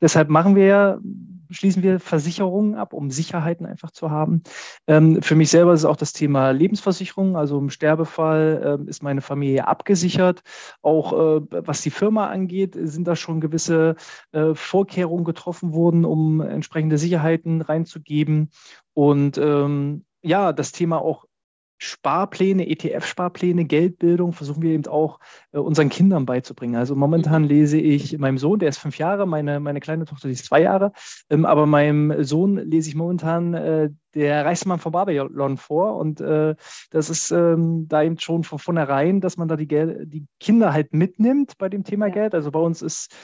Deshalb 0.00 0.28
machen 0.28 0.54
wir, 0.56 1.00
schließen 1.50 1.82
wir 1.82 2.00
Versicherungen 2.00 2.74
ab, 2.74 2.92
um 2.92 3.10
Sicherheiten 3.10 3.66
einfach 3.66 3.90
zu 3.90 4.10
haben. 4.10 4.42
Ähm, 4.86 5.22
für 5.22 5.34
mich 5.34 5.50
selber 5.50 5.72
ist 5.72 5.80
es 5.80 5.86
auch 5.86 5.96
das 5.96 6.12
Thema 6.12 6.50
Lebensversicherung. 6.50 7.36
Also 7.36 7.58
im 7.58 7.70
Sterbefall 7.70 8.80
äh, 8.86 8.90
ist 8.90 9.02
meine 9.02 9.20
Familie 9.20 9.68
abgesichert. 9.68 10.42
Auch 10.82 11.12
äh, 11.12 11.40
was 11.50 11.82
die 11.82 11.90
Firma 11.90 12.28
angeht, 12.28 12.76
sind 12.80 13.06
da 13.06 13.16
schon 13.16 13.40
gewisse 13.40 13.96
äh, 14.32 14.54
Vorkehrungen 14.54 15.24
getroffen 15.24 15.72
worden, 15.72 16.04
um 16.04 16.40
entsprechende 16.40 16.98
Sicherheiten 16.98 17.60
reinzugeben. 17.60 18.50
Und 18.94 19.38
ähm, 19.38 20.04
ja, 20.22 20.52
das 20.52 20.72
Thema 20.72 21.00
auch 21.00 21.27
Sparpläne, 21.78 22.68
ETF-Sparpläne, 22.68 23.64
Geldbildung 23.64 24.32
versuchen 24.32 24.62
wir 24.62 24.72
eben 24.72 24.86
auch 24.86 25.20
äh, 25.52 25.58
unseren 25.58 25.88
Kindern 25.88 26.26
beizubringen. 26.26 26.76
Also 26.76 26.96
momentan 26.96 27.42
mhm. 27.42 27.48
lese 27.48 27.78
ich 27.78 28.18
meinem 28.18 28.38
Sohn, 28.38 28.58
der 28.58 28.68
ist 28.68 28.78
fünf 28.78 28.98
Jahre, 28.98 29.26
meine, 29.26 29.60
meine 29.60 29.80
kleine 29.80 30.04
Tochter, 30.04 30.28
die 30.28 30.34
ist 30.34 30.44
zwei 30.44 30.62
Jahre, 30.62 30.92
ähm, 31.30 31.46
aber 31.46 31.66
meinem 31.66 32.24
Sohn 32.24 32.56
lese 32.56 32.88
ich 32.88 32.96
momentan 32.96 33.54
äh, 33.54 33.90
der 34.14 34.44
Reichsmann 34.44 34.80
von 34.80 34.92
Babylon 34.92 35.56
vor 35.56 35.96
und 35.96 36.20
äh, 36.20 36.56
das 36.90 37.10
ist 37.10 37.30
ähm, 37.30 37.86
da 37.88 38.02
eben 38.02 38.18
schon 38.18 38.42
von 38.42 38.58
vornherein, 38.58 39.20
dass 39.20 39.36
man 39.36 39.48
da 39.48 39.56
die, 39.56 39.68
Gel 39.68 40.06
die 40.06 40.26
Kinder 40.40 40.72
halt 40.72 40.92
mitnimmt 40.92 41.58
bei 41.58 41.68
dem 41.68 41.84
Thema 41.84 42.06
ja. 42.08 42.14
Geld. 42.14 42.34
Also 42.34 42.50
bei 42.50 42.60
uns 42.60 42.82
ist 42.82 43.14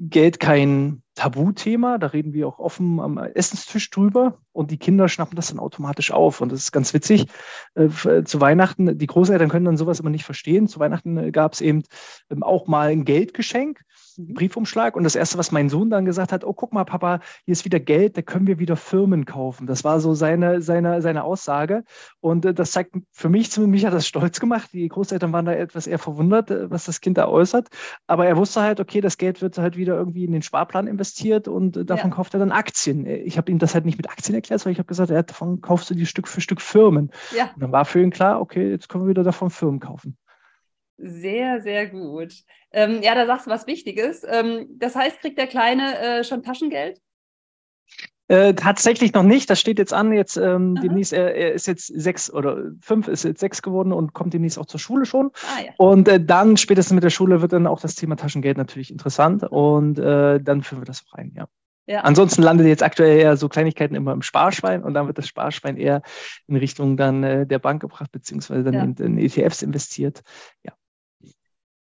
Geld 0.00 0.40
kein 0.40 1.02
Tabuthema, 1.14 1.98
da 1.98 2.06
reden 2.06 2.32
wir 2.32 2.48
auch 2.48 2.58
offen 2.58 3.00
am 3.00 3.18
Essenstisch 3.18 3.90
drüber 3.90 4.38
und 4.52 4.70
die 4.70 4.78
Kinder 4.78 5.08
schnappen 5.10 5.36
das 5.36 5.48
dann 5.48 5.58
automatisch 5.58 6.10
auf. 6.10 6.40
Und 6.40 6.50
das 6.50 6.60
ist 6.60 6.72
ganz 6.72 6.94
witzig. 6.94 7.26
Äh, 7.74 7.88
zu 8.24 8.40
Weihnachten, 8.40 8.96
die 8.96 9.06
Großeltern 9.06 9.50
können 9.50 9.66
dann 9.66 9.76
sowas 9.76 10.00
immer 10.00 10.08
nicht 10.08 10.24
verstehen. 10.24 10.68
Zu 10.68 10.80
Weihnachten 10.80 11.18
äh, 11.18 11.30
gab 11.30 11.52
es 11.52 11.60
eben 11.60 11.82
ähm, 12.30 12.42
auch 12.42 12.66
mal 12.66 12.88
ein 12.88 13.04
Geldgeschenk. 13.04 13.82
Briefumschlag. 14.28 14.96
Und 14.96 15.04
das 15.04 15.14
Erste, 15.14 15.38
was 15.38 15.52
mein 15.52 15.68
Sohn 15.68 15.90
dann 15.90 16.04
gesagt 16.04 16.32
hat, 16.32 16.44
oh, 16.44 16.52
guck 16.52 16.72
mal, 16.72 16.84
Papa, 16.84 17.20
hier 17.44 17.52
ist 17.52 17.64
wieder 17.64 17.80
Geld, 17.80 18.16
da 18.16 18.22
können 18.22 18.46
wir 18.46 18.58
wieder 18.58 18.76
Firmen 18.76 19.24
kaufen. 19.24 19.66
Das 19.66 19.84
war 19.84 20.00
so 20.00 20.14
seine, 20.14 20.62
seine, 20.62 21.02
seine 21.02 21.24
Aussage. 21.24 21.84
Und 22.20 22.44
äh, 22.44 22.54
das 22.54 22.72
zeigt 22.72 22.94
für 23.12 23.28
mich, 23.28 23.56
mich 23.58 23.86
hat 23.86 23.94
das 23.94 24.06
stolz 24.06 24.40
gemacht. 24.40 24.70
Die 24.72 24.88
Großeltern 24.88 25.32
waren 25.32 25.44
da 25.44 25.52
etwas 25.52 25.86
eher 25.86 25.98
verwundert, 25.98 26.50
äh, 26.50 26.70
was 26.70 26.84
das 26.84 27.00
Kind 27.00 27.18
da 27.18 27.28
äußert. 27.28 27.68
Aber 28.06 28.26
er 28.26 28.36
wusste 28.36 28.62
halt, 28.62 28.80
okay, 28.80 29.00
das 29.00 29.18
Geld 29.18 29.42
wird 29.42 29.58
halt 29.58 29.76
wieder 29.76 29.96
irgendwie 29.96 30.24
in 30.24 30.32
den 30.32 30.42
Sparplan 30.42 30.86
investiert 30.86 31.48
und 31.48 31.76
äh, 31.76 31.84
davon 31.84 32.10
ja. 32.10 32.16
kauft 32.16 32.34
er 32.34 32.40
dann 32.40 32.52
Aktien. 32.52 33.06
Ich 33.06 33.38
habe 33.38 33.50
ihm 33.50 33.58
das 33.58 33.74
halt 33.74 33.84
nicht 33.84 33.96
mit 33.96 34.10
Aktien 34.10 34.34
erklärt, 34.34 34.60
sondern 34.60 34.72
ich 34.72 34.78
habe 34.78 34.88
gesagt, 34.88 35.10
ja, 35.10 35.22
davon 35.22 35.60
kaufst 35.60 35.90
du 35.90 35.94
die 35.94 36.06
Stück 36.06 36.28
für 36.28 36.40
Stück 36.40 36.60
Firmen. 36.60 37.10
Ja. 37.34 37.50
Und 37.54 37.62
dann 37.62 37.72
war 37.72 37.84
für 37.84 38.00
ihn 38.02 38.10
klar, 38.10 38.40
okay, 38.40 38.70
jetzt 38.70 38.88
können 38.88 39.04
wir 39.04 39.10
wieder 39.10 39.24
davon 39.24 39.50
Firmen 39.50 39.80
kaufen. 39.80 40.16
Sehr, 41.02 41.62
sehr 41.62 41.86
gut. 41.86 42.34
Ähm, 42.72 43.00
ja, 43.02 43.14
da 43.14 43.26
sagst 43.26 43.46
du 43.46 43.50
was 43.50 43.66
Wichtiges. 43.66 44.22
Ähm, 44.28 44.66
das 44.78 44.94
heißt, 44.94 45.20
kriegt 45.20 45.38
der 45.38 45.46
Kleine 45.46 45.98
äh, 45.98 46.24
schon 46.24 46.42
Taschengeld? 46.42 47.00
Äh, 48.28 48.54
tatsächlich 48.54 49.12
noch 49.12 49.22
nicht. 49.22 49.50
Das 49.50 49.58
steht 49.58 49.78
jetzt 49.78 49.92
an. 49.92 50.12
Jetzt 50.12 50.36
ähm, 50.36 50.76
demnächst, 50.76 51.12
er, 51.12 51.34
er, 51.34 51.52
ist 51.52 51.66
jetzt 51.66 51.86
sechs 51.86 52.32
oder 52.32 52.70
fünf, 52.80 53.08
ist 53.08 53.24
jetzt 53.24 53.40
sechs 53.40 53.60
geworden 53.60 53.92
und 53.92 54.12
kommt 54.12 54.34
demnächst 54.34 54.58
auch 54.58 54.66
zur 54.66 54.78
Schule 54.78 55.04
schon. 55.04 55.30
Ah, 55.42 55.62
ja. 55.64 55.72
Und 55.78 56.06
äh, 56.06 56.24
dann 56.24 56.56
spätestens 56.56 56.94
mit 56.94 57.02
der 57.02 57.10
Schule 57.10 57.42
wird 57.42 57.52
dann 57.52 57.66
auch 57.66 57.80
das 57.80 57.96
Thema 57.96 58.16
Taschengeld 58.16 58.56
natürlich 58.56 58.92
interessant 58.92 59.42
und 59.42 59.98
äh, 59.98 60.38
dann 60.38 60.62
führen 60.62 60.82
wir 60.82 60.86
das 60.86 61.04
auch 61.06 61.18
rein, 61.18 61.32
ja. 61.34 61.48
Ja. 61.86 62.02
Ansonsten 62.02 62.42
landet 62.42 62.68
jetzt 62.68 62.84
aktuell 62.84 63.18
eher 63.18 63.36
so 63.36 63.48
Kleinigkeiten 63.48 63.96
immer 63.96 64.12
im 64.12 64.22
Sparschwein 64.22 64.84
und 64.84 64.94
dann 64.94 65.08
wird 65.08 65.18
das 65.18 65.26
Sparschwein 65.26 65.76
eher 65.76 66.02
in 66.46 66.54
Richtung 66.54 66.96
dann 66.96 67.24
äh, 67.24 67.46
der 67.48 67.58
Bank 67.58 67.82
gebracht, 67.82 68.12
beziehungsweise 68.12 68.62
dann 68.62 68.74
ja. 68.74 68.84
in, 68.84 68.94
in 68.94 69.18
ETFs 69.18 69.62
investiert. 69.62 70.22
Ja. 70.62 70.72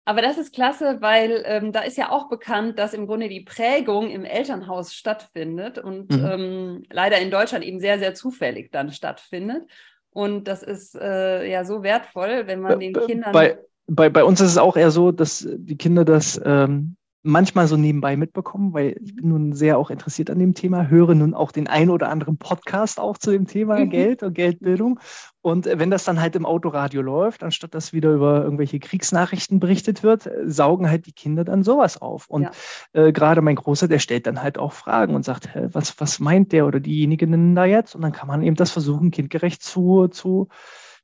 Aber 0.07 0.21
das 0.21 0.37
ist 0.37 0.53
klasse, 0.53 0.97
weil 1.01 1.43
ähm, 1.45 1.71
da 1.71 1.81
ist 1.81 1.97
ja 1.97 2.11
auch 2.11 2.29
bekannt, 2.29 2.77
dass 2.77 2.93
im 2.93 3.07
Grunde 3.07 3.27
die 3.27 3.41
Prägung 3.41 4.11
im 4.11 4.23
Elternhaus 4.23 4.93
stattfindet 4.93 5.79
und 5.79 6.11
mhm. 6.11 6.25
ähm, 6.25 6.83
leider 6.91 7.17
in 7.17 7.31
Deutschland 7.31 7.65
eben 7.65 7.79
sehr, 7.79 7.97
sehr 7.97 8.13
zufällig 8.13 8.71
dann 8.71 8.91
stattfindet. 8.91 9.63
Und 10.11 10.47
das 10.47 10.61
ist 10.61 10.95
äh, 10.95 11.49
ja 11.49 11.65
so 11.65 11.81
wertvoll, 11.81 12.43
wenn 12.45 12.61
man 12.61 12.79
den 12.79 12.93
Kindern. 12.93 13.33
Bei, 13.33 13.57
bei, 13.87 14.09
bei 14.09 14.23
uns 14.23 14.39
ist 14.41 14.51
es 14.51 14.57
auch 14.59 14.77
eher 14.77 14.91
so, 14.91 15.11
dass 15.11 15.45
die 15.49 15.75
Kinder 15.75 16.05
das 16.05 16.39
ähm, 16.45 16.95
manchmal 17.25 17.67
so 17.67 17.75
nebenbei 17.75 18.15
mitbekommen, 18.15 18.73
weil 18.73 18.95
ich 19.01 19.15
bin 19.15 19.29
nun 19.29 19.53
sehr 19.53 19.79
auch 19.79 19.89
interessiert 19.89 20.29
an 20.29 20.37
dem 20.37 20.53
Thema, 20.53 20.87
höre 20.87 21.15
nun 21.15 21.33
auch 21.33 21.51
den 21.51 21.67
ein 21.67 21.89
oder 21.89 22.09
anderen 22.09 22.37
Podcast 22.37 22.99
auch 22.99 23.17
zu 23.17 23.31
dem 23.31 23.47
Thema 23.47 23.79
mhm. 23.79 23.89
Geld 23.89 24.23
und 24.23 24.33
Geldbildung. 24.33 24.99
Und 25.41 25.65
wenn 25.65 25.89
das 25.89 26.03
dann 26.03 26.21
halt 26.21 26.35
im 26.35 26.45
Autoradio 26.45 27.01
läuft, 27.01 27.43
anstatt 27.43 27.73
dass 27.73 27.93
wieder 27.93 28.11
über 28.11 28.43
irgendwelche 28.43 28.79
Kriegsnachrichten 28.79 29.59
berichtet 29.59 30.03
wird, 30.03 30.29
saugen 30.45 30.89
halt 30.89 31.07
die 31.07 31.13
Kinder 31.13 31.43
dann 31.43 31.63
sowas 31.63 31.99
auf. 32.01 32.27
Und 32.27 32.43
ja. 32.43 32.51
äh, 32.93 33.11
gerade 33.11 33.41
mein 33.41 33.55
Großer, 33.55 33.87
der 33.87 33.99
stellt 33.99 34.27
dann 34.27 34.43
halt 34.43 34.57
auch 34.59 34.73
Fragen 34.73 35.15
und 35.15 35.25
sagt, 35.25 35.53
hä, 35.53 35.69
was, 35.71 35.99
was 35.99 36.19
meint 36.19 36.51
der 36.51 36.67
oder 36.67 36.79
diejenige 36.79 37.27
denn 37.27 37.55
da 37.55 37.65
jetzt? 37.65 37.95
Und 37.95 38.01
dann 38.01 38.11
kann 38.11 38.27
man 38.27 38.43
eben 38.43 38.55
das 38.55 38.71
versuchen, 38.71 39.11
kindgerecht 39.11 39.63
zu, 39.63 40.07
zu 40.07 40.47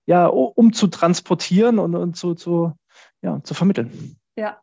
ja, 0.05 0.27
um 0.27 0.73
zu 0.73 0.87
transportieren 0.87 1.79
und, 1.79 1.95
und 1.95 2.15
zu, 2.15 2.35
zu, 2.35 2.73
ja, 3.21 3.41
zu 3.43 3.53
vermitteln. 3.53 4.17
Ja, 4.35 4.57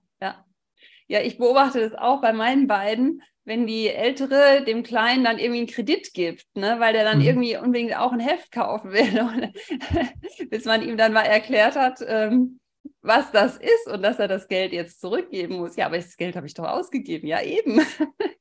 ja, 1.08 1.20
ich 1.20 1.38
beobachte 1.38 1.80
das 1.80 1.94
auch 1.94 2.20
bei 2.20 2.32
meinen 2.32 2.66
beiden, 2.66 3.22
wenn 3.44 3.66
die 3.66 3.88
Ältere 3.88 4.62
dem 4.64 4.82
Kleinen 4.82 5.24
dann 5.24 5.38
irgendwie 5.38 5.60
einen 5.60 5.68
Kredit 5.68 6.12
gibt, 6.12 6.44
ne, 6.54 6.76
weil 6.78 6.92
der 6.92 7.04
dann 7.04 7.18
mhm. 7.18 7.24
irgendwie 7.24 7.56
unbedingt 7.56 7.96
auch 7.96 8.12
ein 8.12 8.20
Heft 8.20 8.52
kaufen 8.52 8.92
will, 8.92 9.52
bis 10.50 10.66
man 10.66 10.86
ihm 10.86 10.98
dann 10.98 11.14
mal 11.14 11.22
erklärt 11.22 11.74
hat, 11.74 12.00
ähm, 12.06 12.60
was 13.02 13.30
das 13.30 13.56
ist 13.56 13.92
und 13.92 14.02
dass 14.02 14.18
er 14.18 14.28
das 14.28 14.48
Geld 14.48 14.72
jetzt 14.72 15.00
zurückgeben 15.00 15.56
muss. 15.56 15.76
Ja, 15.76 15.86
aber 15.86 15.96
das 15.96 16.16
Geld 16.16 16.36
habe 16.36 16.46
ich 16.46 16.54
doch 16.54 16.64
ausgegeben. 16.64 17.26
Ja, 17.28 17.40
eben. 17.42 17.80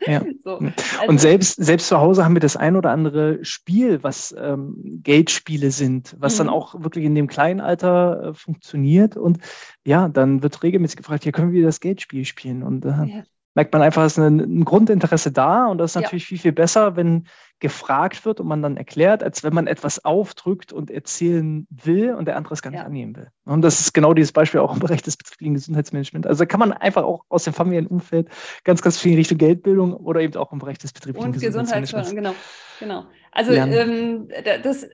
Ja. 0.06 0.24
so. 0.44 0.58
Also, 0.58 0.74
und 1.08 1.20
selbst, 1.20 1.64
selbst 1.64 1.88
zu 1.88 2.00
Hause 2.00 2.26
haben 2.26 2.36
wir 2.36 2.40
das 2.40 2.58
ein 2.58 2.76
oder 2.76 2.92
andere 2.92 3.44
Spiel, 3.46 4.02
was 4.04 4.36
ähm, 4.38 5.02
Geldspiele 5.04 5.72
sind, 5.72 6.16
was 6.20 6.36
mhm. 6.36 6.38
dann 6.40 6.50
auch 6.50 6.82
wirklich 6.82 7.06
in 7.06 7.16
dem 7.16 7.28
kleinen 7.28 7.62
Alter 7.62 8.30
äh, 8.30 8.34
funktioniert. 8.34 9.16
Und 9.16 9.40
ja, 9.86 10.10
dann 10.10 10.42
wird 10.42 10.64
regelmäßig 10.64 10.98
gefragt, 10.98 11.24
hier 11.24 11.32
können 11.32 11.52
wir 11.52 11.64
das 11.64 11.80
Geldspiel 11.80 12.26
spielen. 12.26 12.64
Und 12.64 12.86
äh, 12.86 12.90
ja 12.90 13.24
merkt 13.58 13.74
man 13.74 13.82
einfach, 13.82 14.06
es 14.06 14.20
ist 14.20 14.24
ein, 14.24 14.40
ein 14.40 14.66
Grundinteresse 14.66 15.32
da 15.32 15.66
und 15.66 15.80
das 15.80 15.92
ist 15.92 15.96
natürlich 15.96 16.26
ja. 16.26 16.28
viel, 16.28 16.38
viel 16.38 16.52
besser, 16.52 16.96
wenn 16.96 17.26
gefragt 17.60 18.24
wird 18.24 18.40
und 18.40 18.48
man 18.48 18.62
dann 18.62 18.78
erklärt, 18.78 19.24
als 19.24 19.44
wenn 19.44 19.52
man 19.52 19.66
etwas 19.66 20.06
aufdrückt 20.06 20.72
und 20.72 20.92
erzählen 20.92 21.66
will 21.72 22.14
und 22.14 22.26
der 22.26 22.38
andere 22.38 22.54
es 22.54 22.62
gar 22.62 22.70
nicht 22.70 22.82
ja. 22.82 22.86
annehmen 22.86 23.16
will. 23.16 23.30
Und 23.46 23.64
das 23.64 23.80
ist 23.80 23.94
genau 23.94 24.14
dieses 24.14 24.32
Beispiel 24.32 24.60
auch 24.60 24.76
im 24.76 24.80
Bereich 24.80 25.02
des 25.02 25.18
betrieblichen 25.18 25.56
Gesundheitsmanagements. 25.56 26.28
Also 26.28 26.44
da 26.44 26.46
kann 26.46 26.60
man 26.60 26.72
einfach 26.72 27.04
auch 27.04 27.26
aus 27.30 27.46
dem 27.46 27.54
Familienumfeld 27.54 28.30
ganz, 28.64 28.84
ganz 28.84 29.00
viel 29.00 29.14
in 29.14 29.18
Richtung 29.18 29.40
Geldbildung 29.40 29.94
oder 29.94 30.22
eben 30.22 30.36
auch 30.36 30.52
im 30.52 30.60
Bereich 30.60 30.78
des 30.78 30.94
betrieblichen 30.94 31.34
und 31.34 31.42
Gesundheitsmanagements. 31.42 32.14
Genau, 32.14 32.36
genau. 32.80 33.06
Also 33.32 33.54
ähm, 33.54 34.28
das 34.62 34.88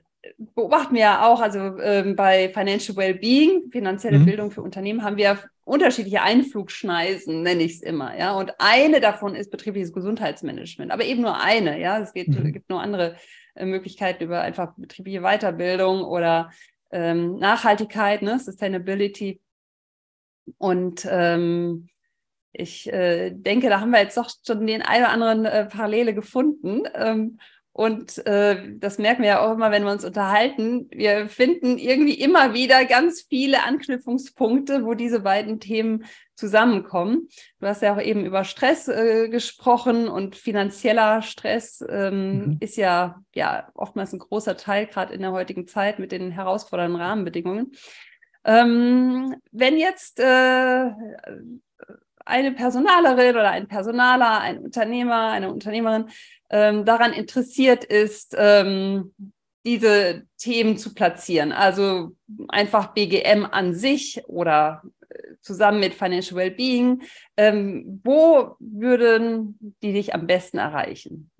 beobachten 0.54 0.94
wir 0.94 1.02
ja 1.02 1.26
auch, 1.26 1.42
also 1.42 1.58
ähm, 1.58 2.16
bei 2.16 2.48
Financial 2.48 2.96
Wellbeing, 2.96 3.64
finanzielle 3.70 4.20
mhm. 4.20 4.24
Bildung 4.24 4.50
für 4.50 4.62
Unternehmen, 4.62 5.04
haben 5.04 5.18
wir 5.18 5.38
unterschiedliche 5.64 6.22
Einflugschneisen, 6.22 7.42
nenne 7.42 7.62
ich 7.62 7.76
es 7.76 7.82
immer, 7.82 8.16
ja. 8.16 8.36
Und 8.36 8.52
eine 8.58 9.00
davon 9.00 9.34
ist 9.34 9.50
betriebliches 9.50 9.92
Gesundheitsmanagement, 9.92 10.92
aber 10.92 11.04
eben 11.04 11.22
nur 11.22 11.40
eine, 11.40 11.80
ja. 11.80 11.98
Es 11.98 12.12
geht, 12.12 12.28
mhm. 12.28 12.52
gibt 12.52 12.68
nur 12.70 12.80
andere 12.80 13.16
äh, 13.54 13.64
Möglichkeiten 13.64 14.24
über 14.24 14.40
einfach 14.40 14.74
betriebliche 14.76 15.22
Weiterbildung 15.22 16.02
oder 16.02 16.50
ähm, 16.90 17.36
Nachhaltigkeit, 17.36 18.22
ne, 18.22 18.38
Sustainability. 18.38 19.40
Und 20.58 21.06
ähm, 21.10 21.88
ich 22.52 22.92
äh, 22.92 23.30
denke, 23.30 23.68
da 23.68 23.80
haben 23.80 23.90
wir 23.90 24.00
jetzt 24.00 24.16
doch 24.16 24.30
schon 24.46 24.66
den 24.66 24.82
einen 24.82 25.04
oder 25.04 25.12
anderen 25.12 25.44
äh, 25.44 25.66
Parallele 25.66 26.14
gefunden. 26.14 26.82
Ähm, 26.94 27.40
und 27.76 28.24
äh, 28.24 28.76
das 28.76 28.98
merken 28.98 29.22
wir 29.22 29.30
ja 29.30 29.40
auch 29.40 29.54
immer, 29.54 29.72
wenn 29.72 29.82
wir 29.82 29.90
uns 29.90 30.04
unterhalten. 30.04 30.88
Wir 30.92 31.28
finden 31.28 31.76
irgendwie 31.76 32.14
immer 32.14 32.54
wieder 32.54 32.84
ganz 32.84 33.22
viele 33.28 33.64
Anknüpfungspunkte, 33.64 34.86
wo 34.86 34.94
diese 34.94 35.18
beiden 35.18 35.58
Themen 35.58 36.04
zusammenkommen. 36.36 37.28
Du 37.58 37.66
hast 37.66 37.82
ja 37.82 37.92
auch 37.92 38.00
eben 38.00 38.24
über 38.24 38.44
Stress 38.44 38.86
äh, 38.86 39.28
gesprochen 39.28 40.06
und 40.06 40.36
finanzieller 40.36 41.20
Stress 41.22 41.84
ähm, 41.88 42.36
mhm. 42.36 42.56
ist 42.60 42.76
ja, 42.76 43.20
ja 43.34 43.68
oftmals 43.74 44.12
ein 44.12 44.20
großer 44.20 44.56
Teil, 44.56 44.86
gerade 44.86 45.12
in 45.12 45.22
der 45.22 45.32
heutigen 45.32 45.66
Zeit 45.66 45.98
mit 45.98 46.12
den 46.12 46.30
herausfordernden 46.30 47.00
Rahmenbedingungen. 47.00 47.72
Ähm, 48.44 49.34
wenn 49.50 49.78
jetzt 49.78 50.20
äh, 50.20 50.90
eine 52.24 52.52
Personalerin 52.52 53.36
oder 53.36 53.50
ein 53.50 53.68
Personaler, 53.68 54.40
ein 54.40 54.58
Unternehmer, 54.58 55.30
eine 55.30 55.52
Unternehmerin 55.52 56.08
ähm, 56.50 56.84
daran 56.84 57.12
interessiert 57.12 57.84
ist, 57.84 58.34
ähm, 58.38 59.14
diese 59.66 60.24
Themen 60.38 60.76
zu 60.76 60.94
platzieren? 60.94 61.52
Also 61.52 62.16
einfach 62.48 62.94
BGM 62.94 63.46
an 63.50 63.74
sich 63.74 64.22
oder 64.26 64.82
äh, 65.08 65.34
zusammen 65.40 65.80
mit 65.80 65.94
Financial 65.94 66.36
Wellbeing. 66.36 67.02
Ähm, 67.36 68.00
wo 68.04 68.56
würden 68.58 69.74
die 69.82 69.92
dich 69.92 70.14
am 70.14 70.26
besten 70.26 70.58
erreichen? 70.58 71.30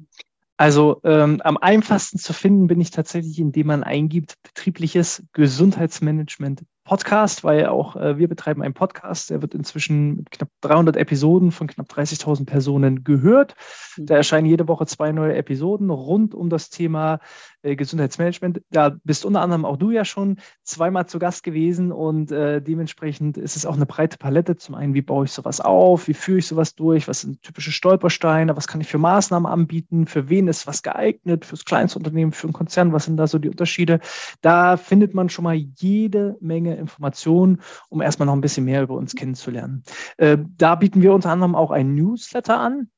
Also 0.56 1.00
ähm, 1.02 1.40
am 1.42 1.56
einfachsten 1.56 2.18
zu 2.18 2.32
finden 2.32 2.68
bin 2.68 2.80
ich 2.80 2.92
tatsächlich, 2.92 3.40
indem 3.40 3.66
man 3.66 3.82
eingibt 3.82 4.34
betriebliches 4.42 5.24
Gesundheitsmanagement 5.32 6.62
Podcast, 6.84 7.44
weil 7.44 7.66
auch 7.66 7.96
äh, 7.96 8.18
wir 8.18 8.28
betreiben 8.28 8.62
einen 8.62 8.74
Podcast, 8.74 9.30
der 9.30 9.40
wird 9.40 9.54
inzwischen 9.54 10.16
mit 10.16 10.30
knapp 10.30 10.50
300 10.60 10.96
Episoden 10.96 11.50
von 11.50 11.66
knapp 11.66 11.90
30.000 11.90 12.44
Personen 12.44 13.04
gehört. 13.04 13.54
Da 13.96 14.14
mhm. 14.14 14.18
erscheinen 14.18 14.46
jede 14.46 14.68
Woche 14.68 14.86
zwei 14.86 15.10
neue 15.10 15.34
Episoden 15.34 15.90
rund 15.90 16.34
um 16.34 16.50
das 16.50 16.68
Thema 16.68 17.20
Gesundheitsmanagement. 17.64 18.60
Da 18.70 18.96
bist 19.04 19.24
unter 19.24 19.40
anderem 19.40 19.64
auch 19.64 19.76
du 19.76 19.90
ja 19.90 20.04
schon 20.04 20.38
zweimal 20.62 21.06
zu 21.06 21.18
Gast 21.18 21.42
gewesen 21.42 21.92
und 21.92 22.30
äh, 22.30 22.60
dementsprechend 22.60 23.38
ist 23.38 23.56
es 23.56 23.64
auch 23.64 23.74
eine 23.74 23.86
breite 23.86 24.18
Palette. 24.18 24.56
Zum 24.56 24.74
einen, 24.74 24.94
wie 24.94 25.02
baue 25.02 25.24
ich 25.24 25.32
sowas 25.32 25.60
auf, 25.60 26.06
wie 26.06 26.14
führe 26.14 26.38
ich 26.38 26.46
sowas 26.46 26.74
durch, 26.74 27.08
was 27.08 27.22
sind 27.22 27.42
typische 27.42 27.72
Stolpersteine, 27.72 28.56
was 28.56 28.68
kann 28.68 28.80
ich 28.80 28.88
für 28.88 28.98
Maßnahmen 28.98 29.50
anbieten, 29.50 30.06
für 30.06 30.28
wen 30.28 30.48
ist 30.48 30.66
was 30.66 30.82
geeignet, 30.82 31.44
fürs 31.46 31.64
Kleinstunternehmen, 31.64 32.32
für 32.32 32.46
einen 32.46 32.52
Konzern, 32.52 32.92
was 32.92 33.06
sind 33.06 33.16
da 33.16 33.26
so 33.26 33.38
die 33.38 33.48
Unterschiede. 33.48 34.00
Da 34.42 34.76
findet 34.76 35.14
man 35.14 35.30
schon 35.30 35.44
mal 35.44 35.54
jede 35.54 36.36
Menge 36.40 36.76
Informationen, 36.76 37.62
um 37.88 38.02
erstmal 38.02 38.26
noch 38.26 38.34
ein 38.34 38.42
bisschen 38.42 38.66
mehr 38.66 38.82
über 38.82 38.94
uns 38.94 39.14
kennenzulernen. 39.14 39.82
Äh, 40.18 40.38
da 40.58 40.74
bieten 40.74 41.00
wir 41.00 41.14
unter 41.14 41.30
anderem 41.30 41.54
auch 41.54 41.70
ein 41.70 41.94
Newsletter 41.94 42.58
an. 42.58 42.90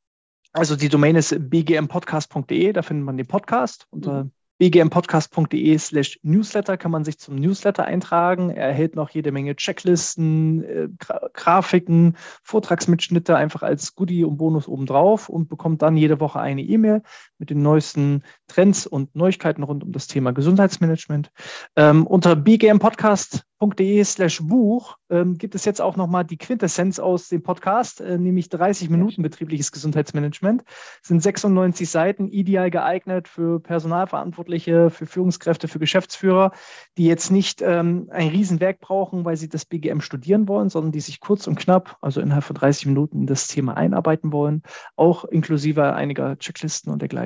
Also 0.52 0.74
die 0.74 0.88
Domain 0.88 1.16
ist 1.16 1.36
bgmpodcast.de, 1.38 2.72
da 2.72 2.80
findet 2.82 3.04
man 3.04 3.18
den 3.18 3.26
Podcast 3.26 3.86
unter 3.90 4.24
mhm 4.24 4.30
bgmpodcast.de 4.58 5.78
slash 5.78 6.18
Newsletter 6.22 6.76
kann 6.76 6.90
man 6.90 7.04
sich 7.04 7.18
zum 7.18 7.36
Newsletter 7.36 7.84
eintragen. 7.84 8.50
Er 8.50 8.68
erhält 8.68 8.96
noch 8.96 9.10
jede 9.10 9.32
Menge 9.32 9.54
Checklisten, 9.56 10.64
äh, 10.64 10.88
Grafiken, 11.34 12.16
Vortragsmitschnitte 12.42 13.36
einfach 13.36 13.62
als 13.62 13.94
Goodie 13.94 14.24
und 14.24 14.38
Bonus 14.38 14.66
obendrauf 14.66 15.28
und 15.28 15.48
bekommt 15.48 15.82
dann 15.82 15.96
jede 15.96 16.20
Woche 16.20 16.40
eine 16.40 16.62
E-Mail 16.62 17.02
mit 17.38 17.50
den 17.50 17.62
neuesten 17.62 18.22
Trends 18.48 18.86
und 18.86 19.14
Neuigkeiten 19.14 19.62
rund 19.62 19.84
um 19.84 19.92
das 19.92 20.06
Thema 20.06 20.32
Gesundheitsmanagement. 20.32 21.30
Ähm, 21.76 22.06
unter 22.06 22.36
bgmpodcast.de 22.36 24.04
slash 24.04 24.40
Buch 24.42 24.96
ähm, 25.10 25.38
gibt 25.38 25.54
es 25.54 25.64
jetzt 25.64 25.80
auch 25.80 25.96
nochmal 25.96 26.24
die 26.24 26.38
Quintessenz 26.38 26.98
aus 26.98 27.28
dem 27.28 27.42
Podcast, 27.42 28.00
äh, 28.00 28.18
nämlich 28.18 28.48
30 28.48 28.90
Minuten 28.90 29.22
betriebliches 29.22 29.72
Gesundheitsmanagement. 29.72 30.62
Das 30.66 31.08
sind 31.08 31.22
96 31.22 31.88
Seiten, 31.88 32.28
ideal 32.28 32.70
geeignet 32.70 33.28
für 33.28 33.60
Personalverantwortliche, 33.60 34.90
für 34.90 35.06
Führungskräfte, 35.06 35.68
für 35.68 35.78
Geschäftsführer, 35.78 36.52
die 36.96 37.06
jetzt 37.06 37.30
nicht 37.30 37.62
ähm, 37.62 38.08
ein 38.10 38.28
Riesenwerk 38.28 38.80
brauchen, 38.80 39.24
weil 39.24 39.36
sie 39.36 39.48
das 39.48 39.64
BGM 39.64 40.00
studieren 40.00 40.48
wollen, 40.48 40.68
sondern 40.68 40.92
die 40.92 41.00
sich 41.00 41.20
kurz 41.20 41.46
und 41.46 41.56
knapp, 41.56 41.96
also 42.00 42.20
innerhalb 42.20 42.44
von 42.44 42.56
30 42.56 42.86
Minuten 42.86 43.20
in 43.20 43.26
das 43.26 43.46
Thema 43.48 43.76
einarbeiten 43.76 44.32
wollen, 44.32 44.62
auch 44.96 45.24
inklusive 45.24 45.94
einiger 45.94 46.38
Checklisten 46.38 46.92
und 46.92 47.02
dergleichen. 47.02 47.25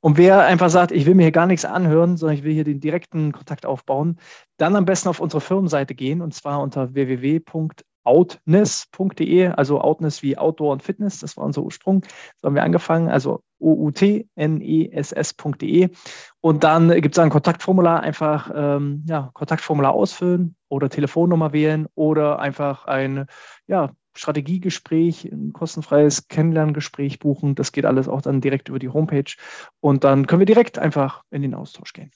Und 0.00 0.16
wer 0.16 0.44
einfach 0.44 0.70
sagt, 0.70 0.92
ich 0.92 1.06
will 1.06 1.14
mir 1.14 1.22
hier 1.22 1.32
gar 1.32 1.46
nichts 1.46 1.64
anhören, 1.64 2.16
sondern 2.16 2.36
ich 2.36 2.44
will 2.44 2.52
hier 2.52 2.64
den 2.64 2.80
direkten 2.80 3.32
Kontakt 3.32 3.66
aufbauen, 3.66 4.18
dann 4.56 4.76
am 4.76 4.84
besten 4.84 5.08
auf 5.08 5.20
unsere 5.20 5.40
Firmenseite 5.40 5.94
gehen 5.94 6.20
und 6.20 6.34
zwar 6.34 6.60
unter 6.60 6.94
www.outness.de, 6.94 9.46
also 9.48 9.80
Outness 9.80 10.22
wie 10.22 10.38
Outdoor 10.38 10.72
und 10.72 10.82
Fitness, 10.82 11.20
das 11.20 11.36
war 11.36 11.44
unser 11.44 11.62
Ursprung. 11.62 12.02
So 12.36 12.46
haben 12.46 12.54
wir 12.54 12.62
angefangen, 12.62 13.08
also 13.08 13.42
outness.de. 13.60 14.28
Und 16.40 16.64
dann 16.64 17.00
gibt 17.00 17.14
es 17.14 17.18
ein 17.18 17.30
Kontaktformular, 17.30 18.00
einfach 18.00 18.50
ähm, 18.54 19.04
ja, 19.08 19.30
Kontaktformular 19.32 19.92
ausfüllen 19.92 20.56
oder 20.68 20.90
Telefonnummer 20.90 21.52
wählen 21.52 21.86
oder 21.94 22.38
einfach 22.38 22.86
ein 22.86 23.26
ja, 23.66 23.90
Strategiegespräch, 24.16 25.24
ein 25.24 25.52
kostenfreies 25.52 26.28
Kennenlerngespräch 26.28 27.18
buchen. 27.18 27.54
Das 27.54 27.72
geht 27.72 27.84
alles 27.84 28.08
auch 28.08 28.22
dann 28.22 28.40
direkt 28.40 28.68
über 28.68 28.78
die 28.78 28.88
Homepage. 28.88 29.34
Und 29.80 30.04
dann 30.04 30.26
können 30.26 30.40
wir 30.40 30.46
direkt 30.46 30.78
einfach 30.78 31.22
in 31.30 31.42
den 31.42 31.54
Austausch 31.54 31.92
gehen. 31.92 32.10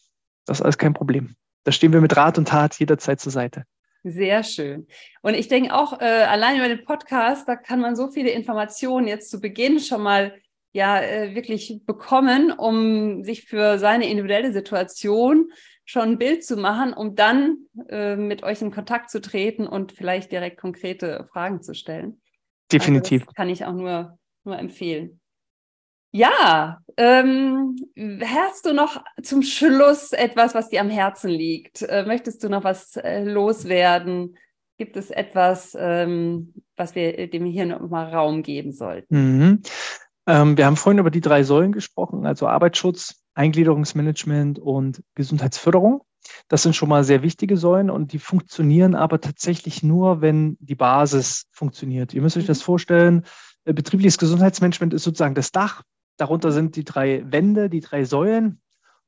Das 0.46 0.58
ist 0.58 0.62
alles 0.62 0.78
kein 0.78 0.94
Problem. 0.94 1.34
Da 1.64 1.72
stehen 1.72 1.92
wir 1.92 2.00
mit 2.00 2.16
Rat 2.16 2.38
und 2.38 2.48
Tat 2.48 2.78
jederzeit 2.78 3.20
zur 3.20 3.32
Seite. 3.32 3.64
Sehr 4.04 4.44
schön. 4.44 4.86
Und 5.22 5.34
ich 5.34 5.48
denke 5.48 5.74
auch, 5.74 6.00
äh, 6.00 6.04
allein 6.04 6.56
über 6.56 6.68
den 6.68 6.84
Podcast, 6.84 7.48
da 7.48 7.56
kann 7.56 7.80
man 7.80 7.96
so 7.96 8.10
viele 8.10 8.30
Informationen 8.30 9.08
jetzt 9.08 9.30
zu 9.30 9.40
Beginn 9.40 9.80
schon 9.80 10.02
mal 10.02 10.34
ja 10.72 11.00
äh, 11.00 11.34
wirklich 11.34 11.80
bekommen, 11.84 12.52
um 12.52 13.24
sich 13.24 13.44
für 13.44 13.78
seine 13.78 14.08
individuelle 14.08 14.52
Situation 14.52 15.50
schon 15.88 16.02
ein 16.02 16.18
Bild 16.18 16.44
zu 16.44 16.58
machen, 16.58 16.92
um 16.92 17.16
dann 17.16 17.66
äh, 17.88 18.14
mit 18.14 18.42
euch 18.42 18.60
in 18.60 18.70
Kontakt 18.70 19.08
zu 19.08 19.22
treten 19.22 19.66
und 19.66 19.92
vielleicht 19.92 20.30
direkt 20.30 20.60
konkrete 20.60 21.26
Fragen 21.32 21.62
zu 21.62 21.74
stellen. 21.74 22.20
Definitiv. 22.70 23.22
Also 23.22 23.32
kann 23.32 23.48
ich 23.48 23.64
auch 23.64 23.72
nur, 23.72 24.18
nur 24.44 24.58
empfehlen. 24.58 25.18
Ja, 26.10 26.80
ähm, 26.98 27.76
hast 28.22 28.66
du 28.66 28.74
noch 28.74 29.02
zum 29.22 29.42
Schluss 29.42 30.12
etwas, 30.12 30.54
was 30.54 30.68
dir 30.68 30.82
am 30.82 30.90
Herzen 30.90 31.30
liegt? 31.30 31.80
Äh, 31.82 32.04
möchtest 32.06 32.44
du 32.44 32.50
noch 32.50 32.64
was 32.64 32.96
äh, 32.96 33.24
loswerden? 33.24 34.36
Gibt 34.76 34.96
es 34.98 35.10
etwas, 35.10 35.74
ähm, 35.78 36.52
was 36.76 36.94
wir 36.94 37.30
dem 37.30 37.46
hier 37.46 37.64
noch 37.64 37.88
mal 37.88 38.12
Raum 38.14 38.42
geben 38.42 38.72
sollten? 38.72 39.38
Mhm. 39.38 39.62
Ähm, 40.28 40.58
wir 40.58 40.66
haben 40.66 40.76
vorhin 40.76 40.98
über 40.98 41.10
die 41.10 41.22
drei 41.22 41.42
Säulen 41.42 41.72
gesprochen, 41.72 42.26
also 42.26 42.46
Arbeitsschutz, 42.46 43.24
Eingliederungsmanagement 43.34 44.58
und 44.58 45.02
Gesundheitsförderung. 45.14 46.02
Das 46.48 46.62
sind 46.62 46.76
schon 46.76 46.90
mal 46.90 47.02
sehr 47.02 47.22
wichtige 47.22 47.56
Säulen 47.56 47.88
und 47.88 48.12
die 48.12 48.18
funktionieren 48.18 48.94
aber 48.94 49.22
tatsächlich 49.22 49.82
nur, 49.82 50.20
wenn 50.20 50.58
die 50.60 50.74
Basis 50.74 51.46
funktioniert. 51.50 52.12
Ihr 52.12 52.20
müsst 52.20 52.36
euch 52.36 52.44
das 52.44 52.60
mhm. 52.60 52.64
vorstellen, 52.64 53.24
äh, 53.64 53.72
betriebliches 53.72 54.18
Gesundheitsmanagement 54.18 54.92
ist 54.92 55.04
sozusagen 55.04 55.34
das 55.34 55.50
Dach. 55.50 55.82
Darunter 56.18 56.52
sind 56.52 56.76
die 56.76 56.84
drei 56.84 57.24
Wände, 57.24 57.70
die 57.70 57.80
drei 57.80 58.04
Säulen. 58.04 58.60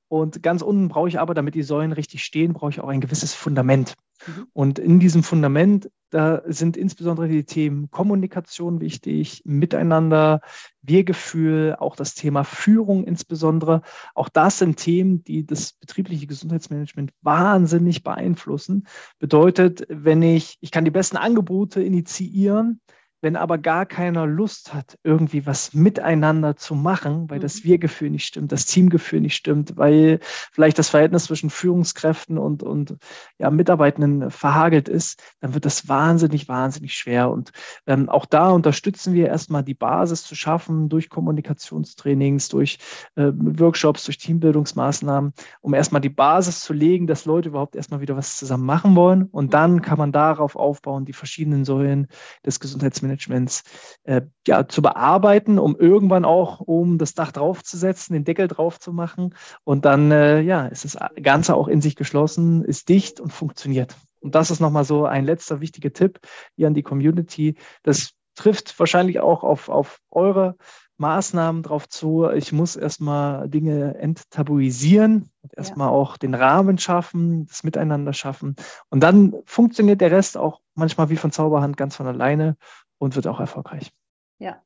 Und 0.09 0.43
ganz 0.43 0.63
unten 0.63 0.89
brauche 0.89 1.09
ich 1.09 1.21
aber, 1.21 1.35
damit 1.35 1.55
die 1.55 1.63
Säulen 1.63 1.93
richtig 1.93 2.25
stehen, 2.25 2.55
brauche 2.55 2.71
ich 2.71 2.81
auch 2.81 2.89
ein 2.89 3.03
gewisses 3.03 3.35
Fundament. 3.35 3.95
Mhm. 4.27 4.47
Und 4.53 4.79
in 4.79 5.01
diesem 5.01 5.23
Fundament, 5.23 5.91
da 6.11 6.43
sind 6.47 6.77
insbesondere 6.77 7.29
die 7.29 7.45
Themen 7.45 7.91
Kommunikation 7.91 8.81
wichtig, 8.81 9.43
Miteinander, 9.45 10.41
Wir-Gefühl, 10.83 11.77
auch 11.79 11.95
das 11.95 12.15
Thema 12.15 12.45
Führung 12.45 13.05
insbesondere. 13.05 13.83
Auch 14.15 14.29
das 14.29 14.59
sind 14.59 14.77
Themen, 14.77 15.23
die 15.25 15.47
das 15.47 15.75
betriebliche 15.75 16.27
Gesundheitsmanagement 16.27 17.13
wahnsinnig 17.23 18.03
beeinflussen. 18.03 18.87
Bedeutet, 19.19 19.87
wenn 19.89 20.23
ich, 20.23 20.59
ich 20.61 20.71
kann 20.71 20.85
die 20.85 20.91
besten 20.91 21.17
Angebote 21.17 21.83
initiieren, 21.83 22.81
wenn 23.23 23.37
aber 23.37 23.59
gar 23.59 23.87
keiner 23.87 24.27
Lust 24.27 24.73
hat, 24.73 24.99
irgendwie 25.05 25.47
was 25.47 25.75
miteinander 25.75 26.57
zu 26.57 26.75
machen, 26.75 27.29
weil 27.29 27.39
das 27.39 27.63
mhm. 27.63 27.69
Wir-Gefühl 27.69 28.11
nicht 28.11 28.27
stimmt, 28.27 28.53
das 28.53 28.67
Teamgefühl 28.67 29.21
nicht 29.21 29.37
stimmt, 29.37 29.77
weil 29.77 30.21
vielleicht 30.23 30.79
das 30.79 30.89
Verhältnis 30.89 31.25
zwischen 31.25 31.51
Führungskräften 31.51 32.39
und, 32.39 32.63
und 32.63 32.97
ja, 33.39 33.51
Mitarbeitenden 33.51 34.31
verhagelt 34.31 34.89
ist, 34.89 35.23
dann 35.41 35.55
wird 35.55 35.67
das 35.67 35.89
wahnsinnig, 35.89 36.49
wahnsinnig 36.49 36.95
schwer. 36.95 37.31
Und 37.31 37.53
ähm, 37.87 38.09
auch 38.09 38.25
da 38.25 38.51
unterstützen 38.51 39.13
wir 39.13 39.27
erstmal 39.27 39.63
die 39.63 39.75
Basis 39.75 40.23
zu 40.23 40.35
schaffen 40.35 40.89
durch 40.89 41.11
Kommunikationstrainings, 41.11 42.49
durch 42.49 42.79
äh, 43.17 43.33
Workshops, 43.35 44.05
durch 44.05 44.19
Teambildungsmaßnahmen, 44.19 45.35
um 45.61 45.75
erstmal 45.75 46.01
die 46.01 46.09
Basis 46.09 46.61
zu 46.61 46.73
legen, 46.73 47.07
dass 47.07 47.27
Leute 47.27 47.51
überhaupt 47.51 47.77
erstmal 47.77 48.01
wieder 48.01 48.17
was 48.17 48.39
zusammen 48.39 48.65
machen 48.65 48.97
wollen. 48.97 49.25
Und 49.25 49.53
dann 49.53 49.75
mhm. 49.75 49.83
kann 49.83 49.99
man 49.99 50.13
darauf 50.13 50.57
aufbauen, 50.57 51.05
die 51.05 51.13
verschiedenen 51.13 51.65
Säulen 51.65 52.07
des 52.47 52.61
Gesundheitsmanagements 52.61 53.10
Managements 53.11 53.63
äh, 54.05 54.23
ja, 54.47 54.67
zu 54.69 54.83
bearbeiten, 54.83 55.59
um 55.59 55.77
irgendwann 55.77 56.25
auch 56.25 56.61
um 56.61 56.99
das 56.99 57.15
Dach 57.15 57.33
draufzusetzen, 57.33 58.15
den 58.15 58.25
Deckel 58.25 58.49
drauf 58.49 58.79
zu 58.79 58.93
machen. 58.93 59.35
Und 59.65 59.85
dann 59.85 60.11
äh, 60.11 60.41
ja, 60.41 60.67
ist 60.67 60.85
das 60.85 60.97
Ganze 61.21 61.55
auch 61.55 61.69
in 61.69 61.81
sich 61.81 61.97
geschlossen, 61.97 62.65
ist 62.65 62.89
dicht 62.89 63.21
und 63.21 63.33
funktioniert. 63.33 63.97
Und 64.21 64.35
das 64.35 64.51
ist 64.51 64.61
nochmal 64.61 64.85
so 64.85 65.07
ein 65.07 65.25
letzter 65.25 65.61
wichtiger 65.61 65.93
Tipp 65.93 66.21
hier 66.55 66.67
an 66.67 66.75
die 66.75 66.83
Community. 66.83 67.57
Das 67.83 68.13
trifft 68.35 68.79
wahrscheinlich 68.79 69.21
auch 69.21 69.43
auf, 69.43 69.69
auf 69.69 70.01
eure 70.11 70.57
Maßnahmen 71.01 71.63
drauf 71.63 71.89
zu. 71.89 72.29
Ich 72.29 72.53
muss 72.53 72.77
erstmal 72.77 73.49
Dinge 73.49 73.97
enttabuisieren 73.97 75.31
und 75.41 75.57
erstmal 75.57 75.89
ja. 75.89 75.95
auch 75.95 76.19
den 76.19 76.35
Rahmen 76.35 76.77
schaffen, 76.77 77.47
das 77.47 77.65
Miteinander 77.65 78.13
schaffen. 78.13 78.55
Und 78.91 79.03
dann 79.03 79.35
funktioniert 79.47 80.03
der 80.03 80.11
Rest 80.11 80.37
auch 80.37 80.61
manchmal 80.75 81.09
wie 81.09 81.17
von 81.17 81.33
Zauberhand 81.33 81.79
ganz 81.79 81.97
von 81.97 82.07
alleine 82.07 82.57
und 83.01 83.17
wird 83.17 83.27
auch 83.27 83.41
erfolgreich. 83.41 83.91
Ja, 84.39 84.63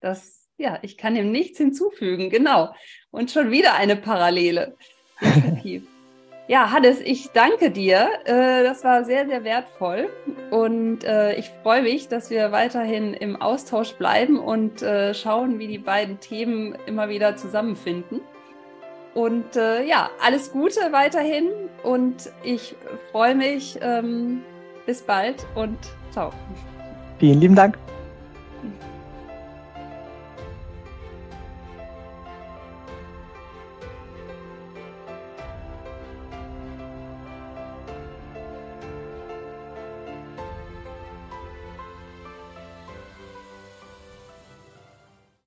das, 0.00 0.48
ja, 0.56 0.78
ich 0.82 0.96
kann 0.96 1.14
dem 1.14 1.30
nichts 1.30 1.58
hinzufügen, 1.58 2.30
genau. 2.30 2.74
Und 3.10 3.30
schon 3.30 3.50
wieder 3.50 3.74
eine 3.74 3.94
Parallele. 3.94 4.76
ja, 6.48 6.72
Hannes, 6.72 7.00
ich 7.00 7.28
danke 7.30 7.70
dir. 7.70 8.08
Äh, 8.24 8.64
das 8.64 8.82
war 8.82 9.04
sehr, 9.04 9.26
sehr 9.26 9.44
wertvoll. 9.44 10.08
Und 10.50 11.04
äh, 11.04 11.34
ich 11.36 11.50
freue 11.62 11.82
mich, 11.82 12.08
dass 12.08 12.30
wir 12.30 12.52
weiterhin 12.52 13.14
im 13.14 13.40
Austausch 13.40 13.92
bleiben 13.94 14.38
und 14.38 14.82
äh, 14.82 15.14
schauen, 15.14 15.58
wie 15.58 15.68
die 15.68 15.78
beiden 15.78 16.20
Themen 16.20 16.74
immer 16.86 17.08
wieder 17.08 17.36
zusammenfinden. 17.36 18.20
Und 19.14 19.56
äh, 19.56 19.84
ja, 19.84 20.10
alles 20.20 20.52
Gute 20.52 20.92
weiterhin 20.92 21.50
und 21.82 22.30
ich 22.42 22.76
freue 23.10 23.34
mich. 23.34 23.78
Ähm, 23.80 24.42
bis 24.88 25.02
bald 25.02 25.46
und 25.54 25.76
ciao. 26.12 26.32
Vielen 27.18 27.40
lieben 27.40 27.54
Dank. 27.54 27.76